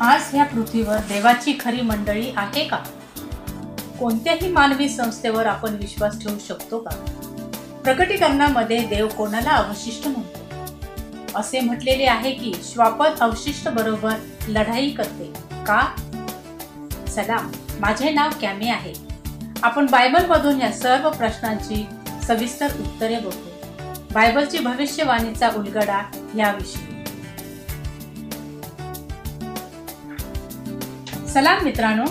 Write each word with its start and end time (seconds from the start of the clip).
आज 0.00 0.20
ह्या 0.32 0.44
पृथ्वीवर 0.44 0.96
देवाची 0.96 1.58
खरी 1.60 1.80
मंडळी 1.80 2.32
आहे 2.36 2.64
का? 2.64 2.76
कोणत्याही 3.98 4.48
मानवी 4.48 4.88
संस्थेवर 4.88 5.46
आपण 5.46 5.74
विश्वास 5.74 6.22
ठेवू 6.22 6.38
शकतो 6.48 6.78
का? 6.78 6.90
प्रकटीकरणामध्ये 7.84 8.78
देव 8.78 9.08
कोणाला 9.08 9.50
अवशिष्ट 9.50 10.08
म्हणतो? 10.08 10.38
असे 11.38 11.60
म्हटलेले 11.60 12.04
आहे 12.04 12.30
की 12.30 12.52
श्वापद 12.64 13.10
अवशिष्ट 13.20 13.68
बरोबर 13.68 14.12
लढाई 14.48 14.90
करते. 14.90 15.32
का? 15.52 15.94
सलाम. 17.08 17.52
माझे 17.80 18.10
नाव 18.10 18.28
कॅमे 18.40 18.68
आहे. 18.68 18.94
आपण 19.62 19.86
बायबलमधून 19.86 20.60
या 20.60 20.72
सर्व 20.72 21.10
प्रश्नांची 21.10 21.86
सविस्तर 22.26 22.66
उत्तरे 22.66 23.18
बघू. 23.18 23.50
बायबलची 24.12 24.58
भविष्यवाणीचा 24.58 25.50
उलगडा 25.56 26.02
याविषयी. 26.36 26.97
सलाम 31.32 31.62
मित्रांनो 31.64 32.04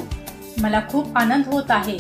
मला 0.62 0.80
खूप 0.90 1.18
आनंद 1.18 1.46
होत 1.48 1.72
आहे 1.72 1.98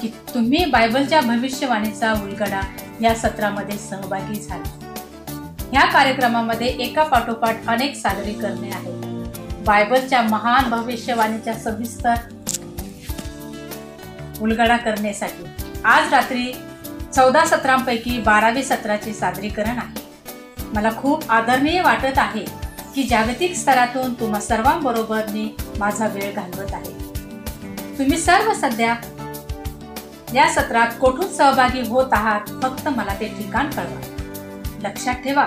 की 0.00 0.08
तुम्ही 0.34 0.64
बायबलच्या 0.70 1.20
भविष्यवाणीचा 1.20 2.12
उलगडा 2.12 2.60
या 3.00 3.14
सत्रामध्ये 3.14 3.78
सहभागी 3.78 4.40
झाला. 4.40 4.68
ह्या 5.72 5.84
कार्यक्रमामध्ये 5.92 6.66
एका 6.84 7.02
पाठोपाठ 7.02 7.68
अनेक 7.68 7.96
सादरीकरणे 7.96 8.70
आहेत 8.70 9.64
बायबलच्या 9.66 10.22
महान 10.22 10.70
भविष्यवाणीच्या 10.70 11.54
सविस्तर 11.54 12.14
उलगडा 14.40 14.76
करण्यासाठी 14.76 15.44
आज 15.84 16.12
रात्री 16.12 16.52
चौदा 17.14 17.44
सत्रांपैकी 17.46 18.18
बारावी 18.22 18.62
सत्राचे 18.64 19.12
सादरीकरण 19.14 19.78
आहे. 19.78 20.06
मला 20.74 20.90
खूप 20.96 21.30
आदरणीय 21.30 21.80
वाटत 21.82 22.18
आहे 22.18 22.44
की 22.94 23.02
जागतिक 23.02 23.54
स्तरातून 23.56 24.14
तुम्हा 24.20 24.40
सर्वांबरोबर 24.40 25.26
मी 25.32 25.48
माझा 25.78 26.06
वेळ 26.06 26.32
घालवत 26.32 26.72
आहे. 26.74 26.92
तुम्ही 27.98 28.18
सर्व 28.18 28.52
सध्या 28.54 28.94
या 30.34 30.48
सत्रात 30.54 30.98
कोठून 31.00 31.28
सहभागी 31.32 31.80
होत 31.88 32.12
आहात 32.12 32.50
फक्त 32.62 32.88
मला 32.88 33.14
ते 33.20 33.28
ठिकाण 33.28 33.70
कळवा. 33.70 34.00
लक्षात 34.82 35.22
ठेवा 35.24 35.46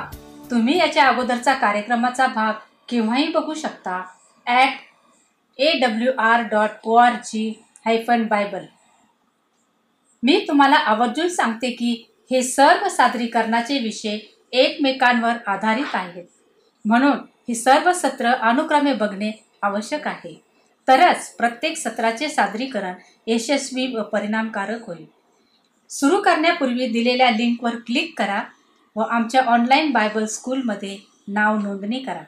तुम्ही 0.51 0.77
याच्या 0.77 1.07
अगोदरचा 1.07 1.53
कार्यक्रमाचा 1.53 2.27
भाग 2.27 2.53
केव्हाही 2.89 3.27
बघू 3.27 3.53
शकता 3.53 4.01
at 4.47 5.59
A 5.59 5.71
W 5.79 6.11
R 6.19 6.41
dot 6.51 6.69
O 6.83 6.95
R 6.95 7.13
G 7.25 7.47
hyphen 7.85 8.23
Bible 8.27 8.65
मी 10.23 10.39
तुम्हाला 10.47 10.75
आवर्जून 10.75 11.29
सांगते 11.29 11.69
की 11.71 11.93
हे 12.31 12.41
सर्व 12.43 12.87
सादरीकरणाचे 12.89 13.77
विषय 13.79 14.17
एकमेकांवर 14.53 15.35
आधारित 15.47 15.95
आहेत. 15.95 16.25
म्हणून 16.85 17.17
ही 17.51 17.55
सर्व 17.55 17.91
सत्र 17.93 18.25
अनुक्रमे 18.25 18.93
बघणे 18.93 19.31
आवश्यक 19.61 20.07
आहे. 20.07 20.33
तरच 20.87 21.35
प्रत्येक 21.35 21.77
सत्राचे 21.77 22.29
सादरीकरण 22.29 22.93
यशस्वी 23.27 23.95
व 23.95 24.03
परिणामकारक 24.03 24.85
होईल. 24.87 25.05
सुरू 25.89 26.21
करण्यापूर्वी 26.21 26.87
दिलेल्या 26.87 27.31
लिंकवर 27.31 27.75
क्लिक 27.75 28.13
करा 28.17 28.43
व 28.95 29.01
आमच्या 29.01 29.41
ऑनलाईन 29.41 29.91
बायबल 29.91 30.25
स्कूलमध्ये 30.25 30.97
नाव 31.27 31.59
नोंदणी 31.59 31.99
करा. 31.99 32.23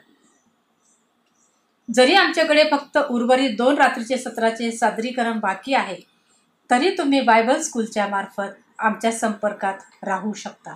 जरी 1.94 2.14
आमच्याकडे 2.14 2.64
फक्त 2.70 2.98
उर्वरित 3.10 3.56
दोन 3.56 3.78
रात्रीचे 3.78 4.16
सत्राचे 4.16 4.72
सादरीकरण 4.72 5.38
बाकी 5.38 5.74
आहे 5.74 5.96
तरी 6.70 6.90
तुम्ही 6.98 7.20
बायबल 7.20 7.60
स्कूलच्या 7.60 8.06
मार्फत 8.06 8.52
आमच्या 8.78 9.12
संपर्कात 9.12 10.04
राहू 10.04 10.32
शकता. 10.32 10.74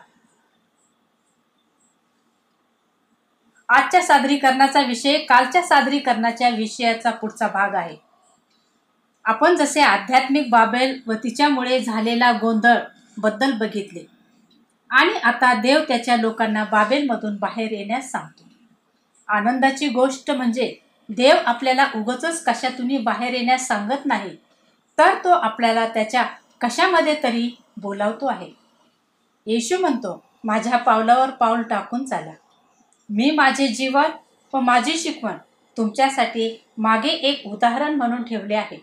आजच्या 3.69 4.03
सादरीकरणाचा 4.03 4.81
विषय 4.81 5.19
कालच्या 5.19 5.63
सादरीकरणाच्या 5.63 6.49
विषयाचा 6.49 7.11
पुढचा 7.11 7.49
भाग 7.49 7.75
आहे. 7.75 7.97
आपण 9.25 9.57
जसे 9.57 9.81
आध्यात्मिक 9.81 10.51
बाबेल 10.51 11.01
व 11.07 11.13
तिच्यामुळे 11.13 11.81
झालेला 11.81 12.33
गोंधळबद्दल 12.33 13.53
बघितले. 13.53 14.05
आणि 14.91 15.12
आता 15.19 15.55
देव 15.55 15.81
त्याच्या 15.89 16.17
लोकांना 16.17 16.65
बाबेलमधून 16.65 17.37
बाहेर 17.37 17.73
येण्यास 17.73 18.11
सांगतो. 18.11 18.45
आनंदाची 19.28 19.89
गोष्ट 19.89 20.31
म्हणजे 20.31 20.75
देव 21.09 21.37
आपल्याला 21.47 21.87
उगच 21.95 22.45
कशातूनही 22.45 22.99
बाहेर 22.99 23.34
येण्यास 23.34 23.67
सांगत 23.69 24.07
नाही 24.07 24.37
तर 24.99 25.15
तो 25.15 25.31
आपल्याला 25.31 25.89
त्याच्या 25.89 26.25
कशामध्ये 26.61 27.15
तरी 27.23 27.51
बोलावतो 27.77 28.27
आहे. 28.27 28.51
येशू 29.47 29.78
म्हणतो 29.78 30.23
माझ्या 30.45 30.77
पावलावर 30.77 31.31
पाऊल 31.31 31.62
टाकून 31.62 32.05
चाला. 32.05 32.31
मी 33.11 33.31
माझे 33.31 33.69
जीवन 33.69 34.11
व 34.55 34.61
माझी 34.61 34.99
शिकवण 34.99 35.37
तुमच्यासाठी 35.77 36.65
मागे 36.79 37.09
एक 37.09 37.47
उदाहरण 37.47 37.95
म्हणून 37.95 38.23
ठेवले 38.23 38.55
आहे. 38.55 38.79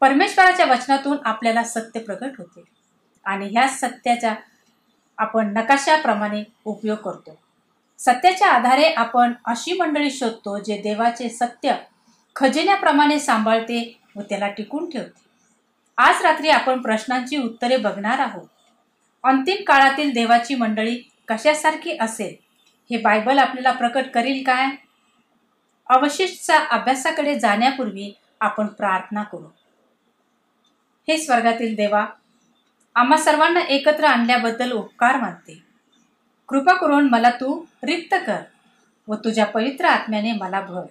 परमेश्वराच्या 0.00 0.66
वचनातून 0.66 1.16
आपल्याला 1.24 1.62
सत्य 1.64 2.00
प्रकट 2.00 2.30
होते 2.38 2.62
आणि 3.24 3.48
ह्या 3.48 3.68
सत्याचा 3.68 4.34
आपण 5.18 5.52
नकाशाप्रमाणे 5.52 6.42
उपयोग 6.64 6.98
करतो. 6.98 7.38
सत्याच्या 7.98 8.48
आधारे 8.48 8.84
आपण 8.84 9.32
अशी 9.44 9.72
मंडळी 9.72 10.10
शोधतो 10.10 10.58
जे 10.58 10.78
देवाचे 10.78 11.28
सत्य 11.28 11.74
खजिन्याप्रमाणे 12.36 13.18
सांभाळते 13.18 14.00
व 14.16 14.20
त्याला 14.20 14.48
टिकून 14.48 14.90
ठेवते. 14.90 15.22
आज 15.96 16.22
रात्री 16.22 16.48
आपण 16.48 16.82
प्रश्नांची 16.82 17.36
उत्तरे 17.36 17.76
बघणार 17.76 18.18
आहोत. 18.18 18.48
अंतिम 19.24 19.64
काळातील 19.64 20.12
देवाची 20.12 20.54
मंडळी 20.54 20.96
कशासारखी 21.28 21.96
असेल? 22.00 22.43
हे 22.90 22.96
बायबल 22.96 23.38
आपल्याला 23.38 23.72
प्रकट 23.72 24.10
करील 24.14 24.42
काय? 24.44 24.68
अवशिष्टचा 25.88 26.58
अभ्यासाकडे 26.70 27.38
जाण्यापूर्वी 27.38 28.12
आपण 28.40 28.66
प्रार्थना 28.66 29.22
करू. 29.22 29.46
हे 31.08 31.18
स्वर्गातील 31.18 31.74
देवा 31.74 32.06
आम्हा 32.94 33.18
सर्वांना 33.18 33.60
एकत्र 33.60 34.04
आणल्याबद्दल 34.04 34.72
उपकार 34.72 35.16
मानते. 35.16 35.62
कृपा 36.48 36.74
करून 36.74 37.08
मला 37.08 37.30
तू 37.30 37.64
रिक्त 37.82 38.14
कर 38.26 38.40
व 39.08 39.14
तुझ्या 39.14 39.46
पवित्र 39.46 39.84
आत्म्याने 39.84 40.32
मला 40.32 40.60
भर. 40.60 40.84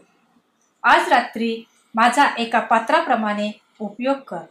आज 0.83 1.07
रात्री 1.07 1.63
माझा 1.95 2.25
एका 2.37 2.59
पात्राप्रमाणे 2.59 3.51
उपयोग 3.79 4.17
कर. 4.17 4.45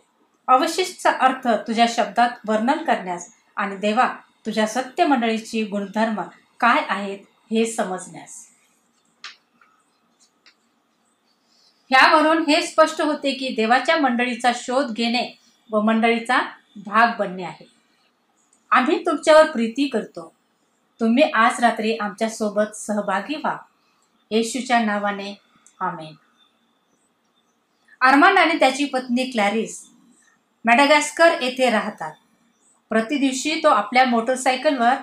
अवशिष्टचा 0.49 1.11
अर्थ 1.11 1.49
तुझ्या 1.67 1.87
शब्दात 1.89 2.31
वर्णन 2.49 2.85
करण्यास 2.85 3.29
आणि 3.57 3.77
देवा 3.77 4.09
तुझ्या 4.47 4.67
सत्य 4.67 5.07
मंडळीची 5.07 5.65
गुणधर्म 5.65 6.21
काय 6.61 6.83
आहेत 6.89 7.19
हे 7.53 7.67
समजण्यास. 7.67 8.49
ह्यावरून 11.91 12.45
हे 12.51 12.67
स्पष्ट 12.67 13.03
होते 13.03 13.33
की 13.33 13.49
देवाच्या 13.49 13.97
मंडळीचा 13.97 14.53
शोध 14.55 14.93
घेणे 14.93 15.39
व 15.71 15.81
मंडळीचा 15.81 16.39
भाग 16.77 17.09
बनणे 17.19 17.43
आहे. 17.43 17.67
आम्ही 18.71 19.07
तुमच्यावर 19.07 19.51
प्रीती 19.51 19.89
करतो. 19.89 20.35
तुम्ही 21.01 21.23
आज 21.23 21.61
रात्री 21.61 21.97
आमच्यासोबत 21.97 22.77
सहभागी 22.77 23.35
व्हा. 23.35 23.57
येशूच्या 24.31 24.85
नावाने. 24.85 25.41
आमेन. 25.81 26.15
अरमान 28.01 28.39
आणि 28.39 28.59
त्याची 28.59 28.85
पत्नी 28.85 29.25
क्लॅरिस 29.25 29.89
मॅडागास्कर 30.65 31.41
येथे 31.41 31.71
राहतात. 31.71 32.15
प्रतिदिवशी 32.89 33.61
तो 33.63 33.69
आपल्या 33.69 34.05
मोटरसायकलवर 34.05 34.95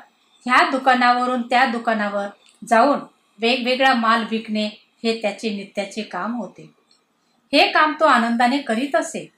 ह्या 0.45 0.69
दुकानावरून 0.69 1.41
त्या 1.41 1.65
दुकानावर 1.65 2.27
जाऊन 2.67 2.99
वेगवेगळा 3.39 3.93
माल 3.93 4.25
विकणे 4.31 4.65
हे 5.03 5.21
त्याचे 5.21 5.49
नित्याचे 5.49 6.01
काम 6.01 6.35
होते. 6.35 6.73
हे 7.53 7.71
काम 7.71 7.93
तो 7.99 8.05
आनंदाने 8.05 8.57
करीत 8.57 8.95
असे. 8.95 9.31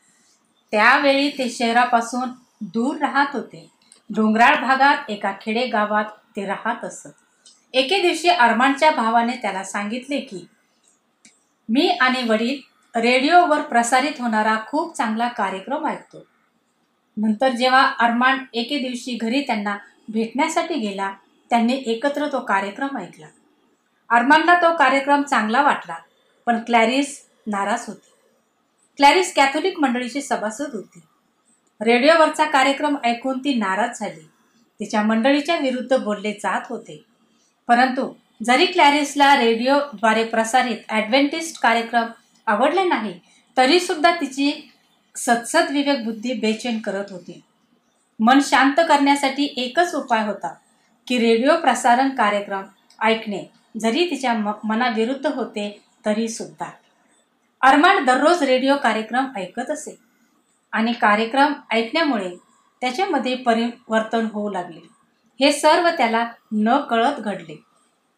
त्यावेळी 0.72 1.30
ते 1.30 1.50
शहरापासून 1.50 2.30
दूर 2.62 2.98
राहत 2.98 3.36
होते. 3.36 3.70
डोंगराळ 4.10 4.56
भागात 4.56 5.10
एका 5.10 5.32
खेडे 5.42 5.66
गावात 5.66 6.06
ते 6.36 6.46
राहत 6.46 6.86
असत. 6.86 7.10
एके 7.74 8.02
दिवशी 8.02 8.30
अरमानच्या 8.30 8.92
भावाने 8.92 9.34
त्याला 9.34 9.64
सांगितले 9.64 10.20
की 10.20 10.48
मी 11.70 11.88
आणि 11.88 12.24
वडील 12.28 12.60
रेडिओवर 12.96 13.62
प्रसारित 13.62 14.22
होणारा 14.22 14.58
खूप 14.68 14.96
चांगला 14.96 15.28
कार्यक्रम 15.28 15.88
ऐकतो. 15.88 16.26
नंतर 17.18 17.50
जेव्हा 17.50 17.92
अरमान 18.00 18.44
एके 18.54 18.78
दिवशी 18.78 19.18
घरी 19.22 19.42
त्यांना 19.42 19.78
भेटण्यासाठी 20.10 20.74
गेला 20.74 21.14
त्यांनी 21.52 21.84
एकत्र 21.86 22.28
तो 22.32 22.40
कार्यक्रम 22.40 22.98
ऐकला. 22.98 23.28
अरमानला 24.10 24.56
तो 24.56 24.76
कार्यक्रम 24.76 25.22
चांगला 25.22 25.62
वाटला 25.62 25.96
पण 26.46 26.60
क्लॅरिस 26.60 27.26
नाराज 27.48 27.84
होती. 27.88 28.10
क्लॅरिस 28.98 29.34
कॅथोलिक 29.36 29.80
मंडळीची 29.80 30.22
सभासद 30.22 30.74
होती. 30.74 31.02
रेडिओवरचा 31.82 32.46
कार्यक्रम 32.46 32.96
ऐकून 33.04 33.40
ती 33.40 33.54
नाराज 33.54 34.00
झाली. 34.00 34.28
तिच्या 34.80 35.04
मंडळीच्या 35.04 35.58
विरुद्ध 35.58 35.98
बोलले 35.98 36.32
जात 36.32 36.62
होते. 36.70 37.06
परंतु 37.68 38.14
जरी 38.46 38.66
क्लॅरिसला 38.66 39.36
रेडिओद्वारे 39.36 40.24
प्रसारित 40.24 40.78
ॲडव्हेंटिस्ट 40.90 41.62
कार्यक्रम 41.62 42.06
आवडले 42.48 42.84
नाही 42.84 43.20
तरीसुद्धा 43.58 44.16
तिची 44.16 44.72
सत्सद 45.16 45.72
विवेक 45.72 46.06
बुद्धी 46.06 46.34
बेचैन 46.34 46.80
करत 46.80 47.12
होती. 47.12 47.42
मन 48.20 48.40
शांत 48.42 48.74
करण्यासाठी 48.78 49.54
एकच 49.58 49.96
उपाय 49.96 50.26
होता. 50.26 50.54
की 51.12 51.18
रेडिओ 51.18 51.56
प्रसारण 51.56 52.10
कार्यक्रम 52.10 52.64
ऐकणे 53.02 53.52
जरी 53.80 54.06
तिच्या 54.10 54.34
म 54.34 54.52
मनाविरुद्ध 54.64 55.28
होते 55.28 55.82
तरी 56.06 56.28
सुद्धा. 56.28 56.66
अरमान 57.62 58.06
दररोज 58.06 58.44
रेडिओ 58.44 58.76
कार्यक्रम 58.76 59.26
ऐकत 59.36 59.70
असे. 59.70 59.98
आणि 60.72 60.94
कार्यक्रम 60.94 61.54
ऐकण्यामुळे 61.72 62.30
त्याच्यामध्ये 62.82 63.36
परिवर्तन 63.36 64.28
होऊ 64.34 64.50
लागले. 64.50 64.80
हे 65.40 65.52
सर्व 65.52 65.90
त्याला 65.90 66.28
न 66.52 66.78
कळत 66.78 67.20
घडले. 67.20 67.64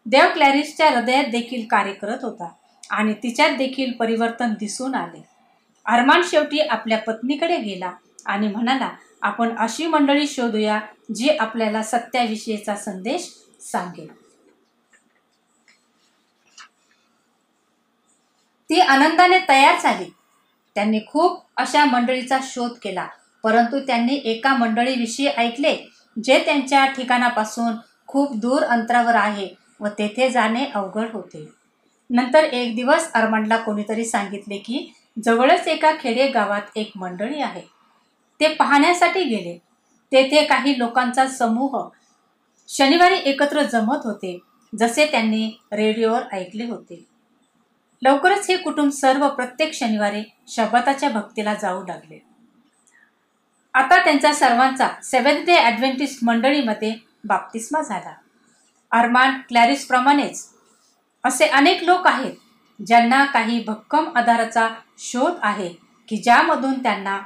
देव 0.06 0.26
क्लॅरिसच्या 0.34 0.90
हृदयात 0.90 1.26
देखील 1.26 1.66
कार्य 1.68 1.94
करत 1.94 2.20
होता 2.22 2.50
आणि 2.90 3.14
तिच्यात 3.14 3.58
देखील 3.58 3.92
परिवर्तन 3.92 4.54
दिसून 4.60 4.96
आले. 4.96 5.26
अरमान 5.86 6.22
शेवटी 6.24 6.60
आपल्या 6.60 6.98
पत्नीकडे 6.98 7.58
गेला 7.58 7.92
आणि 8.26 8.48
म्हणाला 8.48 8.90
आपण 9.24 9.56
अशी 9.58 9.86
मंडळी 9.88 10.28
शोधूया 10.28 10.80
जी 11.16 11.30
आपल्याला 11.30 11.84
सत्याविषयीचा 11.84 12.76
संदेश 12.76 13.30
सांगेल. 13.62 14.08
ती 18.70 18.80
आनंदाने 18.80 19.40
तयार 19.50 19.80
झाली. 19.82 20.10
त्यांनी 20.76 21.00
खूप 21.08 21.42
अशा 21.58 21.86
मंडळीचा 21.86 22.38
शोध 22.44 22.72
केला 22.84 23.08
परंतु 23.44 23.80
त्यांनी 23.80 24.22
एका 24.26 24.56
मंडळीविषयी 24.58 25.28
ऐकले 25.28 25.76
जे 26.24 26.40
त्यांच्या 26.46 26.86
ठिकाणापासून 26.86 27.74
खूप 28.08 28.36
दूर 28.36 28.64
अंतरावर 28.64 29.16
आहे 29.16 29.48
व 29.80 29.88
तेथे 29.88 30.30
जाणे 30.30 30.66
अवघड 30.66 31.12
होते. 31.14 31.48
नंतर 32.10 32.44
एक 32.44 32.76
दिवस 32.76 33.12
अरमंडला 33.14 33.58
कोणीतरी 33.58 34.06
सांगितले 34.06 34.58
की 34.58 34.88
जवळच 35.26 35.68
एका 35.68 35.92
खेडे 36.00 36.28
गावात 36.28 36.78
एक 36.78 36.92
मंडळी 36.96 37.42
आहे. 37.42 37.73
ते 38.44 38.54
पाहण्यासाठी 38.54 39.24
गेले. 39.24 39.58
तेथे 40.12 40.46
काही 40.46 40.80
लोकांचा 40.80 41.28
समूह 41.28 41.78
शनिवारी 42.68 43.16
एकत्र 43.16 43.62
जमत 43.62 43.98
होते 44.04 44.40
जसे 44.80 45.06
त्यांनी 45.06 45.60
रेडिओवर 45.72 46.24
ऐकले 46.34 46.66
होते. 46.66 47.06
लवकरच 48.02 48.50
हे 48.50 48.58
कुटुंब 48.58 48.92
सर्व 48.92 49.28
प्रत्येक 49.30 49.74
शनिवारी 49.74 50.24
शब्दाच्या 50.48 51.10
भक्तीला 51.10 51.54
जाऊ 51.54 51.84
लागले. 51.88 52.20
आता 53.74 54.04
त्यांचा 54.04 54.34
सर्वांचा 54.34 54.88
सेव्हन्थ 55.04 55.46
डे 55.46 55.56
ॲडव्हेंटिस्ट 55.56 56.24
मंडळीमध्ये 56.24 56.94
बाप्तिस्मा 57.24 57.82
झाला. 57.82 58.14
अरमान 58.92 59.40
क्लॅरिसप्रमाणेच 59.50 60.50
असे 61.24 61.46
अनेक 61.46 61.84
लोक 61.84 62.08
आहेत 62.08 62.34
ज्यांना 62.88 63.26
काही 63.26 63.64
भक्कम 63.68 64.18
आधाराचा 64.18 64.68
शोध 64.98 65.34
आहे 65.42 65.70
की 66.10 66.18
ज्यामधून 66.18 66.84
त्यांना 66.84 67.20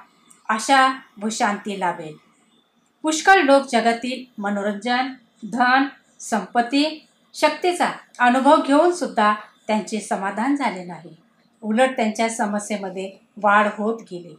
आशा 0.47 0.99
व 1.21 1.27
शांती 1.31 1.79
लाभेल. 1.79 2.15
पुष्कळ 3.01 3.41
लोक 3.41 3.63
जगातील 3.71 4.41
मनोरंजन 4.41 5.13
धन 5.51 5.83
संपत्ती 6.19 7.07
शक्तीचा 7.33 7.91
अनुभव 8.19 8.61
घेऊन 8.61 8.91
सुद्धा 8.91 9.33
त्यांचे 9.67 9.99
समाधान 9.99 10.55
झाले 10.55 10.83
नाही. 10.83 11.15
उलट 11.61 11.89
त्यांच्या 11.89 12.29
समस्येमध्ये 12.29 13.11
वाढ 13.43 13.67
होत 13.67 13.99
गेली. 14.01 14.35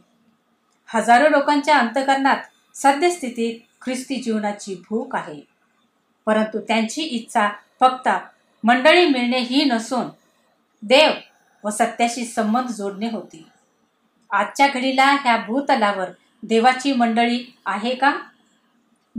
हजारो 0.87 1.29
लोकांच्या 1.29 1.77
अंतकरणात 1.77 2.37
सद्यस्थितीत 2.75 3.59
ख्रिस्ती 3.81 4.15
जीवनाची 4.15 4.83
भूक 4.89 5.15
आहे. 5.15 5.41
परंतु 6.25 6.59
त्यांची 6.59 7.01
इच्छा 7.01 7.49
फक्त 7.79 8.09
मंडळी 8.63 9.05
मिळणे 9.05 9.39
ही 9.39 9.63
नसून 9.65 10.05
देव 10.83 11.11
व 11.63 11.69
सत्याशी 11.69 12.25
संबंध 12.25 12.67
जोडणे 12.67 13.09
होती. 13.09 13.47
आजच्या 14.29 14.67
घडीला 14.67 15.05
ह्या 15.05 15.37
भूतलावर 15.37 16.09
देवाची 16.43 16.93
मंडळी 16.93 17.55
आहे 17.65 17.95
का? 17.95 18.13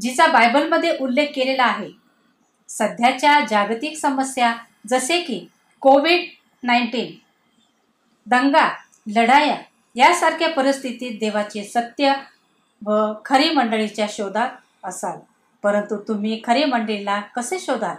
जिचा 0.01 0.27
बायबलमध्ये 0.27 0.97
उल्लेख 1.01 1.27
केलेला 1.35 1.65
आहे. 1.65 1.91
सध्याच्या 2.69 3.41
जागतिक 3.51 3.99
समस्या 3.99 4.55
जसे 4.89 5.21
की 5.21 5.49
कोविड 5.81 6.21
नाईन्टीन 6.63 7.13
दंगा 8.27 8.69
लढाया 9.17 9.57
यासारख्या 9.95 10.49
परिस्थितीत 10.49 11.19
देवाचे 11.21 11.65
सत्य 11.65 12.13
व 12.87 13.13
खरी 13.25 13.51
मंडळीच्या 13.51 14.07
शोधात 14.11 14.49
असाल. 14.85 15.19
परंतु 15.63 15.97
तुम्ही 16.09 16.41
खरी 16.45 16.65
मंडळीला 16.65 17.21
कसे 17.21 17.59
शोधाल? 17.59 17.97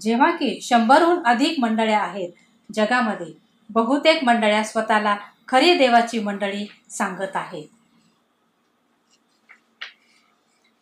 जेव्हा 0.00 0.30
की 0.30 0.58
शंभरहून 0.62 1.26
अधिक 1.26 1.60
मंडळ्या 1.60 2.00
आहेत 2.00 2.30
जगामध्ये. 2.74 3.26
बहुतेक 3.70 4.24
मंडळ्या 4.24 4.64
स्वतःला 4.64 5.16
खरे 5.52 5.74
देवाची 5.74 6.18
मंडळी 6.18 6.66
सांगत 6.90 7.34
आहेत. 7.34 7.66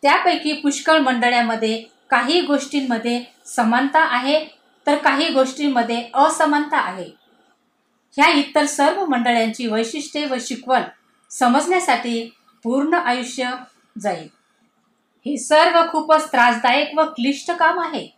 त्यापैकी 0.02 0.52
पुष्कळ 0.52 0.98
मंडळ्यामध्ये 0.98 1.82
काही 2.10 2.40
गोष्टींमध्ये 2.40 3.22
समानता 3.46 4.00
आहे 4.16 4.44
तर 4.86 4.96
काही 4.96 5.28
गोष्टींमध्ये 5.28 6.10
असमानता 6.14 6.78
आहे. 6.78 7.10
ह्या 8.16 8.28
इतर 8.28 8.66
सर्व 8.66 9.04
मंडळांची 9.04 9.66
वैशिष्ट्ये 9.66 10.24
व 10.24 10.34
शिकवण 10.40 10.82
समजण्यासाठी 11.30 12.24
पूर्ण 12.64 12.94
आयुष्य 12.94 13.50
जाईल. 14.00 14.28
हे 15.26 15.36
सर्व 15.36 15.80
खूपच 15.90 16.32
त्रासदायक 16.32 16.98
व 16.98 17.04
क्लिष्ट 17.04 17.50
काम 17.50 17.80
आहे 17.80 18.08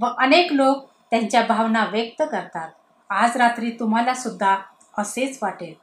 व 0.00 0.06
अनेक 0.18 0.52
लोक 0.52 0.90
त्यांच्या 1.10 1.42
भावना 1.42 1.84
व्यक्त 1.84 2.22
करतात. 2.22 2.70
आज 3.10 3.36
रात्री 3.36 3.70
तुम्हाला 3.70 4.14
सुद्धा 4.14 4.56
असेच 4.98 5.38
वाटेल. 5.42 5.81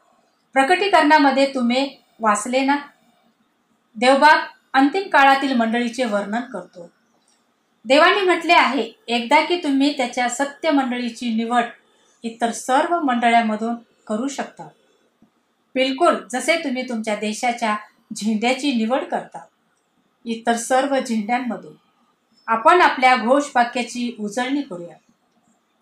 प्रकटीकरणामध्ये 0.53 1.45
तुम्ही 1.53 1.97
वाचले 2.19 2.59
ना? 2.59 2.77
देवबाग 3.95 4.37
अंतिम 4.73 5.09
काळातील 5.09 5.55
मंडळीचे 5.55 6.05
वर्णन 6.05 6.41
करतो. 6.41 6.89
देवाने 7.85 8.21
म्हटले 8.21 8.53
आहे 8.53 8.91
एकदा 9.07 9.41
की 9.41 9.57
तुम्ही 9.57 9.97
त्याच्या 9.97 10.29
सत्य 10.29 10.71
मंडळीची 10.71 11.33
निवड 11.33 11.63
इतर 12.23 12.51
सर्व 12.51 12.99
मंडळांमधून 12.99 13.75
करू 14.07 14.27
शकता. 14.27 14.67
बिलकुल 15.75 16.15
जसे 16.31 16.55
तुम्ही 16.63 16.89
तुमच्या 16.89 17.15
देशाच्या 17.15 17.75
झेंड्याची 18.15 18.71
निवड 18.71 19.03
करता 19.03 19.39
इतर 20.25 20.55
सर्व 20.55 20.99
झेंड्यांमधून. 20.99 21.73
आपण 22.47 22.81
आपल्या 22.81 23.15
घोषवाक्याची 23.15 24.15
उजळणी 24.19 24.61
करूया. 24.61 24.95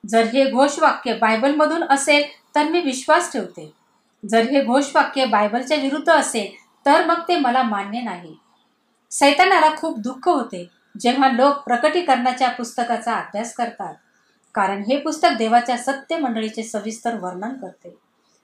जर 0.10 0.24
हे 0.24 0.52
घोषवाक्य 0.52 1.14
बायबलमधून 1.14 1.84
असेल 1.84 2.24
तर 2.56 2.64
मी 2.64 2.82
विश्वास 2.82 3.32
ठेवते. 3.34 3.77
जर 4.24 4.42
हे 4.42 4.64
घोषवाक्य 4.64 5.26
बायबलच्या 5.26 5.78
विरुद्ध 5.78 6.10
असेल 6.10 6.56
तर 6.86 7.06
मग 7.06 7.22
ते 7.28 7.40
मला 7.40 7.62
मान्य 7.64 8.02
नाही. 8.02 8.36
सैतानाला 9.12 9.70
खूप 9.76 10.00
दुःख 10.00 10.28
होते 10.28 10.68
जेव्हा 11.00 11.30
लोक 11.30 11.58
प्रकटीकरणाच्या 11.58 12.50
पुस्तकाचा 12.50 13.14
अभ्यास 13.14 13.54
करतात 13.54 13.94
कारण 14.56 14.84
हे 14.84 14.98
पुस्तक 14.98 15.38
देवाच्या 15.38 15.78
सत्य 15.78 16.18
मंडळीचे 16.18 16.64
सविस्तर 16.64 17.20
वर्णन 17.20 17.54
करते. 17.54 17.96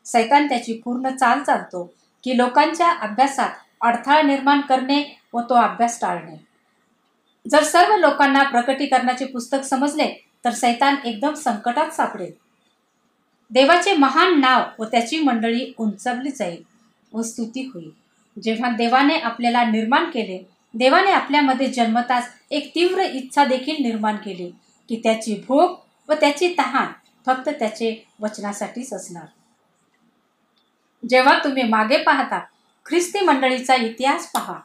सैतान 0.05 0.47
त्याची 0.47 0.73
पूर्ण 0.85 1.15
चाल 1.15 1.43
चालतो 1.43 1.83
की 2.23 2.37
लोकांच्या 2.37 2.89
अभ्यासात 2.91 3.49
अडथळा 3.81 4.21
निर्माण 4.21 4.61
करणे 4.61 5.03
व 5.33 5.41
तो 5.41 5.55
अभ्यास 5.55 5.99
टाळणे. 6.01 6.35
जर 7.45 7.63
सर्व 7.63 7.95
लोकांना 7.95 8.43
प्रकटीकरणाचे 8.43 9.25
पुस्तक 9.25 9.63
समजले 9.63 10.07
तर 10.45 10.51
सैतान 10.51 10.95
एकदम 11.05 11.33
संकटात 11.33 11.89
सापडेल. 11.89 12.31
देवाचे 13.51 13.93
महान 13.93 14.39
नाव 14.39 14.61
व 14.79 14.85
त्याची 14.85 15.19
मंडळी 15.19 15.73
उंचावली 15.77 16.29
जाईल 16.29 16.63
व 17.13 17.21
स्तुती 17.21 17.69
होईल. 17.73 17.89
जेव्हा 18.43 18.69
देवाने 18.69 19.17
आपल्याला 19.17 19.63
निर्माण 19.63 20.09
केले 20.09 20.49
देवाने 20.73 21.11
आपल्यामध्ये 21.11 21.67
जन्मताच 21.67 22.29
एक 22.51 22.71
तीव्र 22.75 23.01
इच्छा 23.01 23.45
देखील 23.45 23.75
निर्माण 23.83 24.15
केली 24.15 24.49
की 24.89 24.99
त्याची 25.03 25.35
भोग 25.47 25.75
व 26.09 26.13
त्याची 26.13 26.55
तहान 26.57 26.87
फक्त 27.25 27.49
त्याचे 27.49 28.07
वचनासाठीच 28.19 28.93
असणार. 28.93 29.25
जेव्हा 31.09 31.37
तुम्ही 31.43 31.63
मागे 31.63 31.97
पाहता 31.97 32.39
ख्रिस्ती 32.85 33.19
मंडळीचा 33.19 33.75
इतिहास 33.75 34.31
पहा. 34.31 34.59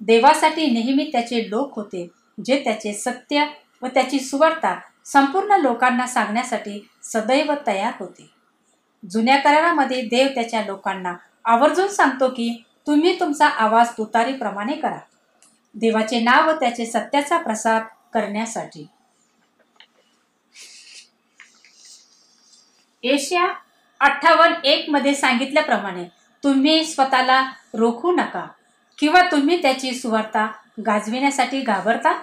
देवासाठी 0.00 0.70
नेहमी 0.70 1.08
त्याचे 1.12 1.50
लोक 1.50 1.74
होते 1.76 2.08
जे 2.44 2.60
त्याचे 2.64 2.92
सत्य 2.92 3.44
व 3.82 3.86
त्याची 3.86 4.20
सुवार्ता 4.20 4.78
संपूर्ण 5.06 5.52
लोकांना 5.52 6.06
सांगण्यासाठी 6.06 6.90
सदैव 7.02 7.52
तयार 7.66 7.92
होते. 8.00 8.30
जुन्या 9.10 9.36
करारामध्ये 9.36 10.02
देव 10.02 10.28
त्याच्या 10.34 10.62
लोकांना 10.62 11.14
आवर्जून 11.44 11.88
सांगतो 11.88 12.28
की 12.28 12.64
तुम्ही 12.86 13.20
तुमचा 13.20 13.46
आवाज 13.46 13.88
तुतारीप्रमाणे 13.98 14.76
करा. 14.76 14.98
देवाचे 15.74 16.20
नाव 16.20 16.48
व 16.48 16.52
त्याचे 16.52 16.86
सत्याचा 16.86 17.38
प्रसार 17.38 17.82
करण्यासाठी. 18.14 18.86
एशिया 23.02 23.52
अठ्ठावन्न 24.00 24.54
एक 24.64 24.90
मध्ये 24.90 25.14
सांगितल्याप्रमाणे 25.14 26.04
तुम्ही 26.44 26.84
स्वतःला 26.84 27.50
रोखू 27.74 28.12
नका 28.12 28.46
किंवा 28.98 29.20
तुम्ही 29.30 29.62
त्याची 29.62 29.94
सुवार्ता 29.94 30.46
गाजविण्यासाठी 30.86 31.60
घाबरता? 31.60 32.22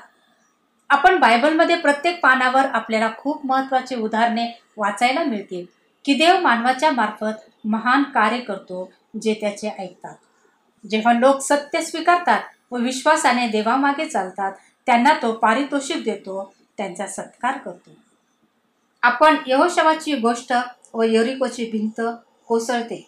आपण 0.90 1.20
बायबलमध्ये 1.20 1.76
प्रत्येक 1.76 2.20
पानावर 2.20 2.66
आपल्याला 2.66 3.10
खूप 3.18 3.46
महत्वाची 3.46 3.96
उदाहरणे 3.96 4.48
वाचायला 4.78 5.24
मिळतील 5.24 5.66
की 6.06 6.14
देव 6.14 6.40
मानवाच्या 6.40 6.92
मार्फत 6.92 7.50
महान 7.66 8.04
कार्य 8.04 8.40
करतो 8.40 8.92
जे 9.22 9.34
त्याचे 9.34 9.70
ऐकतात. 9.70 10.16
जेव्हा 10.90 11.14
लोक 11.14 11.40
सत्य 11.42 11.82
स्वीकारतात 11.82 12.42
व 12.72 12.78
विश्वासाने 12.78 13.48
देवामागे 13.48 14.06
चालतात 14.06 14.52
त्यांना 14.88 15.14
तो 15.14 15.32
पारितोषिक 15.34 16.04
देतो 16.04 16.54
त्यांचा 16.78 17.08
सत्कार 17.08 17.58
करतो. 17.58 17.92
आपण 19.04 19.36
यहोशवाची 19.48 20.16
गोष्ट 20.16 20.54
व 20.94 21.04
यरिकोची 21.04 21.70
भिंत 21.72 22.02
कोसळते. 22.48 23.06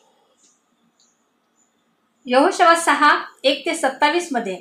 यहोशवा 2.26 2.76
सहा 2.76 3.18
एक 3.44 3.66
ते 3.66 3.76
सत्तावीसमध्ये 3.76 4.58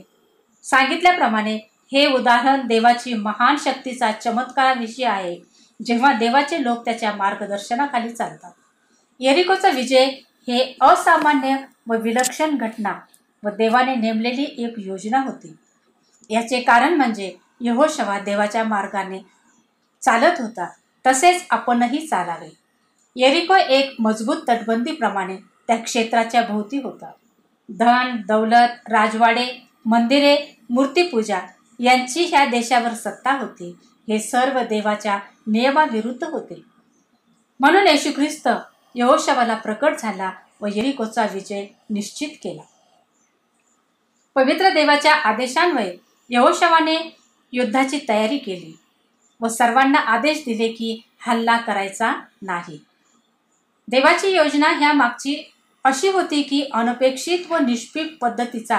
सांगितल्याप्रमाणे 0.64 1.58
हे 1.92 2.06
उदाहरण 2.06 2.66
देवाची 2.66 3.14
महान 3.14 3.56
शक्तीचा 3.56 4.12
चमत्काराविषयी 4.12 5.04
आहे. 5.04 5.40
जेव्हा 5.86 6.12
देवाचे 6.12 6.62
लोक 6.62 6.84
त्याच्या 6.84 7.12
मार्गदर्शनाखाली 7.12 8.10
चालतात. 8.10 8.52
येरिकोचा 9.20 9.70
विजय 9.70 10.04
हे 10.48 10.76
असामान्य 10.80 11.56
व 11.88 11.96
विलक्षण 11.96 12.56
घटना 12.56 12.94
व 13.44 13.48
देवाने 13.48 13.94
नेमलेली 13.94 14.54
एक 14.58 14.74
योजना 14.78 15.20
होती. 15.20 15.56
याचे 16.30 16.60
कारण 16.60 16.94
म्हणजे 16.94 17.36
यहोशवा 17.60 18.18
देवाच्या 18.18 18.64
मार्गाने 18.64 19.18
चालत 20.02 20.40
होता. 20.40 20.68
तसेच 21.06 21.46
आपणही 21.50 22.06
चालावे. 22.06 22.56
येरिको 23.16 23.54
एक 23.54 23.94
मजबूत 23.98 24.36
तटबंदीप्रमाणे 24.48 25.36
त्या 25.36 25.76
क्षेत्राच्या 25.76 26.42
भोवती 26.42 26.80
होता. 26.80 27.10
धन 27.68 28.16
दौलत 28.26 28.88
राजवाडे 28.88 29.66
मंदिरे 29.86 30.58
मूर्तीपूजा 30.70 31.38
यांची 31.84 32.24
ह्या 32.24 32.44
देशावर 32.46 32.94
सत्ता 32.94 33.32
होती. 33.32 33.76
हे 34.08 34.18
सर्व 34.18 34.60
देवाच्या 34.60 35.18
नियमाविरुद्ध 35.46 36.24
होते. 36.24 36.62
म्हणून 37.60 37.86
येशू 37.86 38.10
ख्रिस्त 38.16 38.48
यहोशवाला 38.94 39.54
प्रकट 39.54 39.96
झाला 39.98 40.32
व 40.60 40.66
येरिकोचा 40.66 41.26
विजय 41.32 41.66
निश्चित 41.90 42.28
केला. 42.28 42.62
पवित्र 44.34 44.68
देवाच्या 44.68 45.14
आदेशान्वये 45.14 45.96
यहोशवाने 46.30 47.16
युद्धाची 47.52 48.00
तयारी 48.08 48.38
केली 48.38 48.78
व 49.40 49.48
सर्वांना 49.48 49.98
आदेश 49.98 50.38
दिले 50.38 50.68
की 50.68 51.02
हल्ला 51.20 51.56
करायचा 51.56 52.12
नाही. 52.42 52.78
देवाची 53.88 54.28
योजना 54.28 54.68
ह्या 54.68 54.92
मागची 54.92 55.52
अशी 55.84 56.08
होती 56.08 56.42
की 56.42 56.68
अनपेक्षित 56.72 57.38
व 57.50 57.58
निष्पीक 57.58 58.18
पद्धतीचा 58.20 58.78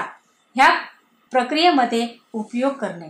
ह्या 0.56 0.91
प्रक्रियेमध्ये 1.32 2.08
उपयोग 2.32 2.72
करणे. 2.72 3.08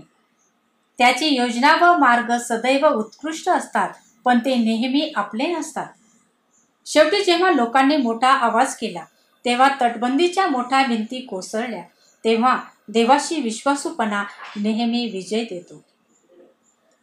त्याची 0.99 1.27
योजना 1.27 1.75
व 1.81 1.99
मार्ग 1.99 2.33
सदैव 2.39 2.87
उत्कृष्ट 2.89 3.49
असतात 3.49 3.89
पण 4.25 4.39
ते 4.39 4.55
नेहमी 4.55 5.13
आपले 5.17 5.47
नसतात. 5.47 5.87
शेवटी 6.87 7.25
जेव्हा 7.25 7.51
लोकांनी 7.51 7.97
मोठा 7.97 8.29
आवाज 8.29 8.75
केला 8.75 9.05
तेव्हा 9.45 9.69
तटबंदीच्या 9.83 10.47
मोठ्या 10.47 10.83
भिंती 10.83 11.21
कोसळल्या 11.21 11.83
तेव्हा 12.25 12.59
देवाशी 12.89 13.41
विश्वासूपणा 13.41 14.25
नेहमी 14.57 15.07
विजय 15.07 15.45
देतो. 15.45 15.83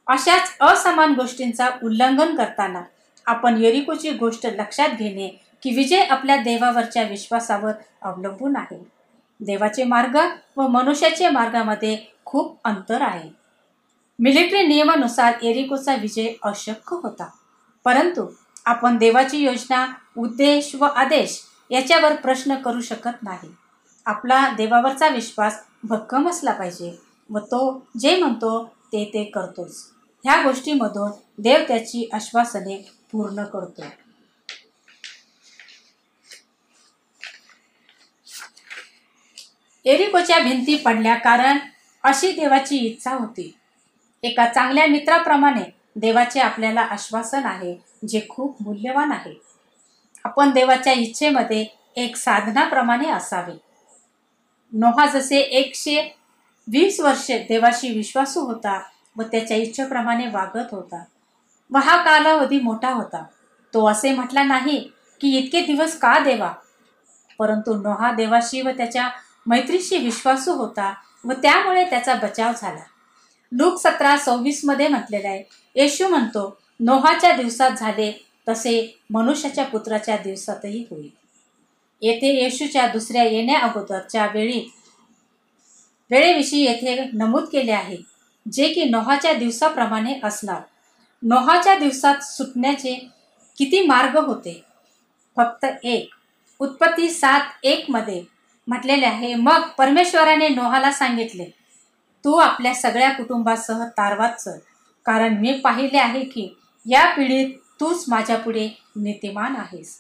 अशाच 0.08 0.56
असमान 0.62 1.14
गोष्टींचा 1.14 1.70
उल्लंघन 1.84 2.36
करताना 2.36 2.82
आपण 3.26 3.58
येरिकोची 3.58 4.12
गोष्ट 4.12 4.46
लक्षात 4.46 4.90
घेणे 4.90 5.28
की 5.64 5.76
विजय 5.76 6.02
आपल्या 6.02 6.36
देवावरच्या 6.36 7.04
विश्वासावर 7.04 7.72
अवलंबून 8.02 8.56
आहे. 8.56 8.99
देवाचे 9.42 9.84
मार्ग 9.84 10.18
व 10.58 10.68
मनुष्याचे 10.68 11.30
मार्गामध्ये 11.30 11.98
खूप 12.26 12.60
अंतर 12.64 13.02
आहे. 13.02 13.30
मिलिटरी 14.20 14.68
नियमानुसार 14.68 15.34
एरिकोचा 15.44 15.96
विजय 15.96 16.34
अशक्य 16.44 16.96
होता. 17.04 17.30
परंतु 17.86 18.26
आपण 18.66 18.98
देवाची 18.98 19.38
योजना 19.38 19.86
उद्देश 20.18 20.76
व 20.76 20.84
आदेश 20.84 21.42
याच्यावर 21.70 22.16
प्रश्न 22.16 22.56
करू 22.56 22.82
शकत 22.82 23.24
नाही. 23.24 23.50
आपला 24.06 24.50
देवावरचा 24.58 25.08
विश्वास 25.08 25.64
भक्कम 25.84 26.30
असला 26.30 26.52
पाहिजे 26.52 27.00
व 27.30 27.40
तो 27.40 27.88
जे 28.00 28.20
म्हणतो 28.20 28.66
ते 28.66 29.06
ते 29.06 29.24
करतोच. 29.24 29.86
ह्या 30.26 30.42
गोष्टीमधून 30.42 31.12
देव 31.38 31.60
त्याची 31.68 32.10
आश्वासने 32.14 32.92
पूर्ण 33.12 33.44
करतो. 33.44 33.84
एरिकोच्या 39.90 40.40
भिंती 40.40 40.76
पडल्या 40.76 41.16
कारण 41.16 41.58
अशी 42.04 42.32
देवाची 42.32 42.78
इच्छा 42.78 43.12
होती. 43.12 43.56
एका 44.24 44.46
चांगल्या 44.46 44.86
मित्राप्रमाणे 44.86 45.76
देवाचे 45.96 46.40
आपल्याला 46.40 46.82
आश्वासन 46.82 47.46
आहे 47.46 47.76
जे 48.08 48.22
खूप 48.30 48.64
मूल्यवान 48.64 49.12
आहे. 49.12 49.34
आपण 50.24 50.52
देवाच्या 50.52 50.94
इच्छेमध्ये 50.94 51.66
एक 51.96 52.16
साधनाप्रमाणे 52.16 53.10
असावे. 53.10 53.54
नोहा 54.74 55.06
जसे 55.06 55.38
एकशे 55.38 56.16
वीस 56.68 57.00
वर्षे 57.00 57.38
देवाशी 57.38 57.90
विश्वासू 57.90 58.42
होता 58.42 58.82
व 59.18 59.22
त्याच्या 59.22 59.58
इच्छेप्रमाणे 59.58 60.28
वागत 60.28 60.68
होता. 60.72 61.04
व 61.72 61.78
हा 61.78 61.98
कालावधी 62.04 62.60
मोठा 62.60 62.92
होता. 62.92 63.24
तो 63.74 63.88
असे 63.88 64.14
म्हटला 64.14 64.44
नाही 64.44 64.92
की 65.22 65.38
इतके 65.38 65.62
दिवस 65.62 65.98
का 66.00 66.20
देवा? 66.20 66.54
परंतु 67.40 67.74
नोहा 67.74 68.12
देवाशी 68.12 68.62
व 68.62 68.70
त्याच्या 68.70 69.10
मैत्रीशी 69.50 69.98
विश्वासू 69.98 70.54
होता 70.54 70.94
व 71.26 71.32
त्यामुळे 71.32 71.90
त्याचा 71.90 72.14
बचाव 72.14 72.52
झाला. 72.62 72.82
लूक 73.52 73.80
सतरा 73.80 74.18
सव्वीसमध्ये 74.18 74.88
म्हटलेलं 74.88 75.28
आहे. 75.28 75.44
येशू 75.76 76.08
म्हणतो 76.08 76.58
नोहाच्या 76.80 77.36
दिवसात 77.36 77.72
झाले 77.72 78.26
तसे 78.50 79.00
मनुष्याच्या 79.10 79.66
पुत्राच्या 79.66 80.18
दिवसातही 80.18 80.86
होईल. 80.92 81.10
येथे 82.02 82.44
येशूच्या 82.44 82.88
दुसऱ्या 82.88 83.24
येण्या 83.24 83.60
अगोदरच्या 83.60 84.28
वेळी 84.34 84.74
वेळेविषयी 86.12 86.64
येथे 86.64 87.10
नमूद 87.14 87.44
केले 87.44 87.72
आहे 87.72 87.98
जे 88.52 88.70
की 88.70 88.84
नोहाच्या 88.84 89.34
दिवसाप्रमाणे 89.34 90.20
असणार. 90.24 90.62
नोहाच्या 91.24 91.78
दिवसात 91.78 92.24
सुटण्याचे 92.24 93.08
किती 93.58 93.86
मार्ग 93.88 94.18
होते? 94.18 94.64
फक्त 95.38 95.66
एक. 95.84 96.10
उत्पत्ती 96.60 97.10
सात 97.10 97.42
एकमध्ये 97.64 98.39
म्हटलेले 98.70 99.06
आहे 99.06 99.34
मग 99.36 99.68
परमेश्वराने 99.78 100.48
नोहाला 100.48 100.92
सांगितले 100.92 101.46
तू 102.26 102.36
आपल्या 102.36 102.74
सगळ्या 102.74 103.10
कुटुंबासह 103.10 103.84
तारवात 103.98 104.34
चल. 104.34 104.58
कारण 105.06 105.38
मी 105.38 105.54
पाहिले 105.54 105.98
आहे 105.98 106.24
की 106.24 106.48
या 106.86 107.06
पिढीत 107.16 107.54
तूच 107.80 108.04
माझ्यापुढे 108.08 108.68
नीतिमान 108.96 109.56
आहेस. 109.56 110.00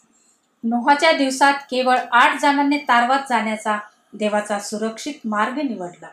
नोहाच्या 0.63 1.11
दिवसात 1.11 1.53
केवळ 1.69 1.97
आठ 2.11 2.39
जणांनी 2.41 2.77
तारवात 2.77 3.19
जाण्याचा 3.29 3.77
देवाचा 4.13 4.59
सुरक्षित 4.59 5.13
मार्ग 5.25 5.57
निवडला. 5.57 6.07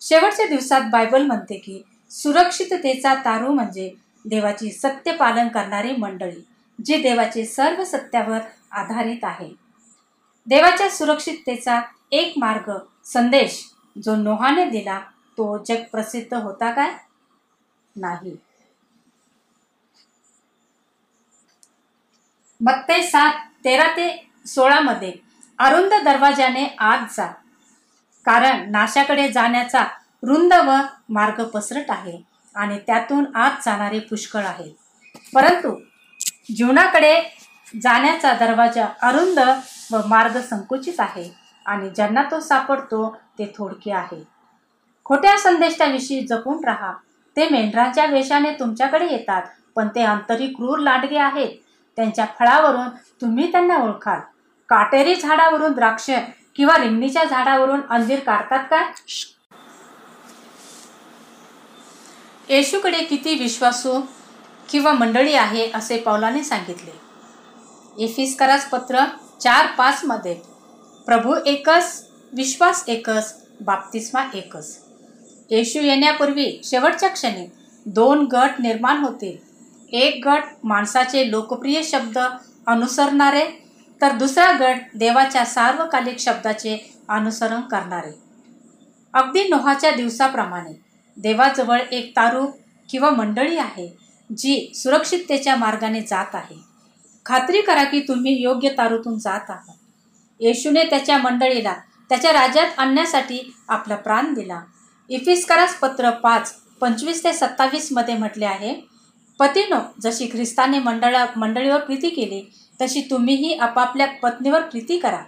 शेवटच्या 0.00 0.46
दिवसात 0.46 0.90
बायबल 0.90 1.26
म्हणते 1.26 1.56
की 1.56 1.82
सुरक्षिततेचा 2.10 3.14
तारू 3.14 3.52
म्हणजे 3.52 3.90
देवाची 4.24 4.70
सत्य 4.70 5.12
पालन 5.12 5.48
करणारी 5.48 5.96
मंडळी 5.96 6.44
जी 6.84 6.96
देवाचे 7.02 7.44
सर्व 7.44 7.84
सत्यावर 7.84 8.38
आधारित 8.70 9.24
आहे. 9.24 9.48
देवाच्या 10.46 10.90
सुरक्षिततेचा 10.90 11.80
एक 12.12 12.32
मार्ग 12.36 12.72
संदेश 13.04 13.70
जो 14.04 14.16
नोहाने 14.16 14.64
दिला 14.64 14.98
तो 15.38 15.64
जग 15.68 15.82
प्रसिद्ध 15.92 16.34
होता 16.34 16.70
काय? 16.70 16.94
नाही. 17.96 18.36
मत्ते 22.60 23.02
सात 23.02 23.32
तेरा 23.64 23.88
ते 23.88 24.30
सोळामध्ये 24.46 25.12
अरुंद 25.58 25.94
दरवाजाने 26.04 26.66
आत 26.78 27.06
जा. 27.10 27.26
कारण 28.24 28.70
नाशाकडे 28.70 29.28
जाण्याचा 29.28 29.82
रुंद 30.22 30.52
व 30.52 30.76
मार्ग 31.08 31.44
पसरट 31.44 31.84
आहे 31.88 32.22
आणि 32.54 32.78
त्यातून 32.78 33.36
आत 33.36 33.50
जाणारे 33.64 33.98
पुष्कळ 33.98 34.44
आहे. 34.44 34.70
परंतु 35.34 35.74
जीवनाकडे 36.56 37.22
जाण्याचा 37.82 38.32
दरवाजा 38.32 38.86
अरुंद 39.02 39.38
व 39.92 40.00
मार्ग 40.06 40.40
संकुचित 40.40 40.94
आहे 40.98 41.30
आणि 41.66 41.90
ज्यांना 41.90 42.22
तो 42.22 42.40
सापडतो 42.40 43.08
ते 43.38 43.52
थोडके 43.58 43.92
आहे. 43.92 44.22
खोट्या 45.04 45.36
संदेशाविषयी 45.38 46.20
जपून 46.26 46.64
राहा. 46.64 46.92
ते 47.36 47.48
मेंढरांच्या 47.48 48.06
वेशाने 48.06 48.52
तुमच्याकडे 48.52 49.06
येतात 49.10 49.42
पण 49.76 49.88
ते 49.88 50.02
अंतरी 50.02 50.46
क्रूर 50.46 50.78
लांडगे 50.78 51.18
आहेत. 51.18 51.48
त्यांच्या 51.96 52.24
फळावरून 52.38 52.88
तुम्ही 53.20 53.52
त्यांना 53.52 53.76
ओळखाल. 53.76 54.20
काटेरी 54.68 55.14
झाडावरून 55.14 55.72
द्राक्ष 55.72 56.10
किंवा 56.56 56.76
रिंगणीच्या 56.78 57.24
झाडावरून 57.24 57.80
अंजीर 57.90 58.20
काढतात 58.20 58.64
का? 58.70 58.82
येशूकडे 62.48 63.04
किती 63.04 63.34
विश्वासू 63.34 64.00
किंवा 64.68 64.92
मंडळी 64.92 65.34
आहे 65.34 65.70
असे 65.74 65.98
पौलाने 65.98 66.42
सांगितले. 66.44 67.09
इफिस्करास 67.98 68.68
पत्र 68.70 69.04
चार 69.40 69.66
पाचमध्ये 69.78 70.34
प्रभू 71.06 71.34
एकच 71.46 72.04
विश्वास 72.32 72.84
एकच 72.88 73.34
बाप्तिस्मा 73.60 74.24
एकच 74.34 74.78
येशू 75.50 75.80
येण्यापूर्वी 75.80 76.60
शेवटच्या 76.64 77.08
क्षणी 77.08 77.46
दोन 77.86 78.24
गट 78.32 78.60
निर्माण 78.60 79.04
होतील. 79.04 79.36
एक 79.92 80.26
गट 80.26 80.42
माणसाचे 80.64 81.30
लोकप्रिय 81.30 81.82
शब्द 81.82 82.18
अनुसरणारे 82.66 83.44
तर 84.00 84.16
दुसरा 84.16 84.52
गट 84.52 84.96
देवाच्या 84.98 85.44
सार्वकालिक 85.44 86.18
शब्दाचे 86.18 86.78
अनुसरण 87.08 87.60
करणारे. 87.60 88.12
अगदी 89.14 89.48
नोहाच्या 89.48 89.90
दिवसाप्रमाणे 89.90 90.72
देवाजवळ 91.16 91.80
एक 91.90 92.16
तारू 92.16 92.46
किंवा 92.88 93.10
मंडळी 93.10 93.56
आहे 93.56 93.88
जी 94.30 94.72
सुरक्षिततेच्या 94.74 95.56
मार्गाने 95.56 96.00
जात 96.00 96.34
आहे. 96.34 96.69
खात्री 97.30 97.60
करा 97.62 97.82
की 97.84 98.00
तुम्ही 98.00 98.32
योग्य 98.42 98.68
तारूतून 98.78 99.18
जात 99.18 99.50
आहात. 99.50 99.74
येशूने 100.40 100.82
त्याच्या 100.84 101.18
मंडळीला 101.18 101.74
त्याच्या 102.10 102.32
राज्यात 102.32 102.78
आणण्यासाठी 102.78 103.38
आपला 103.68 103.96
प्राण 103.96 104.32
दिला. 104.34 104.60
इफिस्करास 105.10 105.74
पत्र 105.80 106.10
पाच 106.10 106.52
पंचवीस 106.80 107.22
ते 107.24 107.32
सत्तावीसमध्ये 107.32 108.16
म्हटले 108.16 108.44
आहे 108.44 108.74
पतीनो 109.40 109.78
जशी 110.02 110.28
ख्रिस्ताने 110.32 110.78
मंडळा 110.78 111.24
मंडळीवर 111.36 111.80
प्रीती 111.80 112.08
केली 112.08 112.42
तशी 112.80 113.00
तुम्हीही 113.10 113.54
आपापल्या 113.54 114.06
पत्नीवर 114.22 114.62
प्रीती 114.62 114.98
करा. 114.98 115.22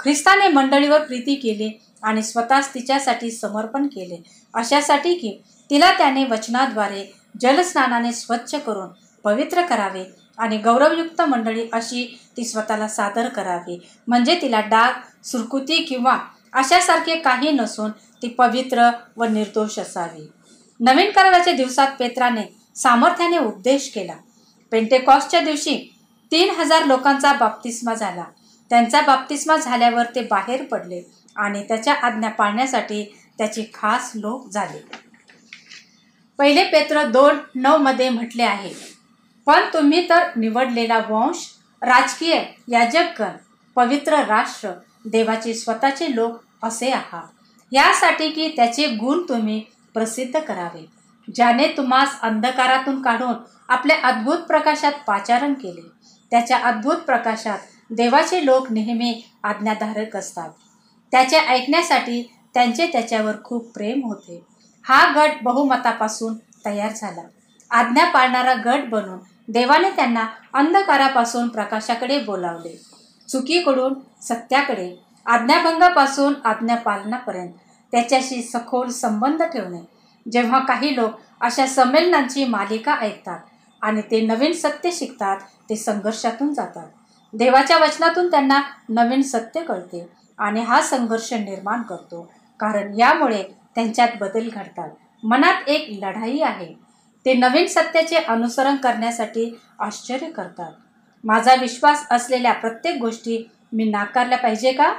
ख्रिस्ताने 0.00 0.48
मंडळीवर 0.48 1.04
प्रीती 1.04 1.34
केली 1.34 1.70
आणि 2.02 2.22
स्वतःच 2.22 2.74
तिच्यासाठी 2.74 3.30
समर्पण 3.30 3.86
केले. 3.86 4.22
अशासाठी 4.54 5.14
की 5.14 5.36
तिला 5.70 5.92
त्याने 5.98 6.24
वचनाद्वारे 6.24 7.04
जलस्नानाने 7.40 8.12
स्वच्छ 8.12 8.54
करून 8.56 8.88
पवित्र 9.24 9.66
करावे. 9.66 10.04
आणि 10.38 10.56
गौरवयुक्त 10.58 11.20
मंडळी 11.22 11.68
अशी 11.72 12.04
ती 12.36 12.44
स्वतःला 12.44 12.88
सादर 12.88 13.28
करावी. 13.28 13.78
म्हणजे 14.08 14.38
तिला 14.42 14.60
डाग 14.60 15.24
सुरकुती 15.24 15.82
किंवा 15.82 16.18
अशासारखे 16.52 17.16
काही 17.16 17.50
नसून 17.50 17.90
ती 18.22 18.28
पवित्र 18.28 18.90
व 19.16 19.24
निर्दोष 19.24 19.78
असावी. 19.78 20.26
नवीन 20.80 21.10
कराराच्या 21.10 21.52
दिवसात 21.52 21.92
पेत्राने 21.98 22.42
सामर्थ्याने 22.76 23.38
उपदेश 23.38 23.90
केला. 23.94 24.14
पेंटेकॉसच्या 24.72 25.40
दिवशी 25.40 25.76
तीन 26.32 26.50
हजार 26.50 26.84
लोकांचा 26.84 27.32
बाप्तिस्मा 27.32 27.94
झाला. 27.94 28.24
त्यांचा 28.70 29.00
बाप्तिस्मा 29.00 29.56
झाल्यावर 29.56 30.04
ते 30.14 30.20
बाहेर 30.20 30.62
पडले 30.62 31.02
आणि 31.36 31.62
त्याच्या 31.62 31.94
आज्ञा 31.94 32.28
पाळण्यासाठी 32.28 33.04
त्याची 33.38 33.64
खास 33.74 34.10
लोक 34.14 34.48
झाले. 34.50 34.84
पहिले 36.38 36.64
पेत्र 36.64 37.02
दोन 37.02 37.38
नऊ 37.54 37.78
मध्ये 37.78 38.08
म्हटले 38.08 38.42
आहे 38.42 38.95
पण 39.46 39.64
तुम्ही 39.72 40.08
तर 40.08 40.28
निवडलेला 40.36 40.98
वंश 40.98 41.46
राजकीय 41.82 42.42
याजकगण 42.68 43.30
पवित्र 43.76 44.22
राष्ट्र 44.24 44.70
देवाचे 45.04 45.54
स्वतःचे 45.54 46.14
लोक 46.14 46.40
असे 46.62 46.90
आहात. 46.90 47.26
यासाठी 47.72 48.28
की 48.28 48.48
त्याचे 48.56 48.86
गुण 48.86 49.22
तुम्ही 49.28 49.62
प्रसिद्ध 49.94 50.40
करावे. 50.40 50.86
ज्याने 51.34 51.66
तुम्हास 51.66 52.20
अंधकारातून 52.22 53.02
काढून 53.02 53.34
आपल्या 53.68 53.96
अद्भुत 54.02 54.38
प्रकाशात 54.38 54.92
पाचारण 55.06 55.54
केले. 55.54 55.88
त्याच्या 56.30 56.58
अद्भुत 56.58 56.96
प्रकाशात 56.96 57.58
देवाचे 57.90 58.46
लोक 58.46 58.72
नेहमी 58.72 59.22
आज्ञाधारक 59.42 60.16
असतात. 60.16 60.50
त्याचे 61.12 61.38
ऐकण्यासाठी 61.38 62.34
त्यांचे 62.54 62.86
त्याच्यावर 62.86 63.34
खूप 63.44 63.70
प्रेम 63.74 64.04
होते. 64.04 64.42
हा 64.84 65.12
गट 65.16 65.30
बहुमतापासून 65.42 66.34
तयार 66.66 66.92
झाला. 66.92 67.22
आज्ञा 67.70 68.04
पाळणारा 68.04 68.54
गट 68.54 68.88
बनून 68.88 69.18
देवाने 69.48 69.90
त्यांना 69.90 70.26
अंधकारापासून 70.54 71.48
प्रकाशाकडे 71.48 72.18
बोलावले. 72.18 72.80
चुकीकडून 73.28 73.94
सत्याकडे 74.22 75.04
आज्ञाभंगापासून 75.26 76.34
आज्ञापालनापर्यंत 76.44 77.52
त्याच्याशी 77.92 78.42
सखोल 78.42 78.88
संबंध 78.88 79.42
ठेवणे. 79.42 79.80
जेव्हा 80.32 80.58
काही 80.58 80.96
लोक 80.96 81.10
अशा 81.40 81.66
संमेलनांची 81.66 82.44
मालिका 82.44 82.94
ऐकतात 82.94 83.38
आणि 83.82 84.00
ते 84.00 84.20
नवीन 84.26 84.52
सत्य 84.52 84.90
शिकतात 84.90 85.36
ते 85.70 85.76
संघर्षातून 85.76 86.54
जातात. 86.54 86.86
देवाच्या 87.32 87.78
वचनातून 87.78 88.30
त्यांना 88.30 88.60
नवीन 88.88 89.22
सत्य 89.22 89.62
कळते 89.62 90.08
आणि 90.38 90.60
हा 90.60 90.80
संघर्ष 90.82 91.32
निर्माण 91.32 91.82
करतो. 91.82 92.32
कारण 92.60 92.94
यामुळे 92.98 93.42
त्यांच्यात 93.74 94.08
बदल 94.20 94.48
घडतात. 94.48 94.90
मनात 95.22 95.68
एक 95.68 96.04
लढाई 96.04 96.40
आहे. 96.40 96.85
ते 97.26 97.34
नवीन 97.34 97.66
सत्याचे 97.66 98.16
अनुसरण 98.16 98.76
करण्यासाठी 98.76 99.58
आश्चर्य 99.78 100.30
करतात. 100.30 100.72
माझा 101.24 101.54
विश्वास 101.54 102.06
असलेल्या 102.10 102.52
प्रत्येक 102.52 103.00
गोष्टी 103.00 103.50
मी 103.72 103.84
नाकारल्या 103.84 104.38
पाहिजे 104.38 104.72
का? 104.72 104.92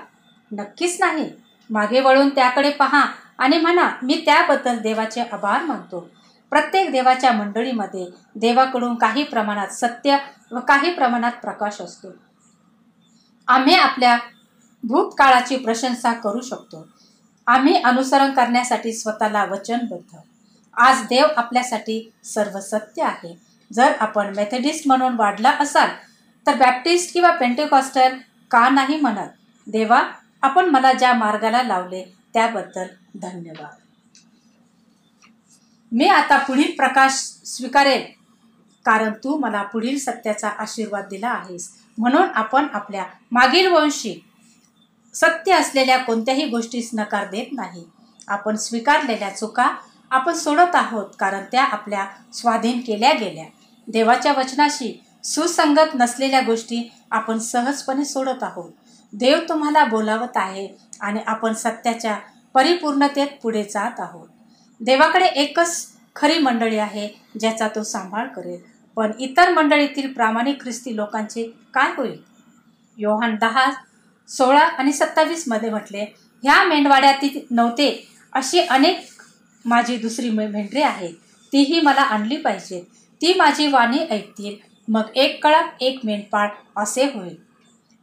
नक्कीच 0.51 0.98
नाही. 1.00 1.29
मागे 1.70 2.00
वळून 2.00 2.29
त्याकडे 2.29 2.70
पहा 2.70 3.05
आणि 3.37 3.57
म्हणा 3.57 3.90
मी 4.03 4.22
त्याबद्दल 4.25 4.77
देवाचे 4.77 5.22
आभार 5.22 5.61
मानतो. 5.61 6.09
प्रत्येक 6.50 6.92
देवाच्या 6.92 7.31
मंडळीमध्ये 7.31 8.05
देवाकडून 8.35 8.96
काही 8.96 9.24
प्रमाणात 9.24 9.68
सत्य 9.68 10.18
व 10.51 10.59
काही 10.59 10.94
प्रमाणात 10.94 11.31
प्रकाश 11.31 11.81
असतो. 11.81 12.07
आम्ही 13.48 13.75
आपल्या 13.75 14.18
भूतकाळाची 14.83 15.55
प्रशंसा 15.55 16.13
करू 16.13 16.42
शकतो. 16.42 16.87
आम्ही 17.48 17.81
अनुसरण 17.81 18.31
करण्यासाठी 18.31 18.94
स्वतःला 18.94 19.46
वचनबद्ध 19.46 20.18
आज 20.77 21.01
देव 21.01 21.25
आपल्यासाठी 21.37 22.11
सर्व 22.24 22.59
सत्य 22.59 23.03
आहे. 23.03 23.33
जर 23.72 23.94
आपण 24.00 24.35
मेथडिस्ट 24.35 24.87
म्हणून 24.87 25.16
वाढला 25.16 25.51
असाल 25.59 25.90
तर 26.48 26.55
बॅप्टिस्ट 26.55 27.13
किंवा 27.13 27.31
पेंटेकॉस्टर 27.31 28.16
का 28.51 28.68
नाही 28.70 29.00
म्हणत? 29.01 29.29
देवा 29.68 30.01
आपण 30.42 30.70
मला 30.70 30.92
ज्या 30.94 31.13
मार्गाला 31.13 31.63
लावले 31.63 32.03
त्याबद्दल 32.33 32.87
धन्यवाद. 33.16 33.75
मी 35.92 36.07
आता 36.07 36.37
पुढील 36.37 36.72
प्रकाश 36.77 37.13
स्वीकारेल 37.46 38.05
कारण 38.85 39.13
तू 39.24 39.37
मला 39.37 39.61
पुढील 39.63 39.98
सत्याचा 40.00 40.50
आशीर्वाद 40.50 41.07
दिला 41.09 41.29
आहेस. 41.29 41.70
म्हणून 41.98 42.29
आपण 42.35 42.68
आपल्या 42.74 43.05
मागील 43.31 43.68
वंशी 43.68 44.20
सत्य 45.16 45.53
असलेल्या 45.53 45.98
कोणत्याही 45.98 46.48
गोष्टीस 46.50 46.90
नकार 46.94 47.25
देत 47.25 47.53
नाही. 47.53 47.83
आपण 48.27 48.55
स्वीकारलेल्या 48.55 49.29
चुका 49.29 49.70
आपण 50.11 50.33
सोडत 50.33 50.75
आहोत 50.75 51.05
कारण 51.20 51.43
त्या 51.51 51.63
आपल्या 51.63 52.05
स्वाधीन 52.33 52.79
केल्या 52.79 53.11
गेल्या. 53.13 53.46
देवाच्या 53.87 54.33
वचनाशी 54.33 54.93
सुसंगत 55.24 55.96
नसलेल्या 55.96 56.41
गोष्टी 56.41 56.87
आपण 57.11 57.39
सहजपणे 57.39 58.05
सोडत 58.05 58.43
आहोत. 58.43 58.72
देव 59.13 59.39
तुम्हाला 59.50 59.83
बोलावत 59.83 60.37
आहे 60.37 60.67
आणि 61.01 61.20
आपण 61.27 61.53
सत्याच्या 61.53 62.17
परिपूर्णतेत 62.55 63.27
पुढे 63.43 63.63
जात 63.63 64.00
आहोत. 64.00 64.27
देवाकडे 64.81 65.25
एकच 65.25 65.87
खरी 66.15 66.37
मंडळी 66.39 66.77
आहे 66.77 67.07
ज्याचा 67.39 67.67
तो 67.67 67.83
सांभाळ 67.83 68.27
करेल. 68.27 68.59
पण 68.98 69.11
इतर 69.20 69.50
मंडळीतील 69.53 70.13
प्रामाणिक 70.13 70.61
ख्रिस्ती 70.61 70.96
लोकांचे 70.96 71.43
काय 71.74 71.91
होईल? 71.98 72.17
योहान 72.98 73.35
दहा 73.35 73.70
सोळा 74.29 74.59
आणि 74.59 74.93
सत्तावीसमध्ये 74.93 75.70
म्हटले 75.70 76.05
ह्या 76.43 76.63
मेंढवाड्यातील 76.63 77.39
नव्हते 77.51 77.89
अशी 78.33 78.59
अनेक 78.59 79.05
माझी 79.68 79.98
दुसरी 79.98 80.30
मेंढरी 80.30 80.58
मेंढरे 80.58 81.12
तीही 81.53 81.82
मला 81.82 82.01
आणली 82.01 82.38
पाहिजेत 82.38 82.84
ती 83.22 83.34
माझी 83.34 83.68
वाणी 83.68 83.98
ऐकतील. 83.98 84.56
मग 84.88 85.01
एक 85.16 85.44
कळप 85.44 85.66
एक 85.82 86.00
मेंढपाळ 86.03 86.50
असे 86.75 87.03
होईल. 87.03 87.36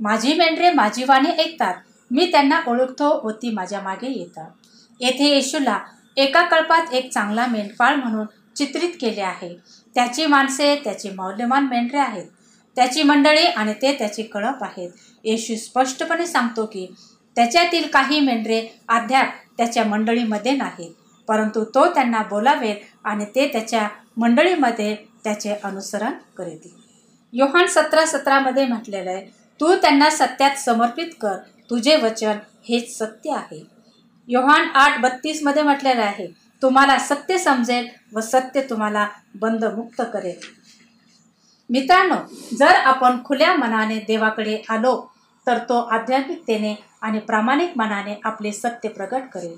माझी 0.00 0.34
मेंढरे 0.34 0.70
माझी 0.70 1.04
वाणी 1.04 1.28
ऐकतात. 1.28 1.74
मी 2.10 2.30
त्यांना 2.30 2.60
ओळखतो 2.66 3.26
व 3.26 3.30
ती 3.30 3.50
माझ्या 3.50 3.80
मागे 3.80 4.18
येतात. 4.18 4.50
येथे 5.00 5.24
येशूला 5.24 5.80
एका 6.16 6.42
कळपात 6.42 6.92
एक 6.92 7.10
चांगला 7.10 7.46
मेंढपाळ 7.46 7.94
म्हणून 7.94 8.26
चित्रित 8.56 8.90
केले 9.00 9.20
आहे. 9.20 9.56
त्याची 9.94 10.26
माणसे 10.26 10.76
त्याचे 10.76 11.10
मौल्यवान 11.10 11.64
मेंढरे 11.64 11.98
आहेत. 11.98 12.26
त्याची 12.76 13.02
मंडळी 13.02 13.42
आणि 13.42 13.74
ते 13.82 13.92
त्याचे 13.92 14.22
कळप 14.22 14.64
आहेत. 14.64 14.90
येशू 15.24 15.56
स्पष्टपणे 15.56 16.26
सांगतो 16.26 16.66
की 16.66 16.94
त्याच्यातील 17.36 17.86
काही 17.86 18.20
मेंढरे 18.20 18.68
अद्याप 18.88 19.26
त्याच्या 19.56 19.84
मंडळीमध्ये 19.84 20.52
नाहीत. 20.52 20.92
परंतु 21.28 21.64
तो 21.64 21.86
त्यांना 21.94 22.22
बोलावेल 22.22 22.76
आणि 23.04 23.24
ते 23.34 23.46
त्याच्या 23.52 23.88
मंडळीमध्ये 24.16 24.94
त्याचे 25.24 25.54
अनुसरण 25.64 26.12
करतील. 26.36 26.70
योहान 27.32 27.66
सतरा 27.66 28.04
सतरामध्ये 28.06 28.66
म्हटलेलं 28.66 29.10
आहे 29.10 29.26
तू 29.60 29.74
त्यांना 29.74 30.10
सत्यात 30.10 30.58
समर्पित 30.58 31.10
कर. 31.20 31.36
तुझे 31.70 31.96
वचन 31.96 32.38
हेच 32.68 32.96
सत्य 32.98 33.32
आहे. 33.32 33.62
योहान 34.28 34.68
आठ 34.74 35.00
बत्तीसमध्ये 35.00 35.62
म्हटलेलं 35.62 36.02
आहे 36.02 36.26
तुम्हाला 36.62 36.98
सत्य 36.98 37.38
समजेल 37.38 37.88
व 38.14 38.20
सत्य 38.20 38.60
तुम्हाला 38.60 39.06
बंदमुक्त 39.34 40.02
करेल. 40.12 40.38
मित्रांनो 41.70 42.14
जर 42.56 42.74
आपण 42.74 43.22
खुल्या 43.24 43.54
मनाने 43.54 43.98
देवाकडे 43.98 44.62
आलो 44.68 44.94
तर 45.46 45.58
तो 45.58 45.80
आध्यात्मिकतेने 45.92 46.74
आणि 47.02 47.18
प्रामाणिक 47.18 47.72
मनाने 47.76 48.20
आपले 48.24 48.52
सत्य 48.52 48.88
प्रकट 48.88 49.28
करेल. 49.34 49.56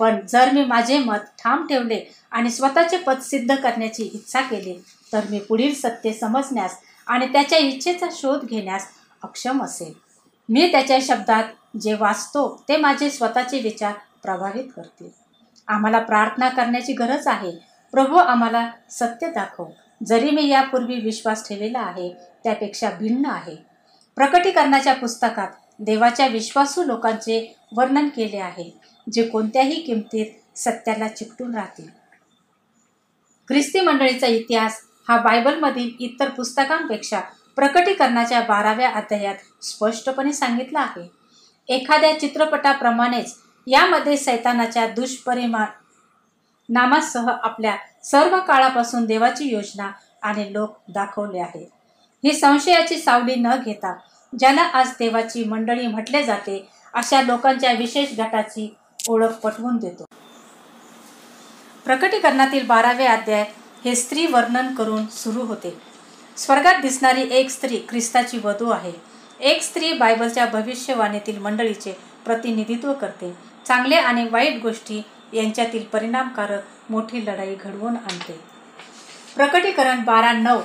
पण 0.00 0.20
जर 0.28 0.50
मी 0.52 0.64
माझे 0.64 0.98
मत 0.98 1.18
ठाम 1.38 1.66
ठेवले 1.66 2.00
आणि 2.30 2.50
स्वतःचे 2.50 2.96
पद 2.96 3.20
सिद्ध 3.20 3.54
करण्याची 3.54 4.02
इच्छा 4.14 4.40
केली 4.40 4.78
तर 5.12 5.20
मी 5.30 5.38
पुढील 5.38 5.74
सत्य 5.74 6.12
समजण्यास 6.12 6.76
आणि 7.06 7.26
त्याच्या 7.26 7.58
इच्छेचा 7.58 8.06
शोध 8.12 8.44
घेण्यास 8.44 8.86
अक्षम 9.22 9.62
असेल. 9.64 9.92
मी 10.48 10.70
त्याच्या 10.72 10.98
शब्दात 11.02 11.76
जे 11.80 11.94
वाचतो 11.94 12.64
ते 12.68 12.76
माझे 12.76 13.10
स्वतःचे 13.10 13.58
विचार 13.58 13.92
प्रभावित 14.22 14.64
करतील. 14.76 15.08
आम्हाला 15.68 15.98
प्रार्थना 15.98 16.48
करण्याची 16.48 16.92
गरज 16.92 17.28
आहे. 17.28 17.50
प्रभू 17.92 18.16
आम्हाला 18.16 18.68
सत्य 18.90 19.30
दाखव. 19.30 19.64
जरी 20.06 20.30
मी 20.30 20.48
यापूर्वी 20.48 21.00
विश्वास 21.00 21.48
ठेवलेला 21.48 21.78
आहे 21.78 22.12
त्यापेक्षा 22.44 22.90
भिन्न 22.90 23.26
आहे. 23.26 23.56
प्रकटीकरणाच्या 24.16 24.94
पुस्तकात 24.94 25.48
देवाच्या 25.80 26.26
विश्वासू 26.26 26.82
लोकांचे 26.84 27.54
वर्णन 27.76 28.08
केले 28.08 28.38
आहे 28.38 28.70
जे 29.06 29.22
कोणत्याही 29.28 29.80
किमतीत 29.80 30.58
सत्याला 30.58 31.08
चिकटून 31.08 31.54
राहतील. 31.54 31.88
ख्रिस्ती 33.48 33.80
मंडळीचा 33.80 34.26
इतिहास 34.26 34.80
हा 35.08 35.16
बायबलमधील 35.16 35.90
इतर 36.00 36.28
पुस्तकांपेक्षा 36.28 37.20
प्रकटीकरणाच्या 37.56 38.40
बाराव्या 38.40 38.90
अध्यायात 38.90 39.64
स्पष्टपणे 39.64 40.32
सांगितला 40.32 40.80
आहे. 40.80 41.08
एखाद्या 41.68 42.18
चित्रपटाप्रमाणेच 42.20 43.34
यामध्ये 43.66 44.16
सैतानाच्या 44.16 44.86
दुष्परिमा 44.86 45.64
नामासह 46.68 47.28
आपल्या 47.30 47.76
सर्व 48.04 48.38
काळापासून 48.40 49.04
देवाची 49.06 49.48
योजना 49.48 49.90
आणि 50.22 50.52
लोक 50.52 50.76
दाखवले 50.88 51.40
आहेत 51.40 51.66
ही 52.24 52.32
संशयाची 52.32 52.98
सावली 52.98 53.34
न 53.34 53.54
घेता 53.64 53.94
ज्याला 54.32 54.62
आज 54.62 54.88
देवाची 54.98 55.44
मंडळी 55.44 55.86
म्हटले 55.86 56.22
जाते 56.22 56.68
अशा 56.94 57.22
लोकांच्या 57.22 57.72
विशेष 57.72 58.08
गटाची 58.18 58.74
ओळख 59.08 59.32
पटवून 59.32 59.76
देतो. 59.76 60.04
प्रकटीकरणातील 61.84 62.66
बारावे 62.66 63.06
अध्याय 63.06 63.44
हे 63.84 63.94
स्त्री 63.94 64.26
वर्णन 64.26 64.74
करून 64.74 65.06
सुरू 65.06 65.42
होते. 65.42 65.78
स्वर्गात 66.36 66.80
दिसणारी 66.82 67.22
एक 67.30 67.50
स्त्री 67.50 67.80
ख्रिस्ताची 67.88 68.38
वधू 68.44 68.70
आहे. 68.70 68.92
एक 69.40 69.62
स्त्री 69.62 69.92
बायबलच्या 69.92 70.46
भविष्यवाणीतील 70.46 71.38
मंडळीचे 71.38 71.92
प्रतिनिधित्व 72.24 72.92
करते. 72.92 73.36
चांगले 73.66 73.96
आणि 73.96 74.28
वाईट 74.28 74.62
गोष्टी 74.62 75.02
यांच्यातील 75.32 75.84
परिणामकारक 75.84 76.90
मोठी 76.90 77.24
लढाई 77.26 77.54
घडवून 77.54 77.96
आणते. 77.96 78.40
प्रकटीकरण 79.36 80.02
बारा 80.04 80.32
नऊ 80.32 80.60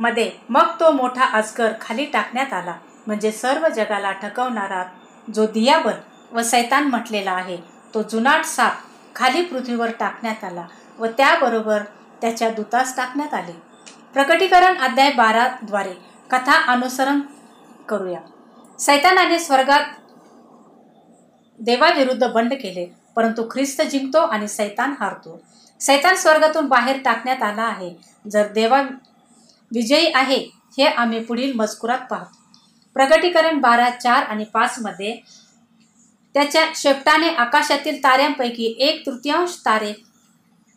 मध्ये 0.00 0.30
मग 0.48 0.68
तो 0.80 0.90
मोठा 0.92 1.24
अजगर 1.32 1.72
खाली 1.80 2.04
टाकण्यात 2.04 2.52
आला. 2.52 2.74
म्हणजे 3.06 3.30
सर्व 3.32 3.68
जगाला 3.68 4.12
ठकवणारा 4.12 4.82
जो 5.34 5.46
दियाबल 5.46 5.92
व 6.32 6.42
सैतान 6.42 6.84
म्हटलेला 6.84 7.32
आहे 7.32 7.56
तो 7.94 8.02
जुनाट 8.02 8.44
साप 8.44 8.72
खाली 9.16 9.42
पृथ्वीवर 9.42 9.90
टाकण्यात 10.00 10.44
आला 10.44 10.66
व 10.98 11.06
त्याबरोबर 11.18 11.82
त्याच्या 12.20 12.50
दूतास 12.50 12.96
टाकण्यात 12.96 13.34
आले. 13.34 13.52
प्रकटीकरण 14.12 14.76
अध्याय 14.76 15.12
बाराद्वारे 15.12 15.92
कथा 16.30 16.60
अनुसरण 16.72 17.20
करूया. 17.88 18.20
सैतानाने 18.78 19.38
स्वर्गात 19.38 19.84
देवाविरुद्ध 21.60 22.26
बंड 22.26 22.52
केले 22.52 22.86
परंतु 23.16 23.42
ख्रिस्त 23.50 23.82
जिंकतो 23.82 24.18
आणि 24.18 24.48
सैतान 24.48 24.94
हारतो. 25.00 25.40
सैतान 25.80 26.16
स्वर्गातून 26.16 26.66
बाहेर 26.66 27.00
टाकण्यात 27.04 27.42
आला 27.42 27.62
आहे. 27.62 27.94
जर 28.30 28.46
देवा 28.52 28.82
विजयी 29.70 30.10
आहे 30.14 30.38
हे 30.78 30.84
आम्ही 30.84 31.24
पुढील 31.24 31.52
मजकुरात 31.56 31.98
पाहतो. 32.10 32.38
प्रगटीकरण 32.94 33.58
बारा 33.60 33.90
चार 33.90 34.22
आणि 34.22 34.44
पाचमध्ये 34.44 35.16
त्याच्या 36.34 36.64
शेपटाने 36.74 37.28
आकाशातील 37.28 38.02
ताऱ्यांपैकी 38.04 38.74
एक 38.78 39.06
तृतीयांश 39.06 39.56
तारे 39.64 39.92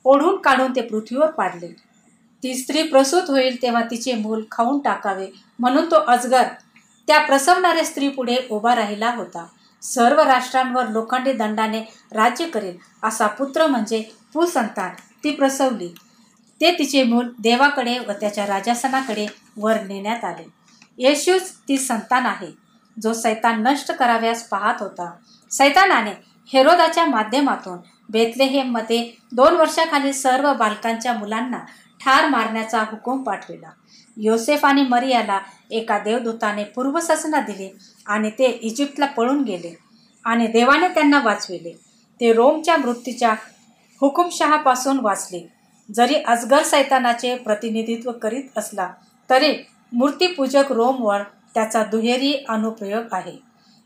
ओढून 0.05 0.41
काढून 0.41 0.75
ते 0.75 0.81
पृथ्वीवर 0.81 1.31
पाडले. 1.31 1.67
ती 2.43 2.53
स्त्री 2.55 2.83
प्रसूत 2.83 3.29
होईल 3.29 3.61
तेव्हा 3.61 3.81
तिचे 3.81 4.13
मूल 4.13 4.43
खाऊन 4.51 4.79
टाकावे. 4.79 5.27
म्हणून 5.59 5.91
तो 5.91 5.95
अजगर 5.95 6.43
त्या 7.07 7.19
प्रसवणाऱ्या 7.19 7.85
स्त्री 7.85 8.09
पुढे 8.09 8.37
उभा 8.51 8.75
राहिला 8.75 9.09
होता. 9.15 9.45
सर्व 9.81 10.19
राष्ट्रांवर 10.21 10.87
लोखंडी 10.87 11.33
दंडाने 11.33 11.79
राज्य 12.11 12.45
करेल 12.45 12.77
असा 13.03 13.27
पुत्र 13.27 13.67
म्हणजे 13.67 14.03
पुसंतान 14.33 14.93
ती 15.23 15.31
प्रसवली. 15.31 15.93
ते 16.63 16.71
तिचे 16.71 17.03
मूल 17.03 17.29
देवाकडे 17.39 17.97
व 17.99 18.11
त्याच्या 18.11 18.45
राजासनाकडे 18.47 19.25
वर 19.57 19.81
नेण्यात 19.81 20.23
आले. 20.25 20.43
येशूच 20.97 21.51
ती 21.67 21.77
संतान 21.77 22.25
आहे 22.25 22.47
जो 23.03 23.13
सैतान 23.13 23.67
नष्ट 23.67 23.91
कराव्यास 23.91 24.43
पाहत 24.49 24.73
होता. 24.79 25.11
सैतानाने 25.51 26.11
हेरोदाच्या 26.53 27.05
माध्यमातून 27.05 27.77
बेतलेहेममध्ये 28.09 29.11
दोन 29.31 29.55
वर्षाखाली 29.55 30.13
सर्व 30.13 30.53
बालकांच्या 30.53 31.13
मुलांना 31.13 31.57
ठार 32.01 32.29
मारण्याचा 32.29 32.81
हुकूम 32.81 33.23
पाठविला. 33.23 33.69
योसेफ 34.17 34.65
आणि 34.65 34.83
मरियाला 34.83 35.39
एका 35.71 35.99
देवदूताने 35.99 36.63
पूर्वसूचना 36.63 37.39
दिली 37.39 37.69
आणि 38.05 38.29
ते 38.29 38.45
इजिप्तला 38.45 39.05
पळून 39.05 39.43
गेले 39.43 39.77
आणि 40.25 40.47
देवाने 40.47 40.87
त्यांना 40.87 41.21
वाचविले. 41.23 41.79
ते 42.21 42.33
रोमच्या 42.33 42.77
मृत्यूच्या 42.77 43.33
हुकुमशहापासून 44.01 44.99
वाचले. 44.99 45.52
जरी 45.89 46.15
अजगर 46.15 46.63
सैतानाचे 46.63 47.35
प्रतिनिधित्व 47.35 48.11
करीत 48.11 48.57
असला 48.57 48.91
तरी 49.29 49.53
मूर्तीपूजक 49.93 50.71
रोमवर 50.71 51.23
त्याचा 51.53 51.83
दुहेरी 51.83 52.33
अनुप्रयोग 52.49 53.03
आहे. 53.11 53.37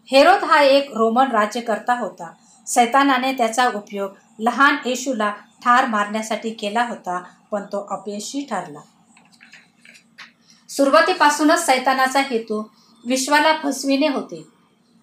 हेरोद 0.09 0.43
हा 0.43 0.61
एक 0.61 0.91
रोमन 0.95 1.31
राज्यकर्ता 1.31 1.93
होता. 1.93 2.31
सैतानाने 2.67 3.31
त्याचा 3.33 3.67
उपयोग 3.67 4.11
लहान 4.39 4.75
येशूला 4.85 5.31
ठार 5.63 5.85
मारण्यासाठी 5.85 6.49
केला 6.51 6.83
होता 6.83 7.21
पण 7.51 7.63
तो 7.63 7.85
अपयशी 7.89 8.45
ठरला. 8.49 8.79
सुरुवातीपासूनच 10.69 11.65
सैतानाचा 11.65 12.21
हेतू 12.21 12.63
विश्वाला 13.05 13.55
फसविणे 13.63 14.07
होते. 14.07 14.43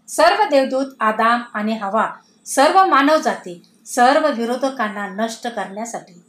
सर्व 0.08 0.44
देवदूत 0.44 0.86
आदाम 1.00 1.42
आणि 1.54 1.76
हवा 1.78 2.10
सर्व 2.46 2.84
मानव 2.86 3.16
जाती 3.16 3.62
सर्व 3.86 4.28
विरोधकांना 4.28 5.06
नष्ट 5.08 5.46
करण्यासाठी 5.46 6.20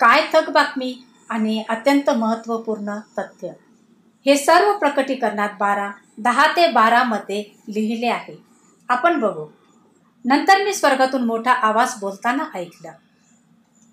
काय 0.00 0.22
थक 0.32 0.50
बातमी 0.50 1.02
आणि 1.30 1.64
अत्यंत 1.68 2.10
महत्त्वपूर्ण 2.10 2.98
तथ्य. 3.18 3.48
हे 4.26 4.36
सर्व 4.36 4.78
प्रकटीकरणात 4.78 5.48
बारा 5.60 5.90
दहा 6.18 6.46
ते 6.46 6.66
बारामध्ये 6.66 7.44
लिहिले 7.68 8.06
आहे. 8.06 8.36
आपण 8.88 9.20
बघू. 9.20 9.46
नंतर 10.24 10.64
मी 10.64 10.74
स्वर्गातून 10.74 11.24
मोठा 11.24 11.52
आवाज 11.52 11.94
बोलताना 12.00 12.44
ऐकला. 12.54 12.92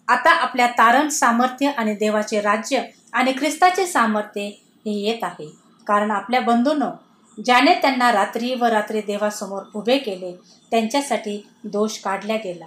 आता 0.08 0.32
आपल्या 0.32 0.67
तारण 0.67 1.10
सामर्थ्य 1.10 1.67
आणि 1.67 1.93
देवाचे 1.93 2.41
राज्य 2.41 2.84
आणि 3.13 3.34
ख्रिस्ताचे 3.38 3.88
सामर्थ्य 3.88 4.41
हे 4.86 4.91
येत 4.91 5.24
आहे. 5.24 5.52
कारण 5.88 6.12
आपल्या 6.12 6.41
बंधूंनो 6.41 6.89
ज्याने 7.46 7.74
त्यांना 7.74 8.12
रात्री 8.12 8.56
व 8.56 8.65
रात्री 8.65 9.02
देवासमोर 9.02 9.62
उभे 9.76 9.98
केले 9.98 10.39
त्यांच्यासाठी 10.72 11.48
दोष 11.63 11.98
काढला 12.00 12.36
गेला. 12.36 12.65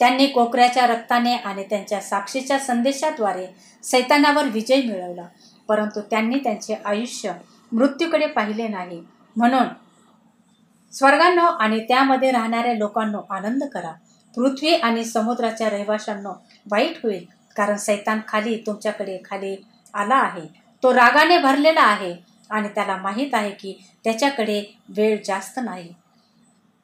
त्यांनी 0.00 0.26
कोकऱ्याच्या 0.26 0.86
रक्ताने 0.86 1.34
आणि 1.34 1.64
त्यांच्या 1.64 2.00
साक्षीच्या 2.00 2.58
संदेशाद्वारे 2.58 3.46
सैतानावर 3.82 4.44
विजय 4.44 4.82
मिळवला. 4.82 5.26
परंतु 5.68 6.00
त्यांनी 6.00 6.38
त्यांचे 6.38 6.74
आयुष्य 6.84 7.32
मृत्यूकडे 7.72 8.26
पाहिले 8.26 8.68
नाही. 8.68 9.02
म्हणून 9.36 9.66
स्वर्गांनो 10.92 11.44
आणि 11.44 11.80
त्यामध्ये 11.80 12.30
राहणाऱ्या 12.30 12.74
लोकांनो 12.74 13.20
आनंद 13.30 13.64
करा. 13.64 13.92
पृथ्वी 14.36 14.74
आणि 14.74 15.04
समुद्राच्या 15.04 15.70
रहिवाशांनो 15.70 16.32
वाईट 16.70 16.96
होईल 17.02 17.26
कारण 17.56 17.76
सैतान 17.76 18.20
खाली 18.28 18.56
तुमच्याकडे 18.56 19.18
खाली 19.30 19.56
आला 19.94 20.14
आहे. 20.14 20.46
तो 20.82 20.94
रागाने 20.94 21.38
भरलेला 21.38 21.80
आहे 21.80 22.16
आणि 22.50 22.68
त्याला 22.68 22.96
माहीत 22.96 23.34
आहे 23.34 23.50
की 23.50 23.84
त्याच्याकडे 24.04 24.78
वेळ 24.88 25.18
जास्त 25.24 25.60
नाही. 25.64 25.94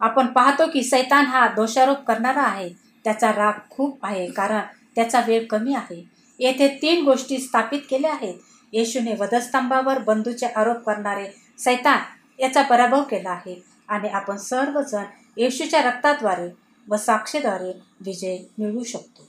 आपण 0.00 0.26
पाहतो 0.26 0.66
की 0.66 0.82
सैतान 0.82 1.24
हा 1.24 1.48
दोषारोप 1.48 1.96
करणारा 1.96 2.42
आहे. 2.42 2.85
त्याचा 3.06 3.30
राग 3.32 3.58
खूप 3.70 4.04
आहे 4.06 4.26
कारण 4.26 4.60
त्याचा 4.96 5.20
वेळ 5.26 5.44
कमी 5.46 5.74
आहे. 5.74 6.02
येथे 6.40 6.68
तीन 6.82 7.04
गोष्टी 7.04 7.38
स्थापित 7.38 7.80
केल्या 7.90 8.12
आहेत. 8.12 8.34
येशूने 8.72 9.14
वधस्तंभावर 9.18 9.98
बंधूचे 9.98 10.46
आरोप 10.46 10.76
करणारे 10.86 11.26
सैतान 11.58 11.98
याचा 12.38 12.62
पराभव 12.62 13.02
केला 13.02 13.30
आहे 13.30 13.54
आणि 13.88 14.08
आपण 14.08 14.36
सर्वजण 14.36 15.04
येशूच्या 15.36 15.82
रक्ताद्वारे 15.82 16.48
व 16.88 16.96
साक्षीद्वारे 16.96 17.72
विजय 18.00 18.36
मिळवू 18.58 18.82
शकतो. 18.84 19.28